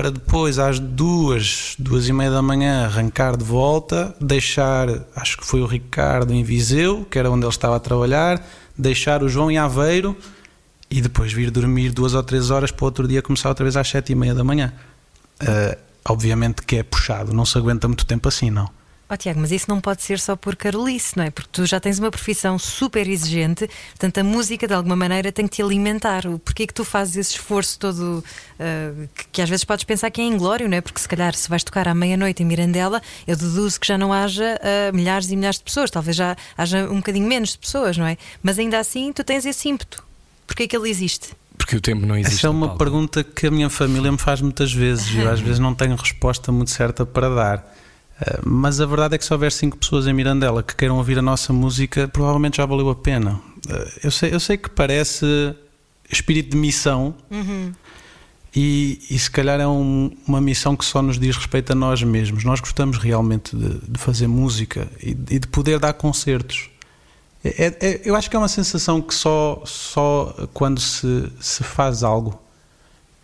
para 0.02 0.10
depois 0.10 0.58
às 0.58 0.80
duas, 0.80 1.76
duas 1.78 2.08
e 2.08 2.12
meia 2.12 2.32
da 2.32 2.42
manhã 2.42 2.86
arrancar 2.86 3.38
de 3.38 3.44
volta, 3.44 4.16
deixar, 4.20 4.88
acho 5.16 5.38
que 5.38 5.46
foi 5.46 5.62
o 5.62 5.68
Ricardo 5.68 6.34
em 6.34 6.44
Viseu, 6.44 7.06
que 7.06 7.20
era 7.20 7.30
onde 7.30 7.46
ele 7.46 7.52
estava 7.52 7.76
a 7.76 7.80
trabalhar, 7.80 8.44
deixar 8.76 9.22
o 9.22 9.30
João 9.30 9.52
em 9.52 9.60
Aveiro 9.60 10.18
e 10.90 11.02
depois 11.02 11.32
vir 11.32 11.52
dormir 11.52 11.92
duas 11.92 12.16
ou 12.16 12.24
três 12.24 12.50
horas 12.50 12.72
para 12.72 12.84
outro 12.84 13.08
dia 13.08 13.22
começar 13.22 13.50
outra 13.50 13.64
vez 13.64 13.78
às 13.78 13.88
sete 13.88 14.12
e 14.12 14.16
meia 14.16 14.34
da 14.34 14.44
manhã. 14.44 14.74
Uh, 15.40 15.78
obviamente 16.10 16.64
que 16.64 16.78
é 16.78 16.84
puxado, 16.84 17.32
não 17.32 17.46
se 17.46 17.56
aguenta 17.60 17.88
muito 17.88 18.04
tempo 18.04 18.28
assim, 18.28 18.50
não. 18.50 18.68
Oh, 19.14 19.18
Tiago, 19.18 19.42
mas 19.42 19.52
isso 19.52 19.66
não 19.68 19.82
pode 19.82 20.02
ser 20.02 20.22
só 20.22 20.38
por 20.38 20.56
carolice, 20.56 21.18
não 21.18 21.26
é? 21.26 21.30
Porque 21.30 21.50
tu 21.52 21.66
já 21.66 21.82
tens 21.82 22.00
uma 22.00 22.10
profissão 22.10 22.58
super 22.58 23.06
exigente, 23.10 23.70
portanto 23.90 24.20
a 24.20 24.24
música 24.24 24.66
de 24.66 24.74
alguma 24.74 24.96
maneira 24.96 25.34
tem 25.34 25.46
que 25.46 25.58
te 25.58 25.62
alimentar. 25.62 26.24
Porquê 26.46 26.66
que 26.66 26.74
tu 26.74 26.86
fazes 26.86 27.18
esse 27.18 27.32
esforço 27.32 27.78
todo 27.78 28.24
uh, 28.24 29.10
que, 29.14 29.28
que, 29.34 29.42
às 29.42 29.50
vezes 29.50 29.66
podes 29.66 29.84
pensar 29.84 30.10
que 30.12 30.22
é 30.22 30.24
inglório, 30.24 30.70
não 30.70 30.78
é? 30.78 30.80
Porque 30.80 31.02
se 31.02 31.10
calhar 31.10 31.36
se 31.36 31.50
vais 31.50 31.62
tocar 31.62 31.90
à 31.90 31.94
meia-noite 31.94 32.42
em 32.42 32.46
Mirandela, 32.46 33.02
eu 33.28 33.36
deduzo 33.36 33.82
que 33.82 33.86
já 33.86 33.98
não 33.98 34.14
haja 34.14 34.58
uh, 34.62 34.96
milhares 34.96 35.30
e 35.30 35.36
milhares 35.36 35.58
de 35.58 35.66
pessoas, 35.66 35.92
talvez 35.92 36.16
já 36.16 36.38
haja 36.58 36.90
um 36.90 36.96
bocadinho 36.96 37.28
menos 37.28 37.50
de 37.50 37.58
pessoas, 37.58 37.98
não 37.98 38.06
é? 38.06 38.18
Mas 38.42 38.58
ainda 38.58 38.80
assim 38.80 39.12
tu 39.12 39.26
tens 39.26 39.46
esse 39.46 39.68
ímpeto. 39.68 40.02
Porquê 40.48 40.70
que 40.70 40.78
ele 40.78 40.90
existe? 40.90 41.32
Porque 41.58 41.76
o 41.76 41.82
tempo 41.82 42.06
não 42.06 42.16
existe. 42.16 42.38
Essa 42.38 42.48
é 42.48 42.50
uma 42.50 42.78
pergunta 42.78 43.26
que 43.26 43.48
a 43.48 43.52
minha 43.52 43.70
família 43.70 44.10
me 44.10 44.18
faz 44.18 44.40
muitas 44.40 44.72
vezes 44.72 45.14
e 45.14 45.18
eu 45.18 45.30
às 45.30 45.42
vezes 45.42 45.60
não 45.60 45.76
tenho 45.76 45.98
resposta 45.98 46.50
muito 46.50 46.72
certa 46.72 47.06
para 47.06 47.28
dar. 47.28 47.81
Eh, 48.22 48.40
mas 48.46 48.80
a 48.80 48.86
verdade 48.86 49.16
é 49.16 49.18
que 49.18 49.26
se 49.26 49.34
houver 49.34 49.52
cinco 49.52 49.78
pessoas 49.78 50.06
em 50.06 50.14
Mirandela 50.14 50.62
que 50.62 50.76
queiram 50.76 50.98
ouvir 50.98 51.18
a 51.18 51.22
nossa 51.22 51.52
música, 51.52 52.08
provavelmente 52.08 52.58
já 52.58 52.66
valeu 52.66 52.90
a 52.90 52.96
pena. 52.96 53.42
Eh, 53.68 54.00
eu 54.04 54.12
sei, 54.12 54.34
eu 54.34 54.40
sei 54.40 54.58
que 54.58 54.70
parece 54.70 55.26
espírito 56.10 56.52
de 56.52 56.58
missão 56.58 57.16
uhum. 57.32 57.72
e, 58.56 59.02
e, 59.10 59.18
se 59.18 59.32
calhar 59.32 59.60
é 59.60 59.68
um, 59.68 60.12
uma 60.28 60.42
missão 60.42 60.76
que 60.76 60.84
só 60.84 61.02
nos 61.02 61.18
diz 61.18 61.36
respeito 61.36 61.72
a 61.72 61.76
nós 61.76 62.04
mesmos. 62.04 62.44
Nós 62.44 62.60
gostamos 62.60 62.98
realmente 62.98 63.56
de, 63.56 63.80
de 63.80 64.00
fazer 64.00 64.28
música 64.28 64.88
e, 65.02 65.12
e, 65.12 65.40
de 65.40 65.48
poder 65.48 65.80
dar 65.80 65.94
concertos. 65.94 66.70
É, 67.44 67.76
é, 67.80 68.02
eu 68.06 68.16
acho 68.16 68.30
que 68.30 68.36
é 68.36 68.40
uma 68.40 68.48
sensação 68.48 69.02
que 69.02 69.16
só, 69.16 69.64
só 69.66 70.48
quando 70.54 70.80
se, 70.80 71.28
se 71.40 71.64
faz 71.64 72.04
algo 72.04 72.40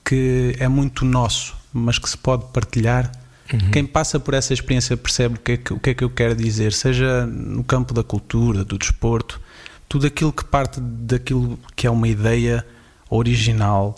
que 0.03 0.55
é 0.57 0.67
muito 0.67 1.05
nosso, 1.05 1.55
mas 1.71 1.99
que 1.99 2.09
se 2.09 2.17
pode 2.17 2.45
partilhar, 2.51 3.11
uhum. 3.55 3.71
quem 3.71 3.85
passa 3.85 4.19
por 4.19 4.33
essa 4.33 4.53
experiência 4.53 4.97
percebe 4.97 5.35
o 5.35 5.39
que, 5.39 5.51
é 5.53 5.57
que, 5.57 5.73
o 5.73 5.79
que 5.79 5.89
é 5.89 5.93
que 5.93 6.03
eu 6.03 6.09
quero 6.09 6.35
dizer, 6.35 6.73
seja 6.73 7.25
no 7.25 7.63
campo 7.63 7.93
da 7.93 8.03
cultura, 8.03 8.63
do 8.65 8.77
desporto, 8.77 9.39
tudo 9.87 10.05
aquilo 10.07 10.33
que 10.33 10.43
parte 10.43 10.79
daquilo 10.81 11.57
que 11.75 11.87
é 11.87 11.89
uma 11.89 12.07
ideia 12.07 12.65
original 13.09 13.95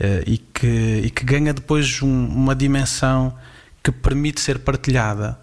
uh, 0.00 0.22
e, 0.26 0.38
que, 0.38 1.02
e 1.04 1.10
que 1.10 1.24
ganha 1.24 1.52
depois 1.52 2.00
um, 2.02 2.26
uma 2.26 2.54
dimensão 2.54 3.36
que 3.82 3.92
permite 3.92 4.40
ser 4.40 4.58
partilhada 4.60 5.38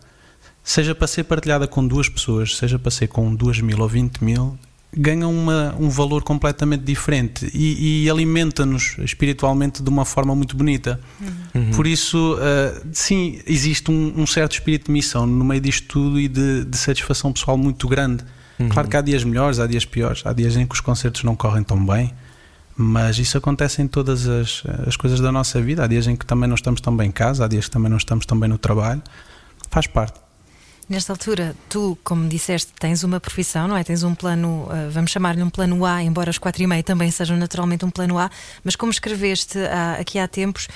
seja 0.63 0.95
para 0.95 1.07
ser 1.07 1.25
partilhada 1.25 1.67
com 1.67 1.85
duas 1.85 2.07
pessoas, 2.07 2.55
seja 2.55 2.79
para 2.79 2.89
ser 2.89 3.07
com 3.07 3.35
duas 3.35 3.59
mil 3.59 3.79
ou 3.81 3.87
vinte 3.87 4.23
mil, 4.23 4.57
ganha 4.95 5.27
uma, 5.27 5.75
um 5.79 5.89
valor 5.89 6.23
completamente 6.23 6.83
diferente 6.83 7.49
e, 7.53 8.03
e 8.03 8.09
alimenta-nos 8.09 8.95
espiritualmente 8.99 9.81
de 9.81 9.89
uma 9.89 10.05
forma 10.05 10.35
muito 10.35 10.55
bonita. 10.55 10.99
Uhum. 11.53 11.71
Por 11.71 11.87
isso, 11.87 12.35
uh, 12.35 12.87
sim, 12.91 13.39
existe 13.47 13.89
um, 13.89 14.13
um, 14.21 14.27
certo 14.27 14.53
espírito 14.53 14.85
de 14.85 14.91
missão 14.91 15.25
no 15.25 15.43
meio 15.43 15.61
disto 15.61 15.87
tudo 15.87 16.19
e 16.19 16.27
de, 16.27 16.65
de 16.65 16.77
satisfação 16.77 17.33
pessoal 17.33 17.57
muito 17.57 17.87
grande. 17.87 18.23
Uhum. 18.59 18.69
Claro 18.69 18.87
que 18.87 18.95
há 18.95 19.01
dias 19.01 19.23
melhores, 19.23 19.59
há 19.59 19.65
dias 19.65 19.85
piores, 19.85 20.21
há 20.25 20.31
dias 20.31 20.55
em 20.55 20.65
que 20.65 20.75
os 20.75 20.81
concertos 20.81 21.23
não 21.23 21.35
correm 21.35 21.63
tão 21.63 21.83
bem, 21.83 22.13
mas 22.77 23.17
isso 23.17 23.37
acontece 23.37 23.81
em 23.81 23.87
todas 23.87 24.27
as, 24.27 24.63
as 24.87 24.95
coisas 24.95 25.19
da 25.19 25.31
nossa 25.31 25.59
vida. 25.61 25.83
Há 25.83 25.87
dias 25.87 26.07
em 26.07 26.15
que 26.15 26.25
também 26.25 26.47
não 26.47 26.55
estamos 26.55 26.81
tão 26.81 26.95
bem 26.95 27.09
em 27.09 27.11
casa, 27.11 27.45
há 27.45 27.47
dias 27.47 27.65
que 27.65 27.71
também 27.71 27.89
não 27.89 27.97
estamos 27.97 28.25
tão 28.25 28.39
bem 28.39 28.49
no 28.49 28.57
trabalho. 28.57 29.01
Faz 29.69 29.87
parte. 29.87 30.22
Nesta 30.93 31.11
altura, 31.11 31.55
tu, 31.67 31.97
como 32.03 32.29
disseste, 32.29 32.71
tens 32.79 33.03
uma 33.03 33.19
profissão, 33.19 33.67
não 33.67 33.75
é? 33.75 33.83
Tens 33.83 34.03
um 34.03 34.13
plano, 34.13 34.65
uh, 34.65 34.91
vamos 34.91 35.09
chamar-lhe 35.09 35.41
um 35.41 35.49
plano 35.49 35.83
A, 35.83 36.03
embora 36.03 36.29
os 36.29 36.37
quatro 36.37 36.61
e 36.61 36.67
meio 36.67 36.83
também 36.83 37.09
sejam 37.09 37.35
naturalmente 37.35 37.83
um 37.83 37.89
plano 37.89 38.19
A, 38.19 38.29
mas 38.63 38.75
como 38.75 38.91
escreveste 38.91 39.57
há, 39.57 39.93
aqui 39.93 40.19
há 40.19 40.27
tempos, 40.27 40.67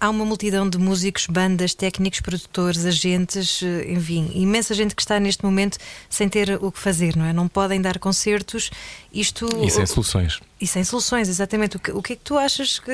há 0.00 0.10
uma 0.10 0.24
multidão 0.24 0.68
de 0.68 0.78
músicos, 0.78 1.26
bandas, 1.26 1.74
técnicos, 1.74 2.20
produtores, 2.20 2.84
agentes, 2.84 3.62
uh, 3.62 3.66
enfim, 3.86 4.30
imensa 4.34 4.74
gente 4.74 4.94
que 4.94 5.02
está 5.02 5.20
neste 5.20 5.44
momento 5.44 5.78
sem 6.08 6.28
ter 6.28 6.58
o 6.62 6.72
que 6.72 6.78
fazer, 6.78 7.16
não 7.16 7.24
é? 7.24 7.32
Não 7.32 7.46
podem 7.48 7.80
dar 7.80 7.98
concertos, 7.98 8.70
isto... 9.12 9.46
E 9.62 9.70
sem 9.70 9.86
soluções. 9.86 10.40
E 10.60 10.66
sem 10.66 10.82
soluções, 10.82 11.28
exatamente. 11.28 11.76
O 11.76 11.80
que, 11.80 11.92
o 11.92 12.02
que 12.02 12.14
é 12.14 12.16
que 12.16 12.22
tu 12.22 12.38
achas 12.38 12.78
que. 12.78 12.92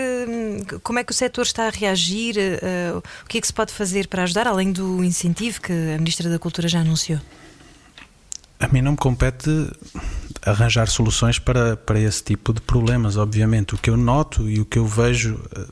Como 0.82 0.98
é 0.98 1.04
que 1.04 1.12
o 1.12 1.14
setor 1.14 1.42
está 1.42 1.68
a 1.68 1.70
reagir? 1.70 2.36
Uh, 2.36 2.98
o 2.98 3.28
que 3.28 3.38
é 3.38 3.40
que 3.40 3.46
se 3.46 3.52
pode 3.52 3.72
fazer 3.72 4.08
para 4.08 4.24
ajudar, 4.24 4.48
além 4.48 4.72
do 4.72 5.04
incentivo 5.04 5.60
que 5.60 5.72
a 5.72 5.98
Ministra 5.98 6.28
da 6.28 6.38
Cultura 6.38 6.66
já 6.66 6.80
anunciou? 6.80 7.20
A 8.58 8.68
mim 8.68 8.82
não 8.82 8.92
me 8.92 8.98
compete 8.98 9.48
arranjar 10.42 10.88
soluções 10.88 11.38
para, 11.38 11.76
para 11.76 11.98
esse 11.98 12.22
tipo 12.22 12.52
de 12.52 12.60
problemas, 12.60 13.16
obviamente. 13.16 13.74
O 13.74 13.78
que 13.78 13.88
eu 13.88 13.96
noto 13.96 14.48
e 14.48 14.60
o 14.60 14.64
que 14.64 14.78
eu 14.78 14.86
vejo, 14.86 15.40
eh, 15.56 15.64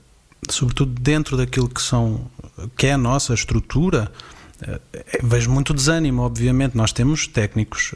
sobretudo 0.55 1.01
dentro 1.01 1.37
daquilo 1.37 1.69
que 1.69 1.83
são 1.83 2.31
que 2.77 2.87
é 2.87 2.93
a 2.93 2.99
nossa 2.99 3.35
estrutura, 3.35 4.11
eh, 4.63 4.81
vejo 5.23 5.51
muito 5.51 5.73
desânimo, 5.73 6.23
obviamente. 6.23 6.77
Nós 6.77 6.93
temos 6.93 7.27
técnicos, 7.27 7.95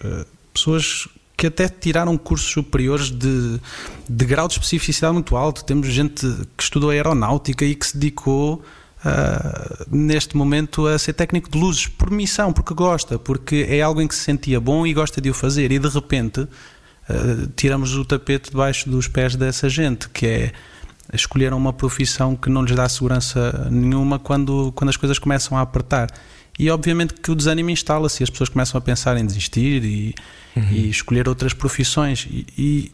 pessoas 0.54 1.08
que 1.42 1.48
até 1.48 1.68
tiraram 1.68 2.16
cursos 2.16 2.48
superiores 2.48 3.10
de, 3.10 3.60
de 4.08 4.24
grau 4.24 4.46
de 4.46 4.54
especificidade 4.54 5.12
muito 5.12 5.36
alto. 5.36 5.64
Temos 5.64 5.88
gente 5.88 6.24
que 6.56 6.62
estudou 6.62 6.90
aeronáutica 6.90 7.64
e 7.64 7.74
que 7.74 7.84
se 7.84 7.98
dedicou 7.98 8.62
uh, 9.04 9.84
neste 9.90 10.36
momento 10.36 10.86
a 10.86 10.96
ser 10.98 11.14
técnico 11.14 11.50
de 11.50 11.58
luzes 11.58 11.88
por 11.88 12.12
missão, 12.12 12.52
porque 12.52 12.72
gosta, 12.74 13.18
porque 13.18 13.66
é 13.68 13.82
algo 13.82 14.00
em 14.00 14.06
que 14.06 14.14
se 14.14 14.22
sentia 14.22 14.60
bom 14.60 14.86
e 14.86 14.94
gosta 14.94 15.20
de 15.20 15.30
o 15.30 15.34
fazer. 15.34 15.72
E 15.72 15.80
de 15.80 15.88
repente 15.88 16.42
uh, 16.42 16.48
tiramos 17.56 17.92
o 17.96 18.04
tapete 18.04 18.50
debaixo 18.50 18.88
dos 18.88 19.08
pés 19.08 19.34
dessa 19.34 19.68
gente, 19.68 20.08
que 20.10 20.26
é 20.26 20.52
escolheram 21.12 21.56
uma 21.56 21.72
profissão 21.72 22.34
que 22.34 22.48
não 22.48 22.62
lhes 22.62 22.74
dá 22.74 22.88
segurança 22.88 23.68
nenhuma 23.70 24.18
quando, 24.18 24.72
quando 24.72 24.88
as 24.88 24.96
coisas 24.96 25.18
começam 25.18 25.56
a 25.58 25.60
apertar. 25.60 26.10
E 26.58 26.70
obviamente 26.70 27.14
que 27.14 27.30
o 27.30 27.34
desânimo 27.34 27.70
instala-se 27.70 28.22
e 28.22 28.24
as 28.24 28.30
pessoas 28.30 28.48
começam 28.48 28.78
a 28.78 28.80
pensar 28.80 29.16
em 29.16 29.24
desistir 29.24 29.84
e, 29.84 30.14
uhum. 30.56 30.68
e 30.70 30.88
escolher 30.90 31.28
outras 31.28 31.52
profissões. 31.52 32.26
E, 32.30 32.46
e, 32.56 32.92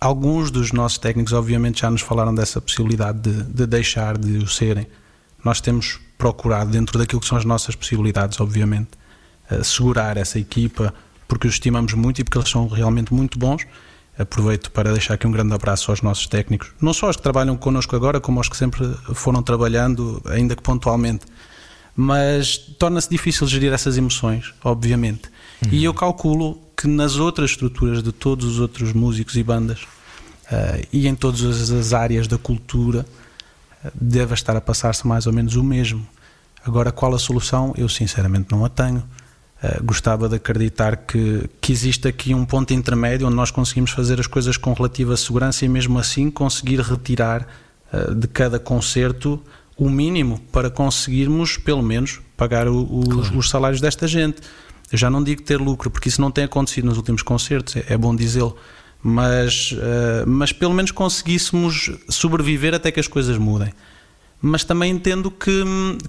alguns 0.00 0.50
dos 0.50 0.72
nossos 0.72 0.98
técnicos, 0.98 1.32
obviamente, 1.32 1.80
já 1.80 1.90
nos 1.90 2.00
falaram 2.00 2.34
dessa 2.34 2.60
possibilidade 2.60 3.20
de, 3.20 3.42
de 3.42 3.66
deixar 3.66 4.16
de 4.16 4.38
o 4.38 4.48
serem. 4.48 4.86
Nós 5.44 5.60
temos 5.60 6.00
procurado, 6.16 6.70
dentro 6.70 6.98
daquilo 6.98 7.20
que 7.20 7.26
são 7.26 7.38
as 7.38 7.44
nossas 7.44 7.74
possibilidades, 7.74 8.40
obviamente, 8.40 8.90
segurar 9.62 10.16
essa 10.16 10.38
equipa, 10.38 10.94
porque 11.26 11.46
os 11.46 11.54
estimamos 11.54 11.92
muito 11.94 12.20
e 12.20 12.24
porque 12.24 12.38
eles 12.38 12.48
são 12.48 12.66
realmente 12.68 13.12
muito 13.12 13.38
bons. 13.38 13.66
Aproveito 14.20 14.70
para 14.70 14.92
deixar 14.92 15.14
aqui 15.14 15.26
um 15.26 15.30
grande 15.30 15.54
abraço 15.54 15.90
aos 15.90 16.02
nossos 16.02 16.26
técnicos, 16.26 16.72
não 16.78 16.92
só 16.92 17.06
aos 17.06 17.16
que 17.16 17.22
trabalham 17.22 17.56
connosco 17.56 17.96
agora, 17.96 18.20
como 18.20 18.38
aos 18.38 18.50
que 18.50 18.56
sempre 18.56 18.86
foram 19.14 19.42
trabalhando, 19.42 20.22
ainda 20.26 20.54
que 20.54 20.62
pontualmente. 20.62 21.24
Mas 21.96 22.58
torna-se 22.78 23.08
difícil 23.08 23.46
gerir 23.46 23.72
essas 23.72 23.96
emoções, 23.96 24.52
obviamente. 24.62 25.22
Uhum. 25.64 25.72
E 25.72 25.84
eu 25.84 25.94
calculo 25.94 26.58
que 26.76 26.86
nas 26.86 27.16
outras 27.16 27.52
estruturas 27.52 28.02
de 28.02 28.12
todos 28.12 28.44
os 28.44 28.60
outros 28.60 28.92
músicos 28.92 29.36
e 29.36 29.42
bandas 29.42 29.84
uh, 30.52 30.86
e 30.92 31.08
em 31.08 31.14
todas 31.14 31.70
as 31.70 31.92
áreas 31.94 32.28
da 32.28 32.36
cultura 32.36 33.06
uh, 33.82 33.90
deve 33.94 34.34
estar 34.34 34.54
a 34.54 34.60
passar-se 34.60 35.06
mais 35.06 35.26
ou 35.26 35.32
menos 35.32 35.56
o 35.56 35.64
mesmo. 35.64 36.06
Agora, 36.62 36.92
qual 36.92 37.14
a 37.14 37.18
solução? 37.18 37.72
Eu 37.74 37.88
sinceramente 37.88 38.48
não 38.50 38.66
a 38.66 38.68
tenho. 38.68 39.02
Uh, 39.62 39.84
gostava 39.84 40.26
de 40.26 40.36
acreditar 40.36 40.96
que, 40.96 41.48
que 41.60 41.70
existe 41.70 42.08
aqui 42.08 42.34
um 42.34 42.46
ponto 42.46 42.72
intermédio 42.72 43.26
onde 43.26 43.36
nós 43.36 43.50
conseguimos 43.50 43.90
fazer 43.90 44.18
as 44.18 44.26
coisas 44.26 44.56
com 44.56 44.72
relativa 44.72 45.14
segurança 45.18 45.66
e 45.66 45.68
mesmo 45.68 45.98
assim 45.98 46.30
conseguir 46.30 46.80
retirar 46.80 47.46
uh, 47.92 48.14
de 48.14 48.26
cada 48.26 48.58
concerto 48.58 49.38
o 49.76 49.90
mínimo 49.90 50.40
para 50.50 50.70
conseguirmos, 50.70 51.58
pelo 51.58 51.82
menos, 51.82 52.20
pagar 52.36 52.68
o, 52.68 52.82
o, 52.82 53.08
claro. 53.08 53.38
os 53.38 53.50
salários 53.50 53.80
desta 53.80 54.06
gente. 54.06 54.40
Eu 54.90 54.96
já 54.96 55.10
não 55.10 55.22
digo 55.22 55.42
ter 55.42 55.58
lucro, 55.58 55.90
porque 55.90 56.08
isso 56.08 56.20
não 56.20 56.30
tem 56.30 56.44
acontecido 56.44 56.86
nos 56.86 56.96
últimos 56.96 57.22
concertos, 57.22 57.76
é, 57.76 57.84
é 57.90 57.98
bom 57.98 58.16
dizê-lo, 58.16 58.56
mas, 59.02 59.72
uh, 59.72 60.26
mas 60.26 60.52
pelo 60.52 60.72
menos 60.72 60.90
conseguíssemos 60.90 61.90
sobreviver 62.08 62.74
até 62.74 62.90
que 62.90 63.00
as 63.00 63.06
coisas 63.06 63.36
mudem 63.36 63.72
mas 64.40 64.64
também 64.64 64.90
entendo 64.92 65.30
que, 65.30 65.64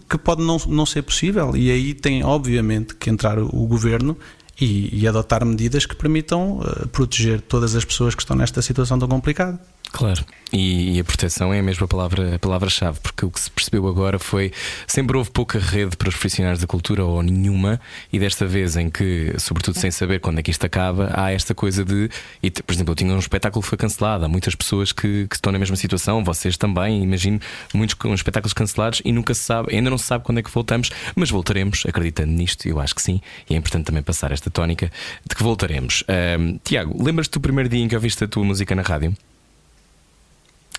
que 0.10 0.18
pode 0.18 0.42
não, 0.42 0.58
não 0.68 0.86
ser 0.86 1.02
possível 1.02 1.56
e 1.56 1.70
aí 1.70 1.94
tem 1.94 2.24
obviamente 2.24 2.96
que 2.96 3.10
entrar 3.10 3.38
o 3.40 3.68
governo 3.68 4.18
e, 4.60 5.02
e 5.02 5.08
adotar 5.08 5.46
medidas 5.46 5.86
que 5.86 5.96
permitam 5.96 6.60
uh, 6.60 6.88
proteger 6.90 7.42
todas 7.42 7.76
as 7.76 7.84
pessoas 7.84 8.14
que 8.14 8.22
estão 8.22 8.36
nesta 8.36 8.62
situação 8.62 9.00
tão 9.00 9.08
complicada. 9.08 9.60
Claro, 9.92 10.24
e, 10.54 10.98
e, 10.98 11.00
a 11.00 11.04
proteção 11.04 11.54
é 11.54 11.60
a 11.60 11.64
mesma 11.64 11.88
palavra, 11.88 12.36
a 12.36 12.40
palavra-chave, 12.40 13.00
porque 13.02 13.26
o 13.26 13.32
que 13.32 13.40
se 13.40 13.52
percebeu 13.52 13.88
agora 13.88 14.18
foi 14.18 14.52
sempre 14.88 15.18
houve 15.18 15.30
pouca 15.30 15.60
rede 15.60 15.96
para 15.98 16.08
os 16.10 16.16
profissionais 16.16 16.60
da 16.60 16.68
cultura 16.68 17.04
ou 17.04 17.22
nenhuma, 17.22 17.80
e 18.12 18.18
desta 18.18 18.46
vez 18.46 18.78
em 18.78 18.90
que, 18.90 19.34
sobretudo 19.38 19.78
sem 19.78 19.92
saber 19.92 20.20
quando 20.20 20.40
é 20.40 20.44
que 20.44 20.50
isto 20.50 20.66
acaba, 20.66 21.12
há 21.14 21.32
esta 21.32 21.54
coisa 21.54 21.84
de. 21.84 22.10
E, 22.42 22.50
por 22.50 22.74
exemplo, 22.74 22.92
eu 22.92 22.96
tinha 22.96 23.14
um 23.14 23.20
espetáculo 23.20 23.62
que 23.62 23.68
foi 23.68 23.78
cancelado, 23.78 24.26
há 24.26 24.28
muitas 24.30 24.56
pessoas 24.56 24.92
que, 24.92 25.28
que 25.28 25.36
estão 25.36 25.52
na 25.52 25.60
mesma 25.60 25.76
situação, 25.76 26.24
vocês 26.24 26.58
também, 26.58 27.04
imagino, 27.04 27.40
muitos 27.74 27.98
espetáculos 28.16 28.54
cancelados 28.54 29.02
e 29.04 29.12
nunca 29.12 29.34
se 29.34 29.42
sabe, 29.42 29.76
ainda 29.76 29.90
não 29.90 29.98
se 29.98 30.06
sabe 30.06 30.24
quando 30.24 30.40
é 30.40 30.44
que 30.44 30.52
voltamos, 30.52 30.90
mas 31.16 31.30
voltaremos, 31.30 31.84
acreditando 31.86 32.32
nisto, 32.32 32.68
eu 32.68 32.80
acho 32.80 32.96
que 32.96 33.02
sim, 33.02 33.22
e 33.50 33.54
é 33.54 33.58
importante 33.58 33.86
também 33.86 34.02
passar 34.04 34.32
esta 34.32 34.50
tónica 34.50 34.90
de 35.28 35.36
que 35.36 35.44
voltaremos. 35.44 36.04
Um, 36.40 36.58
Tiago, 36.64 37.02
lembras-te 37.02 37.34
do 37.34 37.42
primeiro 37.42 37.70
dia 37.70 37.84
em 37.84 37.88
que 37.88 37.96
ouviste 37.96 38.24
a 38.24 38.28
tua 38.28 38.44
música 38.44 38.74
na 38.74 38.82
rádio? 38.82 39.16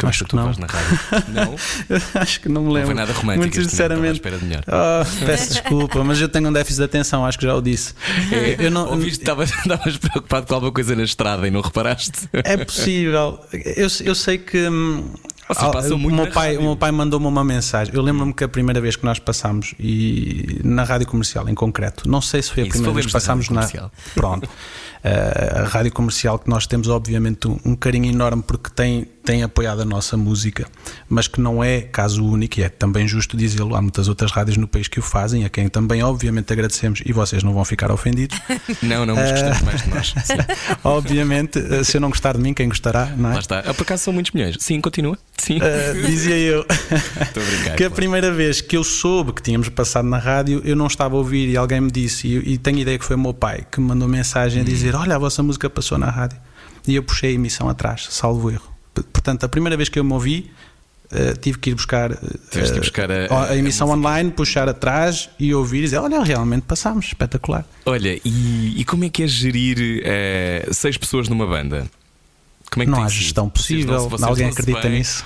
Que 0.02 0.08
acho 0.08 0.24
que 0.24 0.36
não. 0.36 0.52
Na 0.52 0.66
rádio. 0.66 0.98
Não? 1.32 1.54
acho 2.20 2.40
que 2.40 2.48
não 2.48 2.62
me 2.62 2.72
lembro. 2.72 2.80
Não 2.80 2.86
foi 2.86 2.94
nada 2.94 3.12
romântico. 3.12 3.54
Muito 3.54 3.70
sinceramente. 3.70 4.14
Espera 4.14 4.38
de 4.38 4.44
melhor. 4.44 4.64
Oh, 4.66 5.24
peço 5.26 5.52
desculpa, 5.54 6.04
mas 6.04 6.20
eu 6.20 6.28
tenho 6.28 6.48
um 6.48 6.52
déficit 6.52 6.78
de 6.78 6.84
atenção, 6.84 7.24
acho 7.24 7.38
que 7.38 7.44
já 7.44 7.54
o 7.54 7.62
disse. 7.62 7.94
É, 8.30 8.56
eu 8.58 8.70
não, 8.70 8.88
Ouviste, 8.88 9.20
estavas, 9.20 9.50
estavas 9.50 9.96
preocupado 9.96 10.46
com 10.46 10.54
alguma 10.54 10.72
coisa 10.72 10.94
na 10.94 11.02
estrada 11.02 11.46
e 11.46 11.50
não 11.50 11.60
reparaste? 11.60 12.28
É 12.32 12.56
possível. 12.64 13.38
Eu, 13.52 13.88
eu 14.04 14.14
sei 14.14 14.38
que. 14.38 14.68
Hum, 14.68 15.12
o 15.94 16.10
meu 16.10 16.30
pai, 16.30 16.56
o 16.56 16.62
meu 16.62 16.76
pai 16.76 16.90
mandou-me 16.92 17.26
uma 17.26 17.44
mensagem. 17.44 17.94
Eu 17.94 18.02
lembro-me 18.02 18.32
que 18.32 18.44
a 18.44 18.48
primeira 18.48 18.80
vez 18.80 18.96
que 18.96 19.04
nós 19.04 19.18
passámos, 19.18 19.74
e 19.78 20.60
na 20.64 20.84
rádio 20.84 21.06
comercial 21.06 21.48
em 21.48 21.54
concreto, 21.54 22.08
não 22.08 22.20
sei 22.20 22.42
se 22.42 22.50
foi 22.50 22.62
a 22.62 22.66
Isso 22.66 22.72
primeira 22.72 22.94
vez 22.94 23.06
que 23.06 23.12
passámos 23.12 23.48
na. 23.50 23.68
Pronto. 24.14 24.46
Uh, 24.46 25.60
a 25.62 25.64
rádio 25.64 25.92
comercial 25.92 26.38
que 26.38 26.48
nós 26.48 26.66
temos, 26.66 26.88
obviamente, 26.88 27.48
um, 27.48 27.58
um 27.64 27.74
carinho 27.74 28.10
enorme 28.10 28.42
porque 28.46 28.70
tem, 28.70 29.06
tem 29.24 29.42
apoiado 29.42 29.82
a 29.82 29.84
nossa 29.84 30.16
música, 30.16 30.66
mas 31.08 31.28
que 31.28 31.40
não 31.40 31.62
é 31.62 31.80
caso 31.80 32.24
único 32.24 32.58
e 32.58 32.62
é 32.62 32.68
também 32.68 33.06
justo 33.06 33.36
dizê-lo. 33.36 33.74
Há 33.76 33.82
muitas 33.82 34.08
outras 34.08 34.30
rádios 34.32 34.56
no 34.56 34.66
país 34.66 34.88
que 34.88 34.98
o 34.98 35.02
fazem, 35.02 35.44
a 35.44 35.48
quem 35.48 35.68
também, 35.68 36.02
obviamente, 36.02 36.52
agradecemos 36.52 37.02
e 37.04 37.12
vocês 37.12 37.42
não 37.42 37.52
vão 37.52 37.64
ficar 37.64 37.90
ofendidos. 37.90 38.38
Não, 38.82 39.06
não, 39.06 39.14
mas 39.14 39.30
gostamos 39.30 39.60
uh, 39.60 39.64
mais 39.64 39.82
de 39.82 39.90
nós. 39.90 40.14
obviamente, 40.82 41.58
uh, 41.58 41.84
se 41.84 41.96
eu 41.96 42.00
não 42.00 42.08
gostar 42.08 42.36
de 42.36 42.40
mim, 42.40 42.52
quem 42.52 42.68
gostará, 42.68 43.06
não 43.16 43.30
é? 43.30 43.34
Lá 43.34 43.40
está. 43.40 43.60
Ah, 43.60 43.74
por 43.74 43.82
acaso 43.82 44.04
são 44.04 44.12
muitos 44.12 44.32
milhões. 44.32 44.56
Sim, 44.58 44.80
continua. 44.80 45.16
Sim. 45.38 45.58
Uh, 45.58 46.06
dizia 46.06 46.36
eu 46.36 46.66
brincar, 47.34 47.76
que 47.76 47.84
a 47.84 47.90
primeira 47.90 48.32
vez 48.32 48.60
que 48.60 48.76
eu 48.76 48.82
soube 48.82 49.32
que 49.32 49.42
tínhamos 49.42 49.68
passado 49.68 50.08
na 50.08 50.18
rádio, 50.18 50.62
eu 50.64 50.74
não 50.74 50.86
estava 50.86 51.14
a 51.14 51.18
ouvir 51.18 51.48
e 51.48 51.56
alguém 51.56 51.80
me 51.80 51.90
disse, 51.90 52.26
e, 52.26 52.54
e 52.54 52.58
tenho 52.58 52.78
ideia 52.78 52.98
que 52.98 53.04
foi 53.04 53.16
o 53.16 53.18
meu 53.18 53.34
pai 53.34 53.64
que 53.70 53.80
me 53.80 53.88
mandou 53.88 54.08
mensagem 54.08 54.62
a 54.62 54.64
dizer: 54.64 54.94
Olha, 54.94 55.16
a 55.16 55.18
vossa 55.18 55.42
música 55.42 55.68
passou 55.70 55.98
na 55.98 56.10
rádio. 56.10 56.38
E 56.86 56.96
eu 56.96 57.02
puxei 57.02 57.30
a 57.30 57.34
emissão 57.34 57.68
atrás, 57.68 58.08
salvo 58.10 58.50
erro. 58.50 58.71
Portanto, 58.94 59.44
a 59.44 59.48
primeira 59.48 59.76
vez 59.76 59.88
que 59.88 59.98
eu 59.98 60.04
me 60.04 60.12
ouvi, 60.12 60.50
uh, 61.12 61.36
tive 61.38 61.58
que 61.58 61.70
ir 61.70 61.74
buscar, 61.74 62.12
uh, 62.12 62.78
buscar 62.78 63.10
a, 63.10 63.26
a, 63.26 63.50
a, 63.50 63.56
emissão 63.56 63.90
a 63.90 63.94
online, 63.94 64.30
puxar 64.30 64.68
atrás 64.68 65.30
e 65.38 65.54
ouvir 65.54 65.78
e 65.78 65.82
dizer: 65.82 65.98
Olha, 65.98 66.22
realmente 66.22 66.64
passámos, 66.64 67.06
espetacular. 67.06 67.66
Olha, 67.86 68.20
e, 68.24 68.80
e 68.80 68.84
como 68.84 69.04
é 69.04 69.08
que 69.08 69.22
é 69.22 69.26
gerir 69.26 70.02
seis 70.72 70.96
pessoas 70.96 71.28
numa 71.28 71.46
banda? 71.46 71.88
Como 72.72 72.84
é 72.84 72.86
que 72.86 72.90
não 72.90 73.02
há 73.02 73.08
gestão 73.08 73.50
possível, 73.50 74.08
vocês 74.08 74.20
não, 74.22 74.28
alguém 74.30 74.48
acredita 74.48 74.80
bem. 74.80 74.92
nisso. 74.92 75.22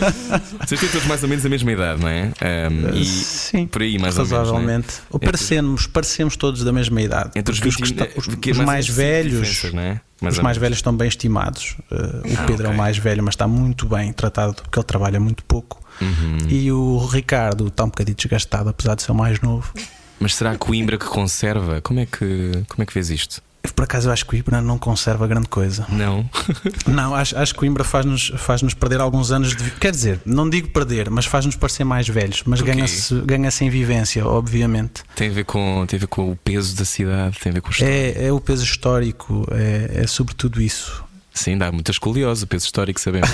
vocês 0.64 0.80
têm 0.80 0.88
todos 0.88 1.06
mais 1.06 1.22
ou 1.22 1.28
menos 1.28 1.44
a 1.44 1.48
mesma 1.50 1.72
idade, 1.72 2.00
não 2.00 2.08
é? 2.08 2.32
Um, 2.70 2.96
e 2.96 3.04
Sim, 3.04 3.66
por 3.66 3.82
aí 3.82 3.98
mais 3.98 4.16
razoavelmente. 4.16 4.94
Ou, 5.10 5.20
menos, 5.20 5.30
parecemos, 5.30 5.86
parecemos 5.86 6.36
todos 6.38 6.64
da 6.64 6.72
mesma 6.72 7.02
idade. 7.02 7.32
Entre 7.34 7.52
os, 7.52 7.60
20, 7.60 7.82
os, 8.16 8.28
os, 8.28 8.34
os 8.34 8.58
mais 8.64 8.88
velhos. 8.88 9.62
É? 9.74 10.00
Mais 10.20 10.36
os 10.36 10.42
mais 10.42 10.56
velhos 10.56 10.78
estão 10.78 10.94
bem 10.94 11.08
estimados. 11.08 11.76
Uh, 11.90 11.94
o 11.94 12.34
ah, 12.34 12.44
Pedro 12.46 12.54
okay. 12.54 12.66
é 12.66 12.68
o 12.68 12.76
mais 12.76 12.98
velho, 12.98 13.22
mas 13.22 13.32
está 13.34 13.48
muito 13.48 13.86
bem 13.86 14.12
tratado 14.12 14.54
porque 14.54 14.78
ele 14.78 14.86
trabalha 14.86 15.18
muito 15.18 15.42
pouco. 15.44 15.82
Uhum. 16.00 16.38
E 16.48 16.70
o 16.70 16.98
Ricardo 17.06 17.68
está 17.68 17.84
um 17.84 17.88
bocadinho 17.88 18.16
desgastado, 18.16 18.68
apesar 18.68 18.94
de 18.94 19.02
ser 19.02 19.12
o 19.12 19.14
mais 19.14 19.40
novo. 19.40 19.72
Mas 20.18 20.34
será 20.34 20.56
Coimbra 20.56 20.98
que 20.98 21.06
conserva? 21.06 21.80
Como 21.80 22.00
é 22.00 22.06
que, 22.06 22.64
como 22.68 22.82
é 22.82 22.86
que 22.86 22.92
vês 22.92 23.08
isto? 23.10 23.42
Por 23.74 23.84
acaso 23.84 24.08
eu 24.08 24.12
acho 24.12 24.24
que 24.24 24.30
Coimbra 24.30 24.60
não 24.60 24.78
conserva 24.78 25.26
grande 25.26 25.48
coisa. 25.48 25.86
Não. 25.88 26.28
não, 26.86 27.14
acho, 27.14 27.36
acho 27.36 27.52
que 27.52 27.60
Coimbra 27.60 27.84
faz-nos 27.84 28.32
faz 28.36 28.62
-nos 28.62 28.74
perder 28.74 29.00
alguns 29.00 29.30
anos 29.30 29.54
de. 29.54 29.70
Quer 29.72 29.90
dizer, 29.90 30.20
não 30.24 30.48
digo 30.48 30.68
perder, 30.68 31.10
mas 31.10 31.26
faz-nos 31.26 31.56
parecer 31.56 31.84
mais 31.84 32.08
velhos. 32.08 32.42
Mas 32.46 32.60
ganha-se 32.60 33.14
ganha 33.20 33.48
em 33.60 33.70
vivência, 33.70 34.26
obviamente. 34.26 35.02
Tem 35.14 35.28
a, 35.28 35.32
ver 35.32 35.44
com, 35.44 35.84
tem 35.86 35.96
a 35.96 36.00
ver 36.00 36.06
com 36.06 36.30
o 36.30 36.36
peso 36.36 36.76
da 36.76 36.84
cidade, 36.84 37.38
tem 37.38 37.50
a 37.50 37.54
ver 37.54 37.60
com 37.60 37.70
o 37.70 37.74
É, 37.80 38.26
é 38.26 38.32
o 38.32 38.40
peso 38.40 38.64
histórico, 38.64 39.46
é, 39.50 40.02
é 40.02 40.06
sobretudo 40.06 40.60
isso. 40.60 41.04
Sim, 41.32 41.56
dá 41.56 41.70
muita 41.70 41.90
escoliose, 41.90 42.44
o 42.44 42.46
peso 42.46 42.64
histórico, 42.64 43.00
sabemos. 43.00 43.30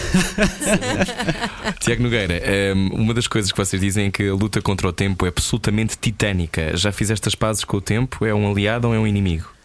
Tiago 1.81 2.03
Nogueira, 2.03 2.35
ehm, 2.35 2.91
uma 2.93 3.15
das 3.15 3.27
coisas 3.27 3.51
que 3.51 3.57
vocês 3.57 3.81
dizem 3.81 4.07
é 4.07 4.11
que 4.11 4.29
a 4.29 4.35
luta 4.35 4.61
contra 4.61 4.87
o 4.87 4.93
tempo 4.93 5.25
é 5.25 5.29
absolutamente 5.29 5.97
titânica. 5.99 6.77
Já 6.77 6.93
fizeste 6.93 7.27
as 7.27 7.35
pazes 7.35 7.65
com 7.65 7.79
o 7.79 7.81
tempo? 7.81 8.25
É 8.25 8.35
um 8.35 8.51
aliado 8.51 8.89
ou 8.89 8.95
é 8.95 8.99
um 8.99 9.07
inimigo? 9.07 9.56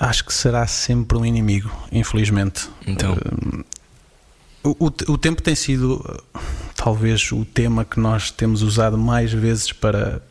Acho 0.00 0.24
que 0.24 0.32
será 0.32 0.66
sempre 0.66 1.16
um 1.16 1.24
inimigo, 1.24 1.70
infelizmente. 1.90 2.68
Então. 2.86 3.14
Uh, 3.14 3.64
o, 4.64 4.86
o, 4.86 5.18
tempo 5.18 5.42
tem 5.42 5.56
sido 5.56 5.96
uh, 5.96 6.40
talvez 6.76 7.32
o 7.32 7.44
tema 7.44 7.84
que 7.84 7.98
nós 7.98 8.30
temos 8.30 8.62
usado 8.62 8.96
mais 8.96 9.32
vezes 9.32 9.72
para, 9.72 10.22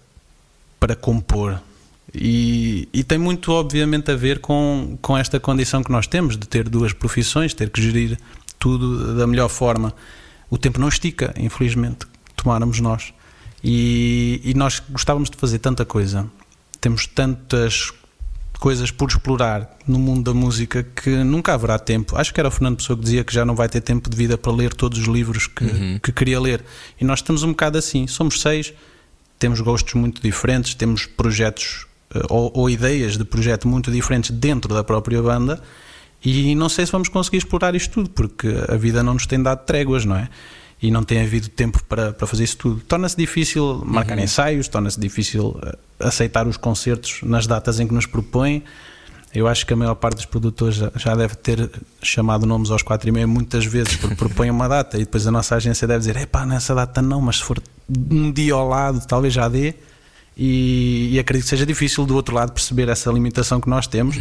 para 0.80 0.95
compor. 0.95 1.62
E, 2.13 2.88
e, 2.93 3.04
tem 3.04 3.17
muito, 3.17 3.52
obviamente, 3.52 4.12
a 4.12 4.15
ver 4.15 4.39
com, 4.39 4.97
com 5.02 5.17
esta 5.17 5.39
condição 5.39 5.84
que 5.84 5.91
nós 5.91 6.08
temos 6.08 6.38
de 6.38 6.47
ter 6.47 6.67
duas 6.67 6.93
profissões, 6.93 7.54
ter 7.54 7.69
que 7.69 7.82
gerir 7.82 8.17
tudo 8.60 9.15
da 9.15 9.26
melhor 9.26 9.50
forma. 9.50 9.93
O 10.50 10.58
tempo 10.58 10.80
não 10.80 10.88
estica, 10.88 11.34
infelizmente, 11.38 12.06
tomáramos 12.36 12.80
nós. 12.80 13.13
E, 13.63 14.41
e 14.43 14.54
nós 14.54 14.82
gostávamos 14.89 15.30
de 15.30 15.38
fazer 15.38 15.60
tanta 15.60 15.86
coisa, 15.86 16.28
temos 16.80 17.06
tantas 17.06 17.91
coisas 18.62 18.91
por 18.91 19.10
explorar 19.10 19.76
no 19.88 19.97
mundo 19.97 20.32
da 20.32 20.39
música 20.39 20.84
que 20.84 21.10
nunca 21.24 21.52
haverá 21.52 21.80
tempo. 21.80 22.15
Acho 22.15 22.32
que 22.32 22.39
era 22.39 22.47
o 22.47 22.52
Fernando 22.52 22.78
Pessoa 22.78 22.95
que 22.95 23.04
dizia 23.04 23.24
que 23.24 23.34
já 23.34 23.43
não 23.43 23.56
vai 23.56 23.67
ter 23.67 23.82
tempo 23.82 24.08
de 24.08 24.15
vida 24.15 24.38
para 24.38 24.52
ler 24.52 24.71
todos 24.71 25.00
os 25.00 25.08
livros 25.08 25.47
que, 25.47 25.63
uhum. 25.63 25.97
que 25.97 26.12
queria 26.12 26.39
ler. 26.39 26.63
E 27.00 27.04
nós 27.04 27.19
estamos 27.19 27.41
um 27.41 27.50
bocado 27.50 27.80
assim. 27.80 28.06
Somos 28.06 28.39
seis, 28.39 28.71
temos 29.39 29.60
gostos 29.62 29.95
muito 29.95 30.21
diferentes, 30.21 30.76
temos 30.76 31.08
projetos 31.08 31.88
uh, 32.13 32.21
ou, 32.30 32.52
ou, 32.54 32.69
ideias 32.69 33.17
de 33.17 33.26
projeto 33.26 33.67
muito 33.67 33.91
diferentes 33.91 34.30
dentro 34.30 34.76
da 34.76 34.84
própria 34.84 35.19
banda. 35.24 35.60
E 36.24 36.54
não 36.54 36.69
sei 36.69 36.86
se 36.86 36.91
vamos 36.91 37.10
conseguir 37.10 37.38
explorar 37.38 37.74
isto 37.74 37.93
tudo, 37.93 38.12
porque 38.12 38.47
a 38.69 38.78
vida 38.78 39.02
não 39.02 39.15
nos 39.15 39.26
tem 39.26 39.41
dado 39.41 39.65
tréguas, 39.65 40.06
não 40.06 40.17
é? 40.17 40.30
E 40.82 40.89
não 40.89 41.04
tem 41.04 41.22
havido 41.22 41.48
tempo 41.48 41.84
para, 41.84 42.12
para 42.12 42.26
fazer 42.26 42.44
isso 42.44 42.58
tudo. 42.58 42.82
Torna-se 42.82 43.15
difícil 43.15 43.84
marcar 43.86 44.17
ensaios, 44.17 44.67
torna-se 44.67 45.00
difícil 45.00 45.60
eh, 45.63 45.78
aceitar 46.00 46.48
os 46.48 46.58
concertos 46.58 47.20
nas 47.22 47.46
datas 47.46 47.80
em 47.80 47.88
que 47.88 47.94
nos 47.94 48.08
propõem. 48.08 48.63
Eu 49.34 49.48
acho 49.48 49.65
que 49.65 49.74
a 49.74 49.76
maior 49.76 49.96
parte 49.96 50.15
dos 50.15 50.26
produtores 50.26 50.76
já, 50.96 51.16
deve 51.16 51.36
ter 51.36 51.70
chamado 52.01 52.45
nomes 52.45 52.70
aos 52.72 52.82
quatro 52.82 53.08
e 53.08 53.12
meia 53.12 53.28
muitas 53.28 53.66
vezes 53.66 53.95
porque 53.95 54.16
propõem 54.16 54.49
uma 54.49 54.68
data 54.68 54.97
e 54.97 55.01
depois 55.01 55.26
a 55.26 55.32
nossa 55.32 55.56
agência 55.56 55.88
deve 55.88 55.99
dizer: 55.99 56.18
epá, 56.18 56.45
nessa 56.45 56.76
data 56.76 57.01
não, 57.01 57.22
mas 57.22 57.38
se 57.38 57.43
for 57.43 57.62
um 58.10 58.32
dia 58.32 58.53
ao 58.53 58.68
lado, 58.68 59.06
talvez 59.08 59.34
já 59.34 59.47
dê. 59.47 59.76
E, 60.36 61.10
e 61.14 61.20
acredito 61.20 61.43
que 61.43 61.49
seja 61.49 61.66
difícil 61.66 62.06
do 62.06 62.16
outro 62.16 62.34
lado 62.34 62.51
perceber 62.51 62.89
essa 62.89 63.12
limitação 63.12 63.62
que 63.62 63.70
nós 63.70 63.86
temos 63.86 64.18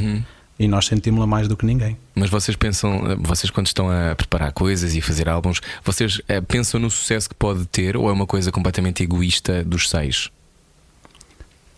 e 0.61 0.69
nós 0.69 0.85
sentimos-la 0.85 1.27
mais 1.27 1.49
do 1.49 1.57
que 1.57 1.65
ninguém. 1.65 1.97
Mas 2.15 2.29
vocês 2.29 2.55
pensam, 2.55 3.17
vocês 3.19 3.51
quando 3.51 3.67
estão 3.67 3.89
a 3.91 4.15
preparar 4.15 4.53
coisas 4.53 4.95
e 4.95 5.01
fazer 5.01 5.27
álbuns, 5.27 5.59
vocês 5.83 6.21
eh, 6.29 6.43
pensam 6.43 6.79
no 6.79 6.91
sucesso 6.91 7.31
que 7.31 7.35
pode 7.35 7.65
ter 7.65 7.97
ou 7.97 8.11
é 8.11 8.13
uma 8.13 8.27
coisa 8.27 8.53
completamente 8.53 9.03
egoísta 9.03 9.65
dos 9.65 9.89
seis? 9.89 10.29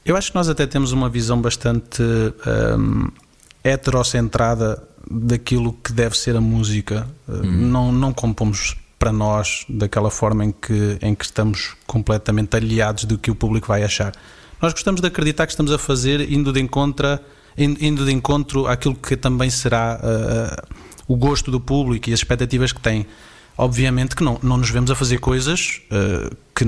Eu 0.04 0.16
acho 0.16 0.32
que 0.32 0.34
nós 0.34 0.48
até 0.48 0.66
temos 0.66 0.90
uma 0.90 1.08
visão 1.08 1.40
bastante 1.40 2.02
hum, 2.76 3.08
heterocentrada 3.62 4.82
daquilo 5.08 5.74
que 5.74 5.92
deve 5.92 6.18
ser 6.18 6.34
a 6.34 6.40
música. 6.40 7.08
Uh, 7.28 7.46
Não, 7.46 7.92
não 7.92 8.12
compomos 8.12 8.76
para 8.98 9.12
nós 9.12 9.64
daquela 9.68 10.10
forma 10.10 10.44
em 10.44 10.50
que, 10.50 10.98
em 11.00 11.14
que 11.14 11.24
estamos 11.24 11.76
completamente 11.86 12.56
aliados 12.56 13.04
do 13.04 13.16
que 13.16 13.30
o 13.30 13.34
público 13.34 13.68
vai 13.68 13.84
achar. 13.84 14.12
Nós 14.60 14.72
gostamos 14.72 15.00
de 15.00 15.06
acreditar 15.06 15.46
que 15.46 15.52
estamos 15.52 15.70
a 15.70 15.78
fazer 15.78 16.32
indo 16.32 16.52
de 16.52 16.60
encontro, 16.60 17.20
indo 17.56 18.04
de 18.04 18.12
encontro 18.12 18.66
àquilo 18.66 18.94
que 18.94 19.16
também 19.16 19.50
será 19.50 20.00
uh, 20.02 20.74
o 21.06 21.16
gosto 21.16 21.50
do 21.50 21.60
público 21.60 22.08
e 22.08 22.12
as 22.12 22.20
expectativas 22.20 22.72
que 22.72 22.80
tem. 22.80 23.06
Obviamente 23.56 24.16
que 24.16 24.24
não, 24.24 24.38
não 24.42 24.56
nos 24.56 24.70
vemos 24.70 24.90
a 24.90 24.94
fazer 24.94 25.18
coisas 25.18 25.82
uh, 25.90 26.34
que, 26.54 26.64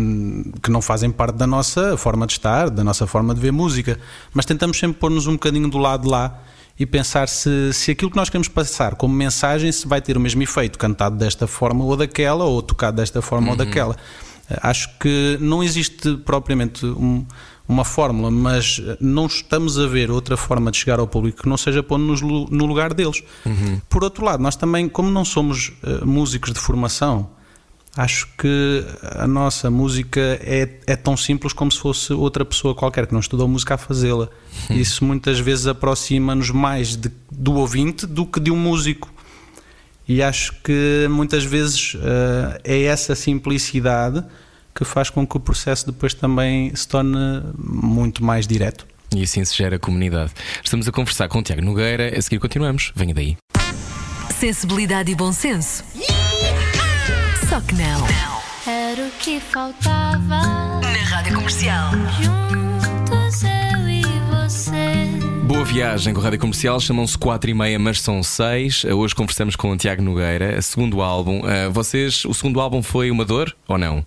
que 0.62 0.70
não 0.70 0.82
fazem 0.82 1.10
parte 1.10 1.36
da 1.36 1.46
nossa 1.46 1.96
forma 1.96 2.26
de 2.26 2.34
estar, 2.34 2.68
da 2.68 2.84
nossa 2.84 3.06
forma 3.06 3.34
de 3.34 3.40
ver 3.40 3.52
música, 3.52 3.98
mas 4.34 4.44
tentamos 4.44 4.78
sempre 4.78 4.98
pôr-nos 4.98 5.26
um 5.26 5.32
bocadinho 5.32 5.68
do 5.68 5.78
lado 5.78 6.02
de 6.02 6.08
lá 6.10 6.40
e 6.78 6.84
pensar 6.84 7.28
se, 7.28 7.72
se 7.72 7.90
aquilo 7.90 8.10
que 8.10 8.16
nós 8.16 8.28
queremos 8.28 8.48
passar 8.48 8.96
como 8.96 9.14
mensagem 9.14 9.72
se 9.72 9.86
vai 9.88 10.02
ter 10.02 10.16
o 10.16 10.20
mesmo 10.20 10.42
efeito 10.42 10.78
cantado 10.78 11.16
desta 11.16 11.46
forma 11.46 11.84
ou 11.84 11.96
daquela, 11.96 12.44
ou 12.44 12.60
tocado 12.60 12.96
desta 12.98 13.22
forma 13.22 13.50
ou 13.52 13.56
daquela. 13.56 13.96
Acho 14.60 14.90
que 14.98 15.38
não 15.40 15.62
existe 15.62 16.16
propriamente 16.18 16.84
um- 16.84 17.24
uma 17.66 17.84
fórmula, 17.84 18.30
mas 18.30 18.80
não 19.00 19.26
estamos 19.26 19.78
a 19.78 19.86
ver 19.86 20.10
outra 20.10 20.36
forma 20.36 20.70
de 20.70 20.76
chegar 20.76 20.98
ao 20.98 21.06
público 21.06 21.42
que 21.42 21.48
não 21.48 21.56
seja 21.56 21.82
pondo-nos 21.82 22.20
no 22.20 22.66
lugar 22.66 22.92
deles. 22.92 23.22
Por 23.88 24.04
outro 24.04 24.24
lado, 24.24 24.42
nós 24.42 24.54
também, 24.56 24.88
como 24.88 25.10
não 25.10 25.24
somos 25.24 25.72
uh, 25.82 26.06
músicos 26.06 26.52
de 26.52 26.58
formação, 26.60 27.30
acho 27.96 28.28
que 28.36 28.84
a 29.02 29.26
nossa 29.26 29.70
música 29.70 30.20
é, 30.42 30.68
é 30.86 30.96
tão 30.96 31.16
simples 31.16 31.52
como 31.54 31.70
se 31.72 31.78
fosse 31.78 32.12
outra 32.12 32.44
pessoa 32.44 32.74
qualquer 32.74 33.06
que 33.06 33.12
não 33.14 33.20
estudou 33.20 33.46
música 33.48 33.74
a 33.74 33.78
fazê-la. 33.78 34.28
Isso 34.68 35.04
muitas 35.04 35.38
vezes 35.38 35.66
aproxima-nos 35.66 36.50
mais 36.50 36.96
de- 36.96 37.10
do 37.30 37.54
ouvinte 37.54 38.04
do 38.06 38.26
que 38.26 38.40
de 38.40 38.50
um 38.50 38.56
músico. 38.56 39.10
E 40.06 40.22
acho 40.22 40.52
que 40.62 41.06
muitas 41.08 41.44
vezes 41.44 41.96
eh, 42.02 42.60
é 42.64 42.82
essa 42.82 43.14
simplicidade 43.14 44.22
que 44.74 44.84
faz 44.84 45.08
com 45.08 45.26
que 45.26 45.36
o 45.36 45.40
processo 45.40 45.86
depois 45.86 46.12
também 46.14 46.74
se 46.74 46.88
torne 46.88 47.42
muito 47.56 48.24
mais 48.24 48.46
direto. 48.46 48.86
E 49.14 49.22
assim 49.22 49.44
se 49.44 49.56
gera 49.56 49.78
comunidade. 49.78 50.32
Estamos 50.62 50.88
a 50.88 50.92
conversar 50.92 51.28
com 51.28 51.38
o 51.38 51.42
Tiago 51.42 51.62
Nogueira, 51.62 52.18
a 52.18 52.20
seguir 52.20 52.40
continuamos. 52.40 52.92
Venha 52.96 53.14
daí. 53.14 53.36
Sensibilidade 54.38 55.12
e 55.12 55.14
bom 55.14 55.32
senso. 55.32 55.84
Só 57.48 57.60
que 57.60 57.74
não. 57.74 58.06
Era 58.66 59.06
o 59.06 59.10
que 59.20 59.38
faltava. 59.38 60.80
Na 60.80 61.02
Rádio 61.04 61.34
Comercial. 61.34 61.92
Juntos 62.20 63.44
eu 63.44 63.88
e 63.88 64.02
você. 64.32 64.74
Boa 65.46 65.64
viagem 65.64 66.12
com 66.12 66.20
a 66.20 66.24
Rádio 66.24 66.40
Comercial, 66.40 66.80
chamam-se 66.80 67.16
4 67.16 67.50
e 67.50 67.54
meia, 67.54 67.78
mas 67.78 68.00
são 68.00 68.22
6. 68.22 68.86
Hoje 68.86 69.14
conversamos 69.14 69.54
com 69.54 69.70
o 69.70 69.76
Tiago 69.76 70.02
Nogueira, 70.02 70.60
segundo 70.60 71.00
álbum. 71.00 71.42
Ah, 71.44 71.68
vocês, 71.68 72.24
o 72.24 72.34
segundo 72.34 72.60
álbum 72.60 72.82
foi 72.82 73.10
uma 73.10 73.24
dor 73.24 73.54
ou 73.68 73.78
não? 73.78 74.04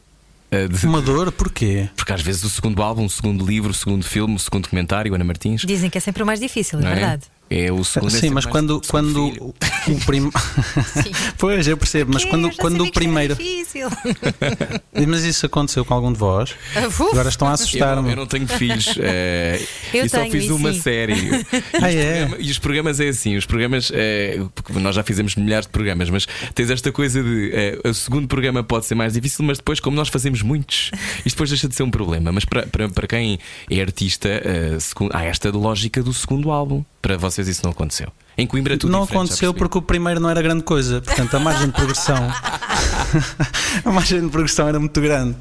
Ah, 0.51 0.67
de- 0.67 0.85
Uma 0.85 1.01
dor, 1.01 1.31
porquê? 1.31 1.89
Porque 1.95 2.13
às 2.13 2.21
vezes 2.21 2.43
o 2.43 2.49
segundo 2.49 2.81
álbum, 2.81 3.05
o 3.05 3.09
segundo 3.09 3.45
livro, 3.45 3.71
o 3.71 3.73
segundo 3.73 4.03
filme, 4.03 4.35
o 4.35 4.39
segundo 4.39 4.63
documentário, 4.63 5.13
Ana 5.13 5.23
Martins. 5.23 5.61
Dizem 5.65 5.89
que 5.89 5.97
é 5.97 6.01
sempre 6.01 6.23
o 6.23 6.25
mais 6.25 6.39
difícil, 6.39 6.79
é 6.79 6.83
é? 6.85 6.89
verdade. 6.95 7.23
É 7.49 7.71
o 7.71 7.83
segundo 7.83 8.13
é 8.15 8.19
Sim, 8.19 8.29
mas 8.31 8.45
quando, 8.45 8.81
quando 8.89 9.31
filho. 9.31 9.53
o 9.87 9.99
prim... 10.05 10.29
pois, 11.37 11.67
eu 11.67 11.77
percebo, 11.77 12.11
mas 12.13 12.25
quando, 12.25 12.47
Eu 12.49 12.53
quando 12.57 12.83
o 12.83 12.91
primeiro. 12.91 13.35
difícil. 13.35 13.87
Mas 15.07 15.23
isso 15.23 15.45
aconteceu 15.45 15.85
com 15.85 15.93
algum 15.93 16.11
de 16.11 16.17
vós? 16.19 16.55
Uf. 16.87 17.03
Agora 17.11 17.29
estão 17.29 17.47
a 17.47 17.51
Eu 17.51 17.57
não, 17.57 17.63
assustar-me. 17.63 18.09
eu 18.11 18.15
não 18.15 18.25
tenho 18.25 18.47
filhos 18.47 18.95
eh, 18.99 19.61
Eu 19.93 20.05
e 20.05 20.09
só 20.09 20.19
tenho, 20.19 20.31
fiz 20.31 20.45
e 20.45 20.51
uma 20.51 20.73
sim. 20.73 20.81
série. 20.81 21.13
E, 21.13 21.29
Ah, 21.33 21.87
os 21.87 21.95
é? 21.95 22.19
programa- 22.25 22.35
e 22.39 22.51
os 22.51 22.59
programas 22.59 22.99
é 22.99 23.07
assim: 23.09 23.37
os 23.37 23.45
programas, 23.45 23.91
porque 24.55 24.73
nós 24.79 24.95
já 24.95 25.03
fizemos 25.03 25.35
milhares 25.35 25.65
de 25.67 25.71
programas, 25.71 26.09
mas 26.09 26.27
tens 26.55 26.69
esta 26.69 26.91
coisa 26.91 27.23
de 27.23 27.51
eh, 27.53 27.79
o 27.87 27.93
segundo 27.93 28.27
programa 28.27 28.63
pode 28.63 28.85
ser 28.87 28.95
mais 28.95 29.13
difícil, 29.13 29.45
mas 29.45 29.57
depois, 29.59 29.79
como 29.79 29.95
nós 29.95 30.09
fazemos 30.09 30.41
muitos, 30.41 30.91
isto 31.25 31.35
depois 31.35 31.49
deixa 31.49 31.67
de 31.67 31.75
ser 31.75 31.83
um 31.83 31.91
problema. 31.91 32.31
Mas 32.31 32.43
para, 32.43 32.65
para, 32.67 32.89
para 32.89 33.07
quem 33.07 33.39
é 33.69 33.79
artista, 33.81 34.29
secu- 34.79 35.09
há 35.13 35.23
esta 35.23 35.49
lógica 35.51 36.01
do 36.03 36.13
segundo 36.13 36.51
álbum. 36.51 36.83
Para 37.07 37.15
vocês 37.15 37.47
isso 37.47 37.61
não 37.63 37.71
aconteceu. 37.71 38.11
Em 38.37 38.45
Coimbra 38.45 38.73
é 38.73 38.77
tudo 38.77 38.91
Não 38.91 39.03
aconteceu 39.03 39.53
porque 39.53 39.77
o 39.77 39.81
primeiro 39.81 40.19
não 40.19 40.29
era 40.29 40.41
grande 40.41 40.61
coisa, 40.61 40.99
portanto 40.99 41.33
a 41.35 41.39
margem 41.39 41.67
de 41.67 41.71
progressão 41.71 42.17
a 43.85 43.91
margem 43.93 44.19
de 44.19 44.27
progressão 44.27 44.67
era 44.67 44.77
muito 44.77 44.99
grande. 44.99 45.37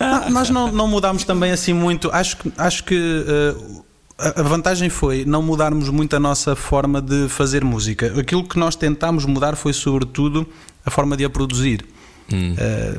Não, 0.00 0.30
nós 0.30 0.50
não, 0.50 0.72
não 0.72 0.88
mudámos 0.88 1.22
também 1.22 1.52
assim 1.52 1.72
muito. 1.72 2.10
Acho 2.10 2.36
que, 2.38 2.52
acho 2.58 2.82
que 2.82 3.24
eh, 3.28 3.54
a 4.18 4.42
vantagem 4.42 4.90
foi 4.90 5.24
não 5.24 5.40
mudarmos 5.40 5.88
muito 5.88 6.16
a 6.16 6.18
nossa 6.18 6.56
forma 6.56 7.00
de 7.00 7.28
fazer 7.28 7.64
música. 7.64 8.12
Aquilo 8.18 8.42
que 8.42 8.58
nós 8.58 8.74
tentámos 8.74 9.24
mudar 9.24 9.54
foi 9.54 9.72
sobretudo 9.72 10.44
a 10.84 10.90
forma 10.90 11.16
de 11.16 11.24
a 11.24 11.30
produzir. 11.30 11.86
Eh, 12.32 12.98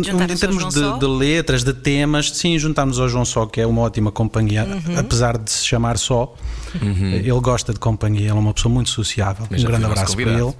em 0.00 0.36
termos 0.36 0.72
João 0.74 0.94
de, 0.98 1.00
de 1.00 1.06
letras, 1.06 1.62
de 1.62 1.72
temas, 1.72 2.30
sim, 2.30 2.58
juntámos 2.58 2.98
ao 2.98 3.08
João 3.08 3.24
Só, 3.24 3.46
que 3.46 3.60
é 3.60 3.66
uma 3.66 3.82
ótima 3.82 4.10
companhia, 4.10 4.64
Uhum. 4.64 4.98
apesar 4.98 5.38
de 5.38 5.50
se 5.50 5.64
chamar 5.66 5.96
Só. 5.98 6.34
Ele 6.82 7.30
gosta 7.40 7.72
de 7.72 7.78
companhia, 7.78 8.22
ele 8.22 8.30
é 8.30 8.34
uma 8.34 8.52
pessoa 8.52 8.72
muito 8.72 8.90
sociável. 8.90 9.46
Um 9.50 9.62
grande 9.64 9.84
abraço 9.84 10.16
para 10.16 10.30
ele. 10.32 10.54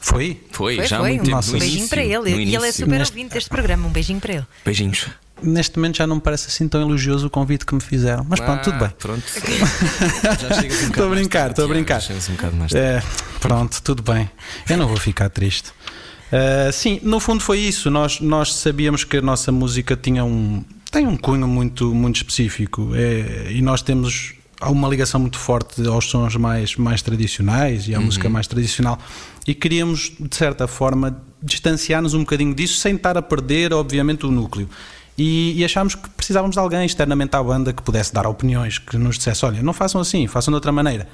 Foi? 0.00 0.40
Foi, 0.50 0.76
Foi, 0.76 0.86
já 0.86 0.98
foi. 0.98 1.10
muito. 1.14 1.30
Nossa, 1.30 1.50
no 1.52 1.56
Um 1.56 1.60
beijinho 1.60 1.78
início, 1.80 1.90
para 1.90 2.02
ele. 2.04 2.30
E 2.44 2.56
ele 2.56 2.66
é 2.66 2.72
super 2.72 2.98
Neste- 2.98 3.12
ouvinte 3.16 3.34
deste 3.34 3.48
programa. 3.50 3.86
Um 3.86 3.90
beijinho 3.90 4.18
para 4.20 4.32
ele. 4.34 4.46
Beijinhos. 4.64 5.06
Neste 5.40 5.76
momento 5.76 5.96
já 5.96 6.06
não 6.06 6.16
me 6.16 6.20
parece 6.22 6.46
assim 6.48 6.68
tão 6.68 6.80
elogioso 6.80 7.26
o 7.26 7.30
convite 7.30 7.66
que 7.66 7.74
me 7.74 7.80
fizeram. 7.80 8.24
Mas 8.28 8.38
pronto, 8.40 8.62
tudo 8.62 8.76
Ah, 8.76 8.78
bem. 8.78 8.90
Pronto. 8.98 9.22
Já 10.40 10.60
chegas 10.60 10.82
um 10.82 10.86
Estou 10.88 11.06
a 11.06 11.10
brincar, 11.10 11.50
estou 11.50 11.64
a 11.64 11.68
brincar. 11.68 12.00
um 12.00 12.32
bocado 12.34 12.56
mais 12.56 12.72
tarde. 12.72 12.86
É, 12.86 13.02
pronto, 13.40 13.82
tudo 13.82 14.02
bem. 14.02 14.30
Eu 14.68 14.76
não 14.76 14.86
vou 14.88 14.96
ficar 14.96 15.28
triste. 15.30 15.70
Uh, 16.32 16.72
sim, 16.72 16.98
no 17.02 17.20
fundo 17.20 17.42
foi 17.42 17.58
isso. 17.58 17.90
Nós, 17.90 18.20
nós 18.20 18.54
sabíamos 18.54 19.04
que 19.04 19.18
a 19.18 19.22
nossa 19.22 19.52
música 19.52 19.94
tinha 19.94 20.24
um, 20.24 20.64
tem 20.90 21.06
um 21.06 21.16
cunho 21.16 21.46
muito, 21.46 21.94
muito 21.94 22.16
específico 22.16 22.92
É, 22.94 23.50
e 23.50 23.62
nós 23.62 23.82
temos 23.82 24.34
há 24.60 24.70
uma 24.70 24.88
ligação 24.88 25.20
muito 25.20 25.38
forte 25.38 25.84
aos 25.86 26.08
sons 26.08 26.36
mais, 26.36 26.76
mais 26.76 27.02
tradicionais 27.02 27.88
e 27.88 27.94
à 27.94 28.00
música 28.00 28.28
mais 28.28 28.46
tradicional. 28.46 28.98
E 29.46 29.54
queríamos, 29.54 30.12
de 30.20 30.36
certa 30.36 30.68
forma, 30.68 31.20
distanciar-nos 31.42 32.14
um 32.14 32.20
bocadinho 32.20 32.54
disso 32.54 32.78
sem 32.78 32.94
estar 32.94 33.18
a 33.18 33.22
perder, 33.22 33.72
obviamente, 33.72 34.24
o 34.24 34.30
núcleo. 34.30 34.68
E, 35.18 35.58
e 35.58 35.64
achámos 35.64 35.94
que 35.94 36.08
precisávamos 36.10 36.54
de 36.54 36.60
alguém 36.60 36.86
externamente 36.86 37.34
à 37.34 37.42
banda 37.42 37.72
que 37.72 37.82
pudesse 37.82 38.14
dar 38.14 38.26
opiniões, 38.26 38.78
que 38.78 38.96
nos 38.96 39.16
dissesse: 39.16 39.44
olha, 39.44 39.62
não 39.62 39.72
façam 39.72 40.00
assim, 40.00 40.26
façam 40.26 40.52
de 40.52 40.56
outra 40.56 40.70
maneira. 40.70 41.08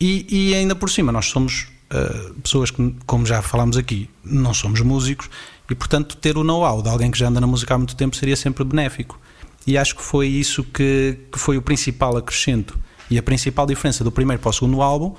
E, 0.00 0.26
e 0.28 0.54
ainda 0.54 0.74
por 0.74 0.88
cima, 0.88 1.12
nós 1.12 1.26
somos 1.26 1.68
uh, 1.92 2.34
pessoas 2.40 2.70
que, 2.70 2.94
como 3.06 3.26
já 3.26 3.42
falámos 3.42 3.76
aqui, 3.76 4.08
não 4.24 4.54
somos 4.54 4.80
músicos 4.80 5.28
e, 5.70 5.74
portanto, 5.74 6.16
ter 6.16 6.36
o 6.36 6.44
know-how 6.44 6.82
de 6.82 6.88
alguém 6.88 7.10
que 7.10 7.18
já 7.18 7.28
anda 7.28 7.40
na 7.40 7.46
música 7.46 7.74
há 7.74 7.78
muito 7.78 7.96
tempo 7.96 8.16
seria 8.16 8.36
sempre 8.36 8.64
benéfico. 8.64 9.18
E 9.66 9.76
acho 9.76 9.96
que 9.96 10.02
foi 10.02 10.28
isso 10.28 10.62
que, 10.62 11.18
que 11.32 11.38
foi 11.38 11.56
o 11.56 11.62
principal 11.62 12.16
acrescento 12.16 12.78
e 13.10 13.18
a 13.18 13.22
principal 13.22 13.66
diferença 13.66 14.04
do 14.04 14.12
primeiro 14.12 14.40
para 14.40 14.50
o 14.50 14.52
segundo 14.52 14.80
álbum 14.80 15.14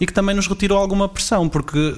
e 0.00 0.06
que 0.06 0.12
também 0.14 0.34
nos 0.34 0.46
retirou 0.46 0.78
alguma 0.78 1.06
pressão, 1.06 1.46
porque 1.46 1.94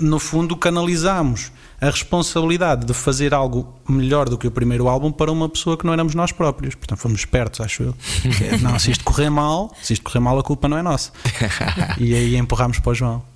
no 0.00 0.18
fundo 0.18 0.56
canalizámos 0.56 1.52
a 1.78 1.86
responsabilidade 1.90 2.86
de 2.86 2.94
fazer 2.94 3.34
algo 3.34 3.78
melhor 3.86 4.28
do 4.28 4.38
que 4.38 4.46
o 4.46 4.50
primeiro 4.50 4.88
álbum 4.88 5.12
para 5.12 5.30
uma 5.30 5.48
pessoa 5.48 5.76
que 5.76 5.84
não 5.84 5.92
éramos 5.92 6.14
nós 6.14 6.32
próprios. 6.32 6.74
Portanto, 6.74 6.98
fomos 6.98 7.20
espertos, 7.20 7.60
acho 7.60 7.82
eu. 7.82 7.94
Não, 8.62 8.78
se 8.78 8.92
isto 8.92 9.04
correr 9.04 9.28
mal, 9.28 9.74
se 9.82 9.92
isto 9.92 10.02
correr 10.02 10.20
mal, 10.20 10.38
a 10.38 10.42
culpa 10.42 10.68
não 10.68 10.78
é 10.78 10.82
nossa. 10.82 11.10
E 11.98 12.14
aí 12.14 12.36
empurrámos 12.36 12.78
para 12.78 12.92
o 12.92 12.94
João. 12.94 13.31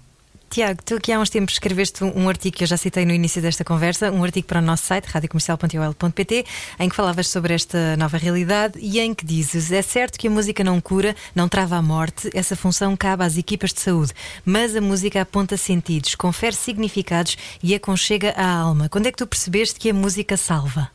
Tiago, 0.49 0.80
tu 0.84 0.94
aqui 0.94 1.12
há 1.12 1.18
uns 1.18 1.28
tempos 1.28 1.55
escreveste 1.55 2.03
um 2.05 2.28
artigo 2.28 2.57
que 2.57 2.64
eu 2.64 2.68
já 2.68 2.76
citei 2.76 3.05
no 3.05 3.12
início 3.12 3.42
desta 3.42 3.64
conversa, 3.64 4.11
um 4.11 4.22
artigo 4.24 4.47
para 4.47 4.61
o 4.61 4.62
nosso 4.62 4.84
site, 4.84 5.07
radiocomercial.ol.pt, 5.07 6.47
em 6.78 6.88
que 6.88 6.97
falavas 6.97 7.28
sobre 7.28 7.53
esta 7.53 7.97
nova 7.97 8.16
realidade 8.16 8.78
e 8.80 9.01
em 9.01 9.12
que 9.12 9.26
dizes: 9.26 9.72
é 9.72 9.82
certo 9.82 10.18
que 10.18 10.28
a 10.28 10.30
música 10.30 10.64
não 10.64 10.80
cura, 10.80 11.14
não 11.34 11.49
trava 11.49 11.76
a 11.76 11.82
morte, 11.82 12.30
essa 12.32 12.57
função 12.57 12.97
cabe 12.97 13.24
às 13.24 13.36
equipas 13.36 13.72
de 13.72 13.80
saúde, 13.80 14.12
mas 14.44 14.74
a 14.74 14.80
música 14.80 15.20
aponta 15.20 15.57
sentidos, 15.57 16.14
confere 16.14 16.55
significados 16.55 17.36
e 17.62 17.74
aconchega 17.74 18.32
a 18.36 18.49
alma. 18.49 18.88
Quando 18.88 19.07
é 19.07 19.12
que 19.12 19.18
tu 19.18 19.26
percebeste 19.26 19.78
que 19.78 19.90
a 19.90 19.94
música 19.94 20.36
salva? 20.36 20.90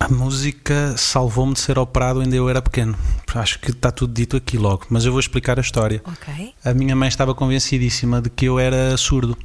A 0.00 0.08
música 0.08 0.94
salvou-me 0.96 1.52
de 1.52 1.60
ser 1.60 1.78
operado 1.78 2.20
ainda 2.20 2.34
eu 2.34 2.48
era 2.48 2.62
pequeno. 2.62 2.96
Acho 3.34 3.58
que 3.60 3.70
está 3.70 3.90
tudo 3.90 4.14
dito 4.14 4.34
aqui 4.34 4.56
logo, 4.56 4.86
mas 4.88 5.04
eu 5.04 5.12
vou 5.12 5.20
explicar 5.20 5.58
a 5.58 5.60
história. 5.60 6.02
Ok. 6.06 6.54
A 6.64 6.72
minha 6.72 6.96
mãe 6.96 7.06
estava 7.06 7.34
convencidíssima 7.34 8.22
de 8.22 8.30
que 8.30 8.46
eu 8.46 8.58
era 8.58 8.96
surdo, 8.96 9.36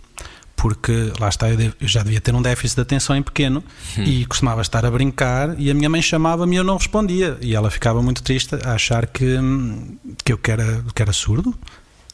porque 0.56 1.12
lá 1.20 1.28
está, 1.28 1.50
eu, 1.50 1.74
já 1.82 2.02
devia 2.04 2.22
ter 2.22 2.34
um 2.34 2.42
déficit 2.42 2.78
de 2.78 2.82
atenção 2.84 3.18
em 3.18 3.22
pequeno 3.22 3.62
e 3.98 4.26
costumava 4.26 4.62
estar 4.62 4.86
a 4.86 4.90
brincar 4.90 5.60
e 5.60 5.70
a 5.70 5.74
minha 5.74 5.90
mãe 5.90 6.02
chamava-me 6.02 6.56
e 6.56 6.58
eu 6.58 6.64
não 6.64 6.78
respondia. 6.78 7.38
E 7.42 7.54
ela 7.54 7.70
ficava 7.70 8.02
muito 8.02 8.24
triste 8.24 8.56
a 8.64 8.72
achar 8.72 9.08
que, 9.08 9.38
hum, 9.38 9.98
que 10.24 10.32
eu 10.32 10.38
que 10.38 10.50
era, 10.50 10.86
que 10.96 11.02
era 11.02 11.12
surdo. 11.12 11.54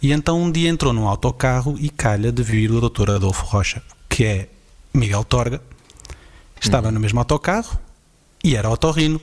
E 0.02 0.12
então 0.12 0.42
um 0.42 0.52
dia 0.52 0.68
entrou 0.68 0.92
num 0.92 1.08
autocarro 1.08 1.78
e 1.80 1.92
calha 1.92 2.32
de 2.32 2.42
vir 2.42 2.72
o 2.72 2.82
doutor 2.82 3.12
Adolfo 3.12 3.46
Rocha, 3.46 3.84
que 4.10 4.26
é 4.26 4.50
Miguel 4.92 5.24
Torga. 5.24 5.62
Estava 6.60 6.92
no 6.92 7.00
mesmo 7.00 7.20
autocarro 7.20 7.80
e 8.44 8.56
era 8.56 8.70
otorrino. 8.70 9.20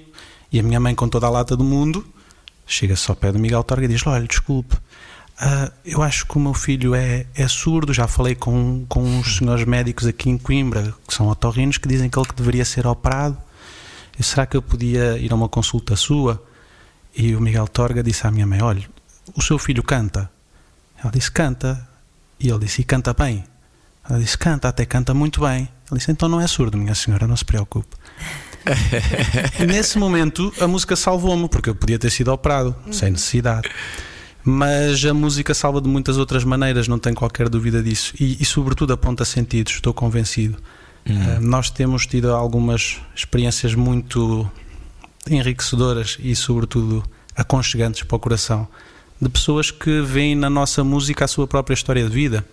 E 0.51 0.59
a 0.59 0.63
minha 0.63 0.81
mãe, 0.81 0.95
com 0.95 1.09
toda 1.09 1.27
a 1.27 1.31
lata 1.31 1.57
do 1.57 1.65
mundo, 1.65 2.07
chega-se 2.67 3.11
ao 3.11 3.17
pé 3.17 3.33
do 3.33 3.39
Miguel 3.39 3.63
Torga 3.63 3.85
e 3.85 3.89
diz: 3.89 4.07
Olha, 4.07 4.27
desculpe, 4.27 4.77
ah, 5.41 5.71
eu 5.85 6.03
acho 6.03 6.27
que 6.27 6.37
o 6.37 6.41
meu 6.41 6.55
filho 6.55 6.95
é, 6.95 7.27
é 7.35 7.47
surdo. 7.47 7.93
Já 7.93 8.09
falei 8.09 8.35
com, 8.35 8.85
com 8.89 9.03
uns 9.03 9.37
senhores 9.37 9.65
médicos 9.65 10.07
aqui 10.07 10.31
em 10.31 10.39
Coimbra, 10.39 10.95
que 11.07 11.15
são 11.15 11.29
otorrinos, 11.29 11.79
que 11.79 11.89
dizem 11.89 12.09
que 12.11 12.19
ele 12.19 12.27
que 12.27 12.35
deveria 12.35 12.65
ser 12.65 12.87
operado. 12.87 13.37
E 14.19 14.23
será 14.23 14.47
que 14.47 14.57
eu 14.57 14.63
podia 14.63 15.17
ir 15.19 15.31
a 15.33 15.35
uma 15.37 15.49
consulta 15.49 15.95
sua? 15.95 16.43
E 17.17 17.37
o 17.37 17.41
Miguel 17.41 17.69
Torga 17.69 18.03
disse 18.03 18.27
à 18.27 18.31
minha 18.31 18.47
mãe: 18.47 18.61
Olha, 18.63 18.89
o 19.35 19.43
seu 19.43 19.59
filho 19.59 19.83
canta. 19.83 20.31
Ela 21.03 21.13
disse: 21.13 21.31
Canta. 21.31 21.87
E 22.41 22.49
ele 22.49 22.59
disse: 22.61 22.81
E 22.81 22.85
canta 22.85 23.15
bem. 23.15 23.45
Ela 24.09 24.19
disse: 24.19 24.37
Canta, 24.37 24.69
até 24.69 24.85
canta 24.85 25.15
muito 25.15 25.41
bem. 25.41 25.69
Ele 25.91 25.99
disse: 25.99 26.11
Então 26.11 26.29
não 26.29 26.41
é 26.41 26.47
surdo, 26.47 26.77
minha 26.77 26.95
senhora, 26.95 27.27
não 27.27 27.37
se 27.37 27.45
preocupe. 27.45 27.97
Nesse 29.67 29.99
momento, 29.99 30.53
a 30.61 30.67
música 30.67 30.97
salvou-me, 30.97 31.49
porque 31.49 31.71
eu 31.71 31.75
podia 31.75 31.99
ter 31.99 32.11
sido 32.11 32.33
operado, 32.33 32.75
sem 32.91 33.11
necessidade. 33.11 33.69
Mas 34.45 35.05
a 35.05 35.13
música 35.13 35.53
salva 35.53 35.81
de 35.81 35.89
muitas 35.89 36.17
outras 36.17 36.45
maneiras, 36.45 36.89
não 36.89 36.99
tenho 36.99 37.17
qualquer 37.17 37.49
dúvida 37.49 37.83
disso. 37.83 38.15
E, 38.19 38.39
e 38.41 38.45
sobretudo, 38.45 38.93
aponta 38.93 39.25
sentidos, 39.25 39.75
estou 39.75 39.93
convencido. 39.93 40.57
Uh, 41.07 41.41
nós 41.41 41.71
temos 41.71 42.07
tido 42.07 42.33
algumas 42.33 42.99
experiências 43.15 43.75
muito 43.75 44.51
enriquecedoras 45.29 46.19
e, 46.21 46.35
sobretudo, 46.35 47.03
aconchegantes 47.37 48.03
para 48.03 48.17
o 48.17 48.19
coração 48.19 48.69
de 49.21 49.29
pessoas 49.29 49.71
que 49.71 50.01
veem 50.01 50.35
na 50.35 50.49
nossa 50.49 50.85
música 50.85 51.25
a 51.25 51.29
sua 51.29 51.47
própria 51.47 51.75
história 51.75 52.05
de 52.05 52.11
vida. 52.11 52.45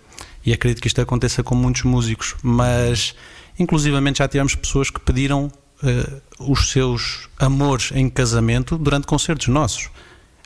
E 0.44 0.52
acredito 0.52 0.80
que 0.80 0.88
isto 0.88 1.00
aconteça 1.00 1.42
com 1.42 1.54
muitos 1.54 1.82
músicos, 1.82 2.34
mas 2.42 3.14
inclusivamente 3.58 4.18
já 4.18 4.28
tivemos 4.28 4.54
pessoas 4.54 4.90
que 4.90 5.00
pediram 5.00 5.50
uh, 5.82 6.52
os 6.52 6.70
seus 6.70 7.28
amores 7.38 7.90
em 7.94 8.08
casamento 8.08 8.76
durante 8.78 9.06
concertos 9.06 9.48
nossos. 9.48 9.88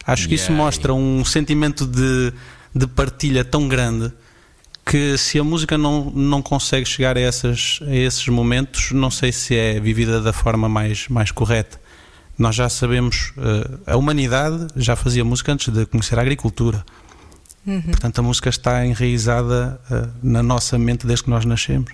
Acho 0.07 0.29
que 0.29 0.35
isso 0.35 0.51
Yeah. 0.51 0.65
mostra 0.65 0.95
um 0.95 1.25
sentimento 1.25 1.87
de, 1.87 2.33
de 2.75 2.87
partilha 2.87 3.45
tão 3.45 3.69
grande 3.69 4.13
que 4.85 5.17
se 5.17 5.39
a 5.39 5.45
música 5.45 5.79
não, 5.79 6.11
não 6.11 6.43
consegue 6.43 6.87
chegar 6.87 7.17
a, 7.17 7.21
essas, 7.21 7.79
a 7.83 7.95
esses 7.95 8.27
momentos, 8.29 8.91
não 8.91 9.11
sei 9.11 9.31
se 9.31 9.55
é 9.55 9.79
vivida 9.79 10.21
da 10.21 10.33
forma 10.33 10.69
mais, 10.69 11.07
mais 11.09 11.31
correta. 11.31 11.81
Nós 12.37 12.57
já 12.57 12.69
sabemos, 12.69 13.33
eh, 13.37 13.93
a 13.93 13.97
humanidade 13.97 14.67
já 14.75 14.97
fazia 14.97 15.25
música 15.25 15.53
antes 15.53 15.73
de 15.73 15.85
conhecer 15.87 16.19
a 16.19 16.23
agricultura. 16.23 16.85
Portanto, 17.65 18.19
a 18.19 18.23
música 18.23 18.49
está 18.49 18.85
enraizada 18.85 19.79
eh, 19.91 20.09
na 20.23 20.43
nossa 20.43 20.79
mente 20.79 21.07
desde 21.07 21.25
que 21.25 21.31
nós 21.31 21.45
nascemos. 21.45 21.93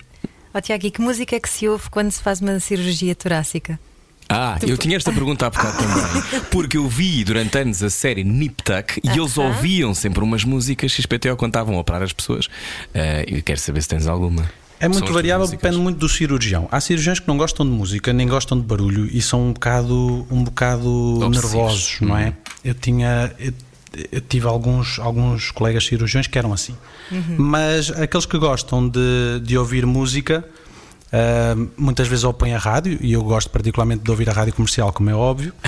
Ó 0.57 0.61
Tiago, 0.63 0.87
e 0.87 0.91
que 0.91 1.03
música 1.03 1.37
é 1.37 1.41
que 1.41 1.51
se 1.51 1.69
ouve 1.69 1.91
quando 1.91 2.11
se 2.11 2.23
faz 2.23 2.41
uma 2.41 2.59
cirurgia 2.59 3.15
torácica? 3.15 3.79
Ah, 4.27 4.59
eu 4.67 4.79
tinha 4.79 4.97
esta 4.97 5.13
pergunta 5.13 5.47
há 5.47 5.51
bocado 5.51 5.77
também. 5.77 6.43
Porque 6.51 6.79
eu 6.79 6.89
vi 6.89 7.23
durante 7.25 7.59
anos 7.59 7.83
a 7.83 7.91
série 7.91 8.25
Nip 8.25 8.63
Tuck 8.63 8.99
e 9.05 9.09
eles 9.11 9.37
Aham. 9.37 9.49
ouviam 9.49 9.93
sempre 9.93 10.25
umas 10.25 10.45
músicas 10.45 10.93
XPTO 10.93 11.37
quando 11.37 11.51
estavam 11.51 11.77
a 11.77 11.81
operar 11.81 12.03
as 12.03 12.13
pessoas. 12.15 12.49
Ah, 12.95 13.23
e 13.27 13.43
quero 13.43 13.61
saber 13.61 13.83
se 13.83 13.89
tens 13.89 14.07
alguma. 14.07 14.51
É 14.81 14.89
muito 14.89 15.13
variável, 15.13 15.47
depende 15.47 15.77
muito 15.77 15.99
do 15.99 16.09
cirurgião. 16.09 16.69
Há 16.71 16.81
cirurgiões 16.81 17.21
que 17.21 17.29
não 17.29 17.37
gostam 17.37 17.65
de 17.67 17.73
música, 17.73 18.13
nem 18.15 18.27
gostam 18.27 18.59
de 18.59 18.65
barulho 18.65 19.07
e 19.07 19.21
são 19.21 19.49
um 19.49 19.53
bocado, 19.53 20.27
um 20.31 20.43
bocado 20.43 21.21
Obsessivos. 21.23 21.53
nervosos, 21.53 21.97
não 22.01 22.17
é? 22.17 22.33
Eu 22.65 22.75
tinha. 22.75 23.31
Eu, 23.39 23.53
eu 24.13 24.21
tive 24.21 24.47
alguns, 24.47 24.99
alguns 24.99 25.51
colegas 25.51 25.85
cirurgiões 25.87 26.27
que 26.27 26.39
eram 26.39 26.53
assim. 26.53 26.77
Mas 27.39 27.91
aqueles 27.91 28.27
que 28.27 28.39
gostam 28.39 28.89
de, 28.89 29.41
de 29.43 29.57
ouvir 29.57 29.87
música. 29.87 30.45
ah, 31.13 31.55
muitas 31.77 32.09
vezes 32.09 32.25
opõem 32.25 32.55
a 32.55 32.59
rádio 32.59 32.99
e 33.01 33.13
eu 33.13 33.23
gosto 33.23 33.49
particularmente 33.51 34.03
de 34.03 34.11
ouvir 34.11 34.29
a 34.29 34.33
rádio 34.33 34.53
comercial, 34.53 34.93
como 34.93 35.11
é 35.11 35.15
óbvio. 35.15 35.53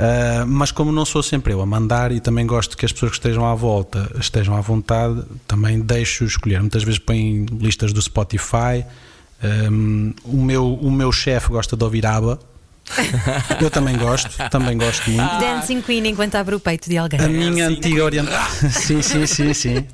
Ah, 0.00 0.44
mas 0.46 0.70
como 0.70 0.92
não 0.92 1.04
sou 1.04 1.22
sempre 1.22 1.52
eu 1.52 1.60
a 1.60 1.66
mandar 1.66 2.12
e 2.12 2.20
também 2.20 2.46
gosto 2.46 2.76
que 2.76 2.86
as 2.86 2.92
pessoas 2.92 3.10
que 3.10 3.16
estejam 3.18 3.44
à 3.44 3.54
volta 3.54 4.10
estejam 4.20 4.54
à 4.54 4.60
vontade, 4.60 5.22
também 5.46 5.80
deixo 5.80 6.24
escolher. 6.24 6.60
Muitas 6.60 6.84
vezes 6.84 6.98
põem 6.98 7.46
listas 7.46 7.92
do 7.92 8.00
Spotify. 8.00 8.84
Um, 9.70 10.14
o 10.24 10.36
meu, 10.42 10.74
o 10.74 10.90
meu 10.90 11.10
chefe 11.12 11.48
gosta 11.48 11.76
de 11.76 11.82
ouvir 11.84 12.06
ABBA. 12.06 12.38
Eu 13.60 13.70
também 13.70 13.96
gosto, 13.96 14.30
também 14.50 14.76
gosto 14.76 15.10
muito. 15.10 15.38
Dancing 15.38 15.82
Queen 15.82 16.06
enquanto 16.08 16.34
abre 16.36 16.54
o 16.54 16.60
peito 16.60 16.88
de 16.88 16.98
alguém. 16.98 17.20
A 17.20 17.28
minha 17.28 17.68
antiga 17.68 18.04
orientação. 18.04 18.70
Sim, 18.70 19.02
sim, 19.02 19.26
sim, 19.26 19.54
sim. 19.54 19.86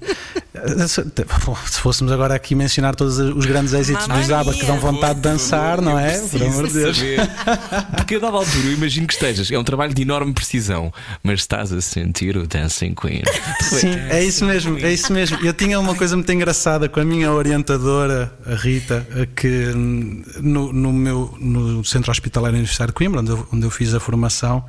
Se 1.66 1.80
fôssemos 1.80 2.12
agora 2.12 2.34
aqui 2.34 2.54
mencionar 2.54 2.94
todos 2.94 3.18
os 3.18 3.44
grandes 3.44 3.74
êxitos 3.74 4.06
Mamma 4.06 4.20
dos 4.20 4.30
ABBA 4.30 4.54
que 4.54 4.64
dão 4.64 4.78
vontade 4.78 5.16
de 5.16 5.22
dançar, 5.22 5.80
não 5.80 5.98
é? 5.98 6.18
Por 6.20 6.42
amor 6.42 6.68
de 6.68 6.74
Deus. 6.74 6.98
Porque 7.96 8.14
a 8.14 8.18
dada 8.20 8.36
altura 8.36 8.66
eu 8.66 8.72
imagino 8.72 9.06
que 9.06 9.14
estejas. 9.14 9.50
É 9.50 9.58
um 9.58 9.64
trabalho 9.64 9.92
de 9.92 10.02
enorme 10.02 10.32
precisão, 10.32 10.92
mas 11.22 11.40
estás 11.40 11.72
a 11.72 11.80
sentir 11.80 12.36
o 12.36 12.46
Dancing 12.46 12.94
Queen. 12.94 13.22
Sim, 13.62 13.94
é 14.08 14.22
isso 14.22 14.44
mesmo, 14.44 14.78
é 14.78 14.92
isso 14.92 15.12
mesmo. 15.12 15.38
Eu 15.44 15.52
tinha 15.52 15.78
uma 15.80 15.94
coisa 15.94 16.16
muito 16.16 16.30
engraçada 16.30 16.88
com 16.88 17.00
a 17.00 17.04
minha 17.04 17.32
orientadora, 17.32 18.32
a 18.46 18.54
Rita, 18.54 19.06
que 19.34 19.72
hum, 19.74 20.22
no, 20.40 20.72
no 20.72 20.92
meu 20.92 21.34
no 21.40 21.84
Centro 21.84 22.12
Hospitalar 22.12 22.52
Universitário 22.52 22.92
de 22.92 22.96
Coimbra, 22.96 23.20
onde 23.20 23.30
eu, 23.30 23.48
onde 23.52 23.66
eu 23.66 23.70
fiz 23.70 23.92
a 23.92 23.98
formação, 23.98 24.64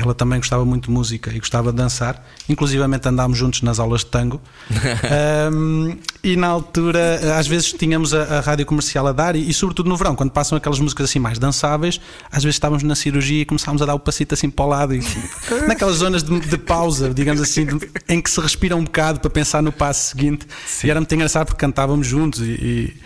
ela 0.00 0.14
também 0.14 0.38
gostava 0.38 0.64
muito 0.64 0.84
de 0.86 0.90
música 0.92 1.32
e 1.34 1.38
gostava 1.40 1.72
de 1.72 1.76
dançar. 1.78 2.24
Inclusivamente 2.48 3.08
andámos 3.08 3.36
juntos 3.36 3.62
nas 3.62 3.78
aulas 3.80 4.00
de 4.00 4.06
tango. 4.06 4.40
Hum, 5.52 5.96
e 6.22 6.36
na 6.36 6.48
altura, 6.48 7.38
às 7.38 7.46
vezes 7.46 7.72
tínhamos 7.72 8.12
a, 8.12 8.38
a 8.38 8.40
rádio 8.40 8.66
comercial 8.66 9.06
a 9.06 9.12
dar, 9.12 9.34
e, 9.36 9.48
e 9.48 9.54
sobretudo 9.54 9.88
no 9.88 9.96
verão, 9.96 10.14
quando 10.14 10.30
passam 10.30 10.56
aquelas 10.58 10.78
músicas 10.78 11.08
assim 11.08 11.18
mais 11.18 11.38
dançáveis, 11.38 12.00
às 12.30 12.42
vezes 12.42 12.56
estávamos 12.56 12.82
na 12.82 12.94
cirurgia 12.94 13.42
e 13.42 13.44
começámos 13.44 13.80
a 13.82 13.86
dar 13.86 13.94
o 13.94 13.98
passito 13.98 14.34
assim 14.34 14.50
para 14.50 14.64
o 14.64 14.68
lado, 14.68 14.94
e, 14.94 15.00
naquelas 15.66 15.96
zonas 15.96 16.22
de, 16.22 16.38
de 16.40 16.58
pausa, 16.58 17.12
digamos 17.14 17.40
assim, 17.40 17.64
de- 17.66 17.90
em 18.08 18.20
que 18.20 18.30
se 18.30 18.40
respira 18.40 18.76
um 18.76 18.84
bocado 18.84 19.20
para 19.20 19.30
pensar 19.30 19.62
no 19.62 19.72
passo 19.72 20.10
seguinte. 20.10 20.46
E 20.84 20.90
era 20.90 21.00
muito 21.00 21.14
engraçado 21.14 21.46
porque 21.46 21.60
cantávamos 21.60 22.06
juntos 22.06 22.40
e, 22.40 22.50
e- 22.52 22.96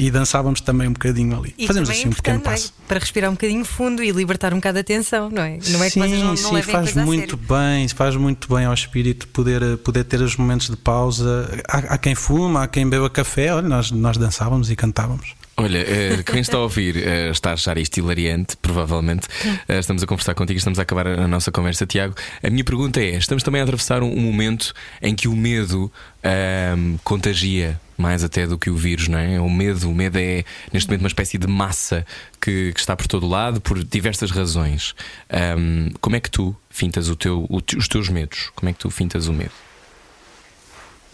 e 0.00 0.10
dançávamos 0.10 0.62
também 0.62 0.88
um 0.88 0.92
bocadinho 0.92 1.38
ali. 1.38 1.54
E 1.58 1.66
Fazemos 1.66 1.90
assim 1.90 2.08
um 2.08 2.12
pequeno 2.12 2.38
é? 2.38 2.42
passo. 2.42 2.72
Para 2.88 2.98
respirar 2.98 3.30
um 3.30 3.34
bocadinho 3.34 3.64
fundo 3.64 4.02
e 4.02 4.10
libertar 4.10 4.54
um 4.54 4.56
bocado 4.56 4.78
a 4.78 4.82
tensão, 4.82 5.28
não 5.28 5.42
é? 5.42 5.58
Não 5.68 5.84
é 5.84 5.86
que 5.86 5.90
sim, 5.90 6.00
vocês 6.00 6.18
não, 6.20 6.28
não 6.28 6.36
sim, 6.36 6.62
faz 6.62 6.94
muito 6.94 7.36
bem, 7.36 7.86
faz 7.88 8.16
muito 8.16 8.54
bem 8.54 8.64
ao 8.64 8.72
espírito 8.72 9.28
poder, 9.28 9.76
poder 9.78 10.04
ter 10.04 10.20
os 10.22 10.36
momentos 10.36 10.70
de 10.70 10.76
pausa. 10.76 11.48
Há, 11.68 11.78
há 11.94 11.98
quem 11.98 12.14
fuma, 12.14 12.64
há 12.64 12.68
quem 12.68 12.88
beba 12.88 13.10
café, 13.10 13.52
olha, 13.52 13.68
nós, 13.68 13.90
nós 13.90 14.16
dançávamos 14.16 14.70
e 14.70 14.76
cantávamos. 14.76 15.34
Olha, 15.60 15.78
eh, 15.78 16.22
quem 16.24 16.40
está 16.40 16.56
a 16.56 16.60
ouvir 16.60 16.96
eh, 16.96 17.30
está 17.30 17.50
a 17.50 17.52
achar 17.52 17.76
isto 17.76 17.98
hilariante, 17.98 18.56
provavelmente. 18.56 19.28
Eh, 19.68 19.78
estamos 19.78 20.02
a 20.02 20.06
conversar 20.06 20.34
contigo, 20.34 20.56
estamos 20.56 20.78
a 20.78 20.82
acabar 20.82 21.06
a 21.06 21.28
nossa 21.28 21.52
conversa, 21.52 21.84
Tiago. 21.84 22.14
A 22.42 22.48
minha 22.48 22.64
pergunta 22.64 22.98
é: 22.98 23.16
estamos 23.16 23.42
também 23.42 23.60
a 23.60 23.64
atravessar 23.64 24.02
um, 24.02 24.16
momento 24.16 24.72
em 25.02 25.14
que 25.14 25.28
o 25.28 25.36
medo 25.36 25.92
ahm, 26.24 26.96
contagia 27.04 27.78
mais 28.00 28.24
até 28.24 28.46
do 28.46 28.58
que 28.58 28.70
o 28.70 28.76
vírus, 28.76 29.08
não 29.08 29.18
é? 29.18 29.40
O 29.40 29.50
medo, 29.50 29.90
o 29.90 29.94
medo 29.94 30.18
é 30.18 30.44
neste 30.72 30.88
momento 30.88 31.02
uma 31.02 31.08
espécie 31.08 31.38
de 31.38 31.46
massa 31.46 32.04
que, 32.40 32.72
que 32.72 32.80
está 32.80 32.96
por 32.96 33.06
todo 33.06 33.26
o 33.26 33.28
lado 33.28 33.60
por 33.60 33.82
diversas 33.84 34.30
razões. 34.30 34.94
Ahm, 35.28 35.90
como 36.00 36.16
é 36.16 36.20
que 36.20 36.30
tu 36.30 36.56
fintas 36.68 37.08
o 37.08 37.16
teu, 37.16 37.46
o 37.48 37.60
os 37.76 37.88
teus 37.88 38.08
medos? 38.08 38.50
Como 38.54 38.68
é 38.68 38.72
que 38.72 38.78
tu 38.78 38.90
fintas 38.90 39.28
o 39.28 39.32
medo? 39.32 39.52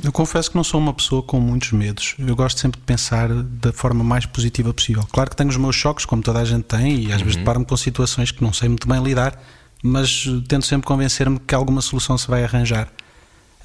Eu 0.02 0.12
confesso 0.12 0.50
que 0.50 0.56
não 0.56 0.64
sou 0.64 0.78
uma 0.78 0.92
pessoa 0.92 1.22
com 1.22 1.40
muitos 1.40 1.72
medos. 1.72 2.14
Eu 2.18 2.36
gosto 2.36 2.60
sempre 2.60 2.78
de 2.78 2.86
pensar 2.86 3.28
da 3.28 3.72
forma 3.72 4.04
mais 4.04 4.26
positiva 4.26 4.72
possível. 4.72 5.02
Claro 5.10 5.30
que 5.30 5.36
tenho 5.36 5.48
os 5.48 5.56
meus 5.56 5.74
choques, 5.74 6.04
como 6.04 6.22
toda 6.22 6.38
a 6.38 6.44
gente 6.44 6.64
tem, 6.64 7.04
e 7.04 7.12
às 7.12 7.22
vezes 7.22 7.36
deparo-me 7.36 7.64
com 7.64 7.76
situações 7.76 8.30
que 8.30 8.42
não 8.42 8.52
sei 8.52 8.68
muito 8.68 8.86
bem 8.86 9.02
lidar, 9.02 9.40
mas 9.82 10.26
tento 10.48 10.66
sempre 10.66 10.86
convencer-me 10.86 11.38
que 11.38 11.54
alguma 11.54 11.80
solução 11.80 12.18
se 12.18 12.28
vai 12.28 12.44
arranjar. 12.44 12.92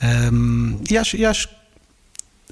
Ahm, 0.01 0.78
e 0.89 0.97
acho, 0.97 1.17
e 1.17 1.26
acho 1.26 1.49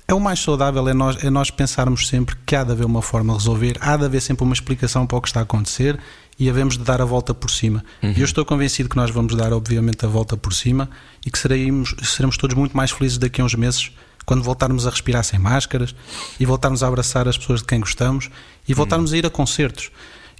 É 0.09 0.13
o 0.13 0.19
mais 0.19 0.39
saudável 0.39 0.87
é 0.89 0.93
nós, 0.93 1.23
é 1.23 1.29
nós 1.29 1.49
pensarmos 1.51 2.07
sempre 2.07 2.35
que 2.45 2.55
há 2.55 2.63
de 2.63 2.71
haver 2.71 2.85
uma 2.85 3.01
forma 3.01 3.31
de 3.33 3.39
resolver, 3.39 3.77
há 3.79 3.95
de 3.95 4.05
haver 4.05 4.21
sempre 4.21 4.43
uma 4.43 4.53
explicação 4.53 5.05
para 5.05 5.17
o 5.17 5.21
que 5.21 5.27
está 5.27 5.39
a 5.41 5.43
acontecer 5.43 5.99
e 6.39 6.49
havemos 6.49 6.77
de 6.77 6.83
dar 6.83 7.01
a 7.01 7.05
volta 7.05 7.33
por 7.33 7.51
cima. 7.51 7.83
E 8.01 8.19
eu 8.21 8.25
estou 8.25 8.43
convencido 8.43 8.89
que 8.89 8.95
nós 8.95 9.11
vamos 9.11 9.35
dar, 9.35 9.53
obviamente, 9.53 10.05
a 10.05 10.07
volta 10.09 10.35
por 10.35 10.53
cima 10.53 10.89
e 11.25 11.29
que 11.29 11.37
seremos, 11.37 11.95
seremos 12.03 12.37
todos 12.37 12.55
muito 12.55 12.75
mais 12.75 12.91
felizes 12.91 13.17
daqui 13.17 13.39
a 13.41 13.43
uns 13.45 13.53
meses 13.55 13.91
quando 14.25 14.41
voltarmos 14.43 14.85
a 14.87 14.89
respirar 14.89 15.23
sem 15.23 15.37
máscaras 15.39 15.93
e 16.39 16.45
voltarmos 16.45 16.81
a 16.83 16.87
abraçar 16.87 17.27
as 17.27 17.37
pessoas 17.37 17.61
de 17.61 17.67
quem 17.67 17.79
gostamos 17.79 18.29
e 18.67 18.73
voltarmos 18.73 19.11
a 19.13 19.17
ir 19.17 19.25
a 19.25 19.29
concertos. 19.29 19.91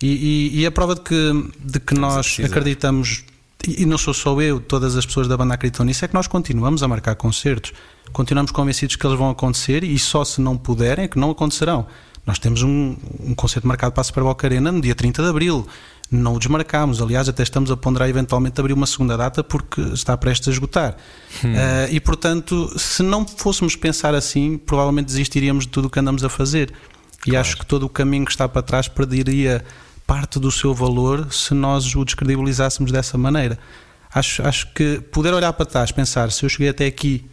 E, 0.01 0.07
e- 0.55 0.59
e 0.61 0.65
a 0.65 0.71
prova 0.71 0.95
de 0.95 1.01
que, 1.01 1.51
de 1.59 1.79
que 1.79 1.93
nós 1.93 2.37
acreditamos, 2.45 3.23
e 3.67 3.85
não 3.85 3.97
sou 3.97 4.13
só 4.13 4.39
eu, 4.41 4.59
todas 4.59 4.95
as 4.95 5.05
pessoas 5.05 5.27
da 5.27 5.35
banda 5.35 5.53
acreditam 5.53 5.85
nisso, 5.85 6.05
é 6.05 6.07
que 6.07 6.13
nós 6.13 6.27
continuamos 6.27 6.81
a 6.81 6.87
marcar 6.87 7.15
concertos, 7.15 7.73
continuamos 8.13 8.51
convencidos 8.51 8.95
que 8.95 9.05
eles 9.05 9.17
vão 9.17 9.29
acontecer 9.29 9.83
e 9.83 9.97
só 9.99 10.23
se 10.23 10.39
não 10.39 10.57
puderem 10.57 11.05
é 11.05 11.07
que 11.07 11.19
não 11.19 11.29
acontecerão. 11.31 11.85
Nós 12.25 12.39
temos 12.39 12.61
um, 12.61 12.95
um 13.19 13.33
concerto 13.33 13.67
marcado 13.67 13.93
para 13.93 14.01
a 14.01 14.03
Super 14.03 14.23
Boca 14.23 14.45
Arena 14.45 14.71
no 14.71 14.81
dia 14.81 14.93
30 14.93 15.23
de 15.23 15.29
Abril. 15.29 15.67
Não 16.11 16.35
o 16.35 16.39
desmarcámos, 16.39 17.01
aliás, 17.01 17.29
até 17.29 17.43
estamos 17.43 17.69
a 17.69 17.77
ponderar 17.77 18.09
eventualmente 18.09 18.59
abrir 18.59 18.73
uma 18.73 18.85
segunda 18.85 19.15
data 19.15 19.43
porque 19.43 19.81
está 19.81 20.15
prestes 20.17 20.47
a 20.47 20.51
esgotar. 20.51 20.97
Ah, 21.43 21.87
e 21.91 21.99
portanto, 21.99 22.71
se 22.79 23.03
não 23.03 23.25
fôssemos 23.25 23.75
pensar 23.75 24.15
assim, 24.15 24.57
provavelmente 24.57 25.07
desistiríamos 25.07 25.65
de 25.65 25.69
tudo 25.69 25.85
o 25.85 25.89
que 25.89 25.99
andamos 25.99 26.23
a 26.23 26.29
fazer. 26.29 26.73
E 27.25 27.35
acho 27.35 27.57
que 27.57 27.65
todo 27.65 27.83
o 27.83 27.89
caminho 27.89 28.25
que 28.25 28.31
está 28.31 28.47
para 28.47 28.61
trás 28.61 28.87
perderia 28.87 29.63
parte 30.09 30.39
do 30.39 30.49
seu 30.49 30.73
valor 30.73 31.31
se 31.31 31.53
nós 31.53 31.95
o 31.95 32.03
descredibilizássemos 32.03 32.91
dessa 32.91 33.15
maneira. 33.15 33.59
Acho, 34.11 34.41
acho 34.41 34.73
que 34.73 34.99
poder 35.11 35.31
olhar 35.35 35.53
para 35.53 35.67
trás, 35.67 35.91
pensar 35.91 36.31
se 36.31 36.43
eu 36.43 36.49
cheguei 36.49 36.69
até 36.69 36.87
aqui, 36.87 37.29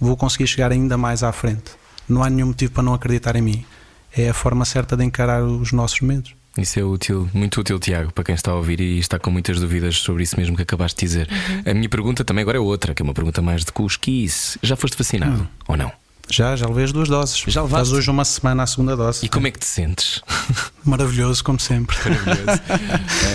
vou 0.00 0.16
conseguir 0.16 0.48
chegar 0.48 0.72
ainda 0.72 0.98
mais 0.98 1.22
à 1.22 1.30
frente. 1.30 1.70
Não 2.08 2.24
há 2.24 2.28
nenhum 2.28 2.48
motivo 2.48 2.72
para 2.72 2.82
não 2.82 2.94
acreditar 2.94 3.36
em 3.36 3.42
mim. 3.42 3.64
É 4.12 4.28
a 4.28 4.34
forma 4.34 4.64
certa 4.64 4.96
de 4.96 5.04
encarar 5.04 5.44
os 5.44 5.70
nossos 5.70 6.00
medos. 6.00 6.34
Isso 6.58 6.80
é 6.80 6.82
útil, 6.82 7.30
muito 7.32 7.60
útil, 7.60 7.78
Tiago, 7.78 8.12
para 8.12 8.24
quem 8.24 8.34
está 8.34 8.50
a 8.50 8.56
ouvir 8.56 8.80
e 8.80 8.98
está 8.98 9.16
com 9.20 9.30
muitas 9.30 9.60
dúvidas 9.60 9.96
sobre 9.98 10.24
isso 10.24 10.36
mesmo 10.36 10.56
que 10.56 10.62
acabaste 10.62 10.98
de 10.98 11.06
dizer. 11.06 11.28
A 11.64 11.72
minha 11.74 11.88
pergunta 11.88 12.24
também 12.24 12.42
agora 12.42 12.58
é 12.58 12.60
outra, 12.60 12.92
que 12.92 13.02
é 13.02 13.04
uma 13.04 13.14
pergunta 13.14 13.40
mais 13.40 13.64
de 13.64 13.70
cusquice. 13.70 14.58
Já 14.64 14.74
foste 14.74 14.98
vacinado 14.98 15.48
ou 15.68 15.76
não? 15.76 15.92
Já, 16.30 16.56
já 16.56 16.66
levei 16.66 16.84
as 16.84 16.92
duas 16.92 17.08
doses. 17.08 17.36
Já 17.46 17.62
levaste? 17.62 17.88
Faz 17.88 17.92
hoje 17.98 18.10
uma 18.10 18.24
semana 18.24 18.62
a 18.62 18.66
segunda 18.66 18.96
dose. 18.96 19.24
E 19.24 19.28
como 19.28 19.46
é 19.46 19.50
que 19.50 19.58
te 19.58 19.66
sentes? 19.66 20.22
Maravilhoso, 20.84 21.44
como 21.44 21.60
sempre. 21.60 21.96
Maravilhoso. 21.98 22.60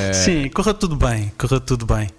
Eh, 0.10 0.14
Sim, 0.14 0.50
correu 0.50 0.74
tudo 0.74 0.96
bem, 0.96 1.32
correu 1.38 1.60
tudo 1.60 1.86
bem. 1.86 2.10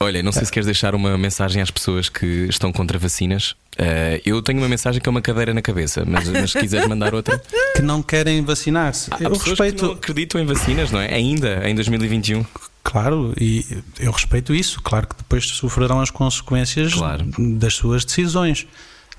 Olha, 0.00 0.22
não 0.22 0.30
sei 0.30 0.44
se 0.44 0.52
queres 0.52 0.66
deixar 0.66 0.94
uma 0.94 1.18
mensagem 1.18 1.60
às 1.60 1.72
pessoas 1.72 2.08
que 2.08 2.46
estão 2.48 2.70
contra 2.70 2.96
vacinas. 2.98 3.56
Eh, 3.76 4.20
eu 4.24 4.40
tenho 4.42 4.58
uma 4.60 4.68
mensagem 4.68 5.00
que 5.00 5.08
é 5.08 5.10
uma 5.10 5.20
cadeira 5.20 5.52
na 5.52 5.60
cabeça, 5.60 6.04
mas, 6.06 6.28
mas 6.28 6.52
se 6.52 6.60
quiseres 6.60 6.86
mandar 6.86 7.14
outra. 7.14 7.42
Que 7.74 7.82
não 7.82 8.02
querem 8.02 8.42
vacinar-se. 8.44 9.08
Há 9.12 9.18
Eu 9.22 9.32
respeito. 9.36 9.76
que 9.76 9.82
não 9.82 9.92
acreditam 9.92 10.40
em 10.40 10.44
vacinas, 10.46 10.90
não 10.90 11.00
é? 11.00 11.12
Ainda, 11.14 11.68
em 11.68 11.74
2021. 11.74 12.44
Claro, 12.84 13.32
e 13.40 13.64
eu 14.00 14.10
respeito 14.12 14.54
isso. 14.54 14.80
Claro 14.82 15.06
que 15.08 15.16
depois 15.16 15.46
sofrerão 15.46 16.00
as 16.00 16.10
consequências 16.10 16.94
Claro. 16.94 17.24
das 17.56 17.74
suas 17.74 18.04
decisões. 18.04 18.66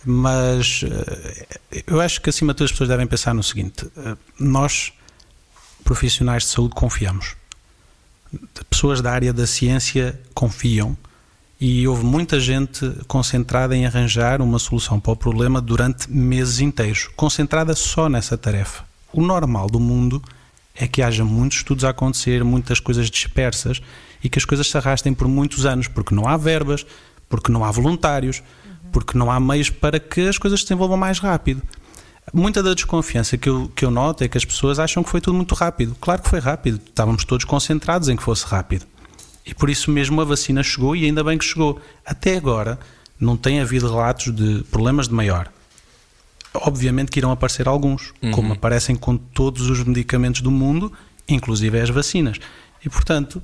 Mas 0.05 0.83
eh, 0.83 1.83
eu 1.87 1.99
acho 1.99 2.21
que 2.21 2.29
acima 2.29 2.53
de 2.53 2.57
tudo 2.57 2.65
as 2.65 2.71
pessoas 2.71 2.89
devem 2.89 3.07
pensar 3.07 3.33
no 3.33 3.43
seguinte: 3.43 3.87
eh, 3.97 4.15
nós, 4.39 4.93
profissionais 5.83 6.43
de 6.43 6.49
saúde, 6.49 6.73
confiamos. 6.75 7.35
Pessoas 8.69 9.01
da 9.01 9.11
área 9.11 9.33
da 9.33 9.47
ciência 9.47 10.19
confiam 10.33 10.95
e 11.59 11.85
houve 11.87 12.05
muita 12.05 12.39
gente 12.39 12.89
concentrada 13.07 13.75
em 13.75 13.85
arranjar 13.85 14.41
uma 14.41 14.59
solução 14.59 14.99
para 14.99 15.11
o 15.11 15.15
problema 15.15 15.59
durante 15.59 16.09
meses 16.09 16.59
inteiros, 16.61 17.09
concentrada 17.15 17.75
só 17.75 18.07
nessa 18.07 18.37
tarefa. 18.37 18.85
O 19.11 19.21
normal 19.21 19.67
do 19.67 19.79
mundo 19.79 20.23
é 20.73 20.87
que 20.87 21.01
haja 21.01 21.25
muitos 21.25 21.57
estudos 21.57 21.83
a 21.83 21.89
acontecer, 21.89 22.43
muitas 22.43 22.79
coisas 22.79 23.09
dispersas 23.09 23.81
e 24.23 24.29
que 24.29 24.39
as 24.39 24.45
coisas 24.45 24.69
se 24.69 24.77
arrastem 24.77 25.13
por 25.13 25.27
muitos 25.27 25.65
anos, 25.65 25.87
porque 25.87 26.15
não 26.15 26.27
há 26.27 26.37
verbas, 26.37 26.85
porque 27.27 27.51
não 27.51 27.65
há 27.65 27.71
voluntários, 27.71 28.41
porque 28.91 29.17
não 29.17 29.31
há 29.31 29.39
meios 29.39 29.69
para 29.69 29.99
que 29.99 30.21
as 30.21 30.37
coisas 30.37 30.59
se 30.59 30.65
desenvolvam 30.65 30.97
mais 30.97 31.19
rápido. 31.19 31.61
Muita 32.33 32.61
da 32.61 32.73
desconfiança 32.73 33.37
que 33.37 33.49
eu, 33.49 33.71
que 33.75 33.83
eu 33.83 33.89
noto 33.89 34.23
é 34.23 34.27
que 34.27 34.37
as 34.37 34.45
pessoas 34.45 34.77
acham 34.77 35.03
que 35.03 35.09
foi 35.09 35.19
tudo 35.19 35.35
muito 35.35 35.55
rápido. 35.55 35.95
Claro 35.99 36.21
que 36.21 36.29
foi 36.29 36.39
rápido, 36.39 36.79
estávamos 36.85 37.23
todos 37.23 37.45
concentrados 37.45 38.07
em 38.07 38.15
que 38.15 38.23
fosse 38.23 38.45
rápido. 38.45 38.85
E 39.45 39.53
por 39.53 39.69
isso 39.69 39.89
mesmo 39.89 40.21
a 40.21 40.23
vacina 40.23 40.61
chegou 40.61 40.95
e 40.95 41.05
ainda 41.05 41.23
bem 41.23 41.37
que 41.37 41.45
chegou. 41.45 41.81
Até 42.05 42.37
agora 42.37 42.79
não 43.19 43.35
tem 43.35 43.59
havido 43.59 43.89
relatos 43.89 44.33
de 44.33 44.63
problemas 44.69 45.07
de 45.07 45.13
maior. 45.13 45.51
Obviamente 46.53 47.11
que 47.11 47.19
irão 47.19 47.31
aparecer 47.31 47.67
alguns, 47.67 48.13
como 48.31 48.53
aparecem 48.53 48.95
com 48.95 49.17
todos 49.17 49.69
os 49.69 49.83
medicamentos 49.83 50.41
do 50.41 50.51
mundo, 50.51 50.91
inclusive 51.27 51.79
as 51.79 51.89
vacinas. 51.89 52.37
E 52.83 52.89
portanto, 52.89 53.41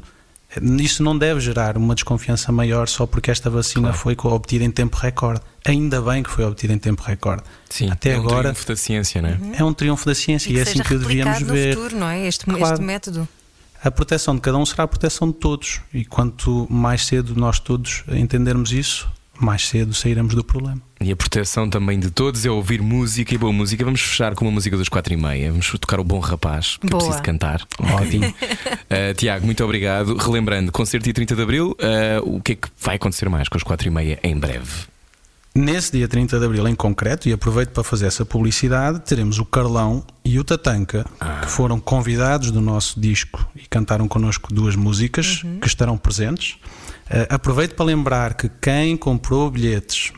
isso 0.80 1.04
não 1.04 1.18
deve 1.18 1.40
gerar 1.42 1.78
uma 1.78 1.94
desconfiança 1.96 2.52
maior 2.52 2.88
só 2.88 3.06
porque 3.06 3.30
esta 3.32 3.50
vacina 3.50 3.92
foi 3.94 4.16
co- 4.16 4.30
obtida 4.30 4.64
em 4.64 4.72
tempo 4.72 4.96
recorde. 4.98 5.42
Ainda 5.66 6.02
bem 6.02 6.24
que 6.24 6.30
foi 6.30 6.46
obtida 6.46 6.74
em 6.74 6.78
tempo 6.78 7.04
recorde. 7.04 7.44
Sim, 7.70 7.90
Até 7.92 8.12
é 8.12 8.18
um 8.18 8.22
agora 8.22 8.50
triunfo 8.54 8.68
da 8.68 8.76
ciência, 8.76 9.22
não 9.22 9.30
é? 9.30 9.40
é 9.58 9.64
um 9.64 9.74
triunfo 9.74 10.06
da 10.06 10.16
ciência 10.16 10.50
e, 10.50 10.54
E 10.56 10.60
é 10.60 10.62
assim 10.62 10.82
que 10.82 10.94
o 10.94 11.00
devíamos 11.00 11.34
replicado 11.40 11.54
ver. 11.54 11.76
no 11.76 11.82
futuro, 11.82 12.00
não 12.00 12.08
é? 12.08 12.28
Este, 12.28 12.46
Claro. 12.46 12.74
este 12.76 12.84
método. 12.84 13.28
A 13.84 13.92
proteção 13.92 14.34
de 14.36 14.42
cada 14.42 14.58
um 14.58 14.66
será 14.66 14.84
a 14.86 14.88
proteção 14.88 15.28
de 15.28 15.34
todos. 15.36 15.82
E 15.94 16.06
quanto 16.06 16.66
mais 16.72 17.06
cedo 17.06 17.36
nós 17.36 17.60
todos 17.60 18.04
entendermos 18.10 18.72
isso, 18.72 19.08
mais 19.40 19.68
cedo 19.68 19.94
sairemos 19.94 20.36
do 20.36 20.44
problema. 20.44 20.82
E 21.02 21.12
a 21.12 21.16
proteção 21.16 21.70
também 21.70 22.00
de 22.00 22.10
todos 22.10 22.46
é 22.46 22.50
ouvir 22.50 22.82
música 22.82 23.34
e 23.34 23.38
boa 23.38 23.52
música. 23.52 23.84
Vamos 23.84 24.02
fechar 24.02 24.34
com 24.34 24.46
uma 24.46 24.52
música 24.52 24.78
dos 24.78 24.90
quatro 24.90 25.14
e 25.14 25.18
meia. 25.18 25.52
Vamos 25.52 25.70
tocar 25.72 26.00
o 26.00 26.04
Bom 26.04 26.20
Rapaz, 26.20 26.78
que 26.78 26.88
Boa. 26.88 27.02
eu 27.02 27.06
preciso 27.06 27.24
cantar. 27.24 27.68
Bocadinho. 27.80 28.30
Uh, 28.30 29.14
Tiago, 29.18 29.46
muito 29.46 29.64
obrigado. 29.64 30.16
Relembrando, 30.16 30.72
concerto 30.72 31.04
dia 31.04 31.14
30 31.14 31.36
de 31.36 31.42
Abril, 31.42 31.72
uh, 31.72 32.36
o 32.36 32.42
que 32.42 32.54
é 32.54 32.56
que 32.56 32.68
vai 32.80 32.96
acontecer 32.96 33.30
mais 33.30 33.50
com 33.50 33.58
as 33.58 33.64
quatro 33.64 33.88
e 33.88 33.92
meia 33.92 34.20
em 34.24 34.38
breve? 34.38 34.96
Nesse 35.58 35.94
dia 35.94 36.06
30 36.06 36.38
de 36.38 36.46
Abril 36.46 36.68
em 36.68 36.76
concreto, 36.76 37.30
e 37.30 37.34
aproveito 37.34 37.70
para 37.70 37.82
fazer 37.82 38.08
essa 38.08 38.26
publicidade, 38.26 39.00
teremos 39.00 39.40
o 39.40 39.46
Carlão 39.46 40.04
e 40.24 40.38
o 40.38 40.44
Tatanka, 40.44 41.06
que 41.42 41.50
foram 41.50 41.80
convidados 41.80 42.52
do 42.52 42.60
nosso 42.60 43.00
disco 43.00 43.48
e 43.56 43.62
cantaram 43.70 44.06
connosco 44.06 44.54
duas 44.54 44.76
músicas 44.76 45.44
que 45.62 45.68
estarão 45.68 45.98
presentes. 45.98 46.58
Eh, 47.10 47.28
aproveito 47.30 47.76
para 47.76 47.86
lembrar 47.86 48.34
que 48.34 48.50
quem 48.62 48.98
comprou 48.98 49.50
bilhetes 49.52 50.12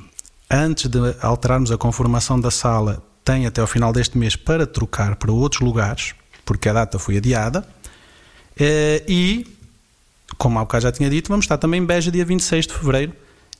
antes 0.49 0.89
de 0.89 0.99
alterarmos 1.21 1.71
a 1.71 1.77
conformação 1.77 2.39
da 2.39 2.49
sala 2.49 3.03
tem 3.25 3.45
até 3.45 3.59
ao 3.59 3.67
final 3.67 3.91
deste 3.91 4.17
mês 4.17 4.35
para 4.37 4.65
trocar 4.65 5.15
para 5.17 5.31
outros 5.31 5.61
lugares, 5.61 6.13
porque 6.45 6.69
a 6.69 6.73
data 6.73 6.97
foi 6.97 7.17
adiada. 7.17 7.67
Eh, 8.57 9.03
e, 9.07 9.47
como 10.37 10.57
há 10.59 10.61
bocado 10.61 10.83
já 10.83 10.91
tinha 10.91 11.09
dito, 11.09 11.27
vamos 11.29 11.43
estar 11.45 11.57
também 11.57 11.81
em 11.81 11.85
Beja 11.85 12.09
dia 12.11 12.23
26 12.25 12.67
de 12.67 12.73
Fevereiro 12.73 13.13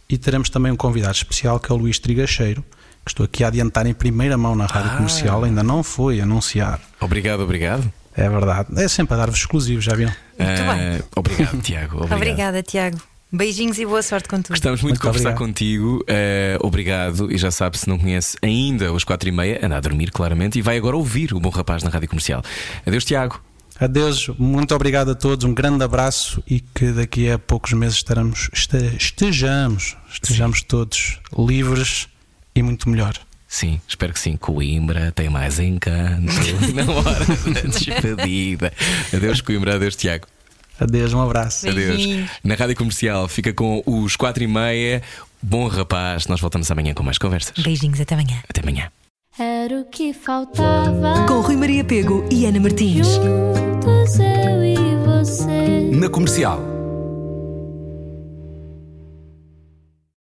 e 0.10 0.18
teremos 0.18 0.50
também 0.50 0.72
um 0.72 0.76
convidado 0.78 1.14
especial 1.16 1.60
que 1.60 1.70
é 1.72 1.76
o 1.76 1.78
Luís 1.78 2.00
Trigacheiro, 2.00 2.64
que 3.06 3.12
estou 3.12 3.26
aqui 3.26 3.44
a 3.44 3.48
adiantar 3.48 3.86
em 3.86 3.94
primeira 3.94 4.38
mão 4.38 4.56
na 4.56 4.66
rádio 4.66 4.92
Ah. 4.92 4.96
comercial, 4.96 5.44
ainda 5.44 5.62
não 5.64 5.84
foi 5.84 6.22
anunciado. 6.22 6.82
Obrigado, 7.02 7.42
obrigado. 7.42 7.92
É 8.16 8.28
verdade. 8.30 8.70
É 8.82 8.88
sempre 8.88 9.14
a 9.14 9.18
dar-vos 9.18 9.40
exclusivos, 9.40 9.84
já 9.84 9.94
viram? 9.96 10.14
Muito 10.40 10.62
Uh, 10.62 10.66
bem. 10.76 11.04
Obrigado, 11.16 11.62
Tiago. 11.62 11.96
Obrigado. 11.98 12.16
Obrigada, 12.18 12.64
Tiago. 12.64 12.98
Beijinhos 13.32 13.78
e 13.78 13.86
boa 13.86 14.02
sorte 14.02 14.30
com 14.30 14.38
tudo. 14.38 14.50
Gostamos 14.50 14.82
muito, 14.82 14.96
de 14.96 15.00
Muito 15.00 15.06
conversar 15.06 15.30
obrigado. 15.32 15.48
contigo. 15.48 15.98
Uh, 16.04 16.66
obrigado. 16.66 17.32
E 17.32 17.38
já 17.38 17.52
sabe, 17.52 17.78
se 17.78 17.88
não 17.90 17.98
conhece 18.00 18.38
ainda 18.42 18.94
os 18.94 19.04
quatro 19.04 19.28
e 19.28 19.32
meia, 19.32 19.60
anda 19.62 19.76
a 19.76 19.80
dormir 19.82 20.12
claramente 20.12 20.58
e 20.58 20.62
vai 20.62 20.78
agora 20.78 20.96
ouvir 20.96 21.34
o 21.34 21.40
Bom 21.40 21.50
Rapaz 21.50 21.84
na 21.84 21.90
rádio 21.90 22.08
comercial. 22.08 22.42
Adeus, 22.86 23.04
Tiago. 23.04 23.42
Adeus, 23.80 24.30
muito 24.40 24.74
obrigado 24.74 25.12
a 25.12 25.16
todos, 25.16 25.46
um 25.46 25.54
grande 25.54 25.84
abraço 25.84 26.42
e 26.48 26.62
que 26.62 26.92
daqui 26.92 27.30
a 27.30 27.38
poucos 27.38 27.74
meses 27.74 27.98
estaremos, 27.98 28.50
este- 28.52 28.96
estejamos, 28.98 29.96
estejamos 30.12 30.64
todos 30.64 31.20
livres 31.38 32.08
e 32.56 32.64
muito 32.64 32.90
melhor. 32.90 33.14
Sim, 33.48 33.80
espero 33.88 34.14
que 34.14 34.20
sim. 34.20 34.36
Coimbra 34.36 35.12
tem 35.12 35.30
mais 35.30 35.60
encanto 35.60 36.24
na 36.74 36.92
hora 36.92 37.26
da 37.54 37.62
despedida. 37.70 38.74
Adeus, 39.14 39.42
Coimbra. 39.42 39.76
Adeus, 39.76 39.96
Tiago. 39.96 40.26
Adeus, 40.80 41.14
um 41.14 41.22
abraço. 41.22 41.68
Adeus. 41.68 42.30
Na 42.44 42.56
rádio 42.56 42.76
comercial 42.76 43.28
fica 43.28 43.54
com 43.54 43.82
os 43.86 44.16
quatro 44.16 44.44
e 44.44 44.48
meia. 44.48 45.02
Bom 45.42 45.68
rapaz, 45.68 46.28
nós 46.28 46.40
voltamos 46.40 46.70
amanhã 46.72 46.94
com 46.94 47.04
mais 47.04 47.18
conversas. 47.18 47.64
Beijinhos, 47.64 48.00
até 48.02 48.16
amanhã. 48.16 48.38
Até 48.50 48.62
amanhã. 48.62 48.92
Era 49.40 49.82
o 49.82 49.86
que 49.86 50.14
faltava. 50.14 51.26
Com 51.28 51.42
Rui 51.42 51.56
Maria 51.56 51.84
Pego 51.84 52.28
e 52.32 52.46
Ana 52.46 52.60
Martins. 52.60 53.08
Juntos 53.08 54.20
eu 54.20 54.64
e 54.64 54.76
você. 55.06 55.92
Na 55.92 56.10
comercial. 56.10 56.77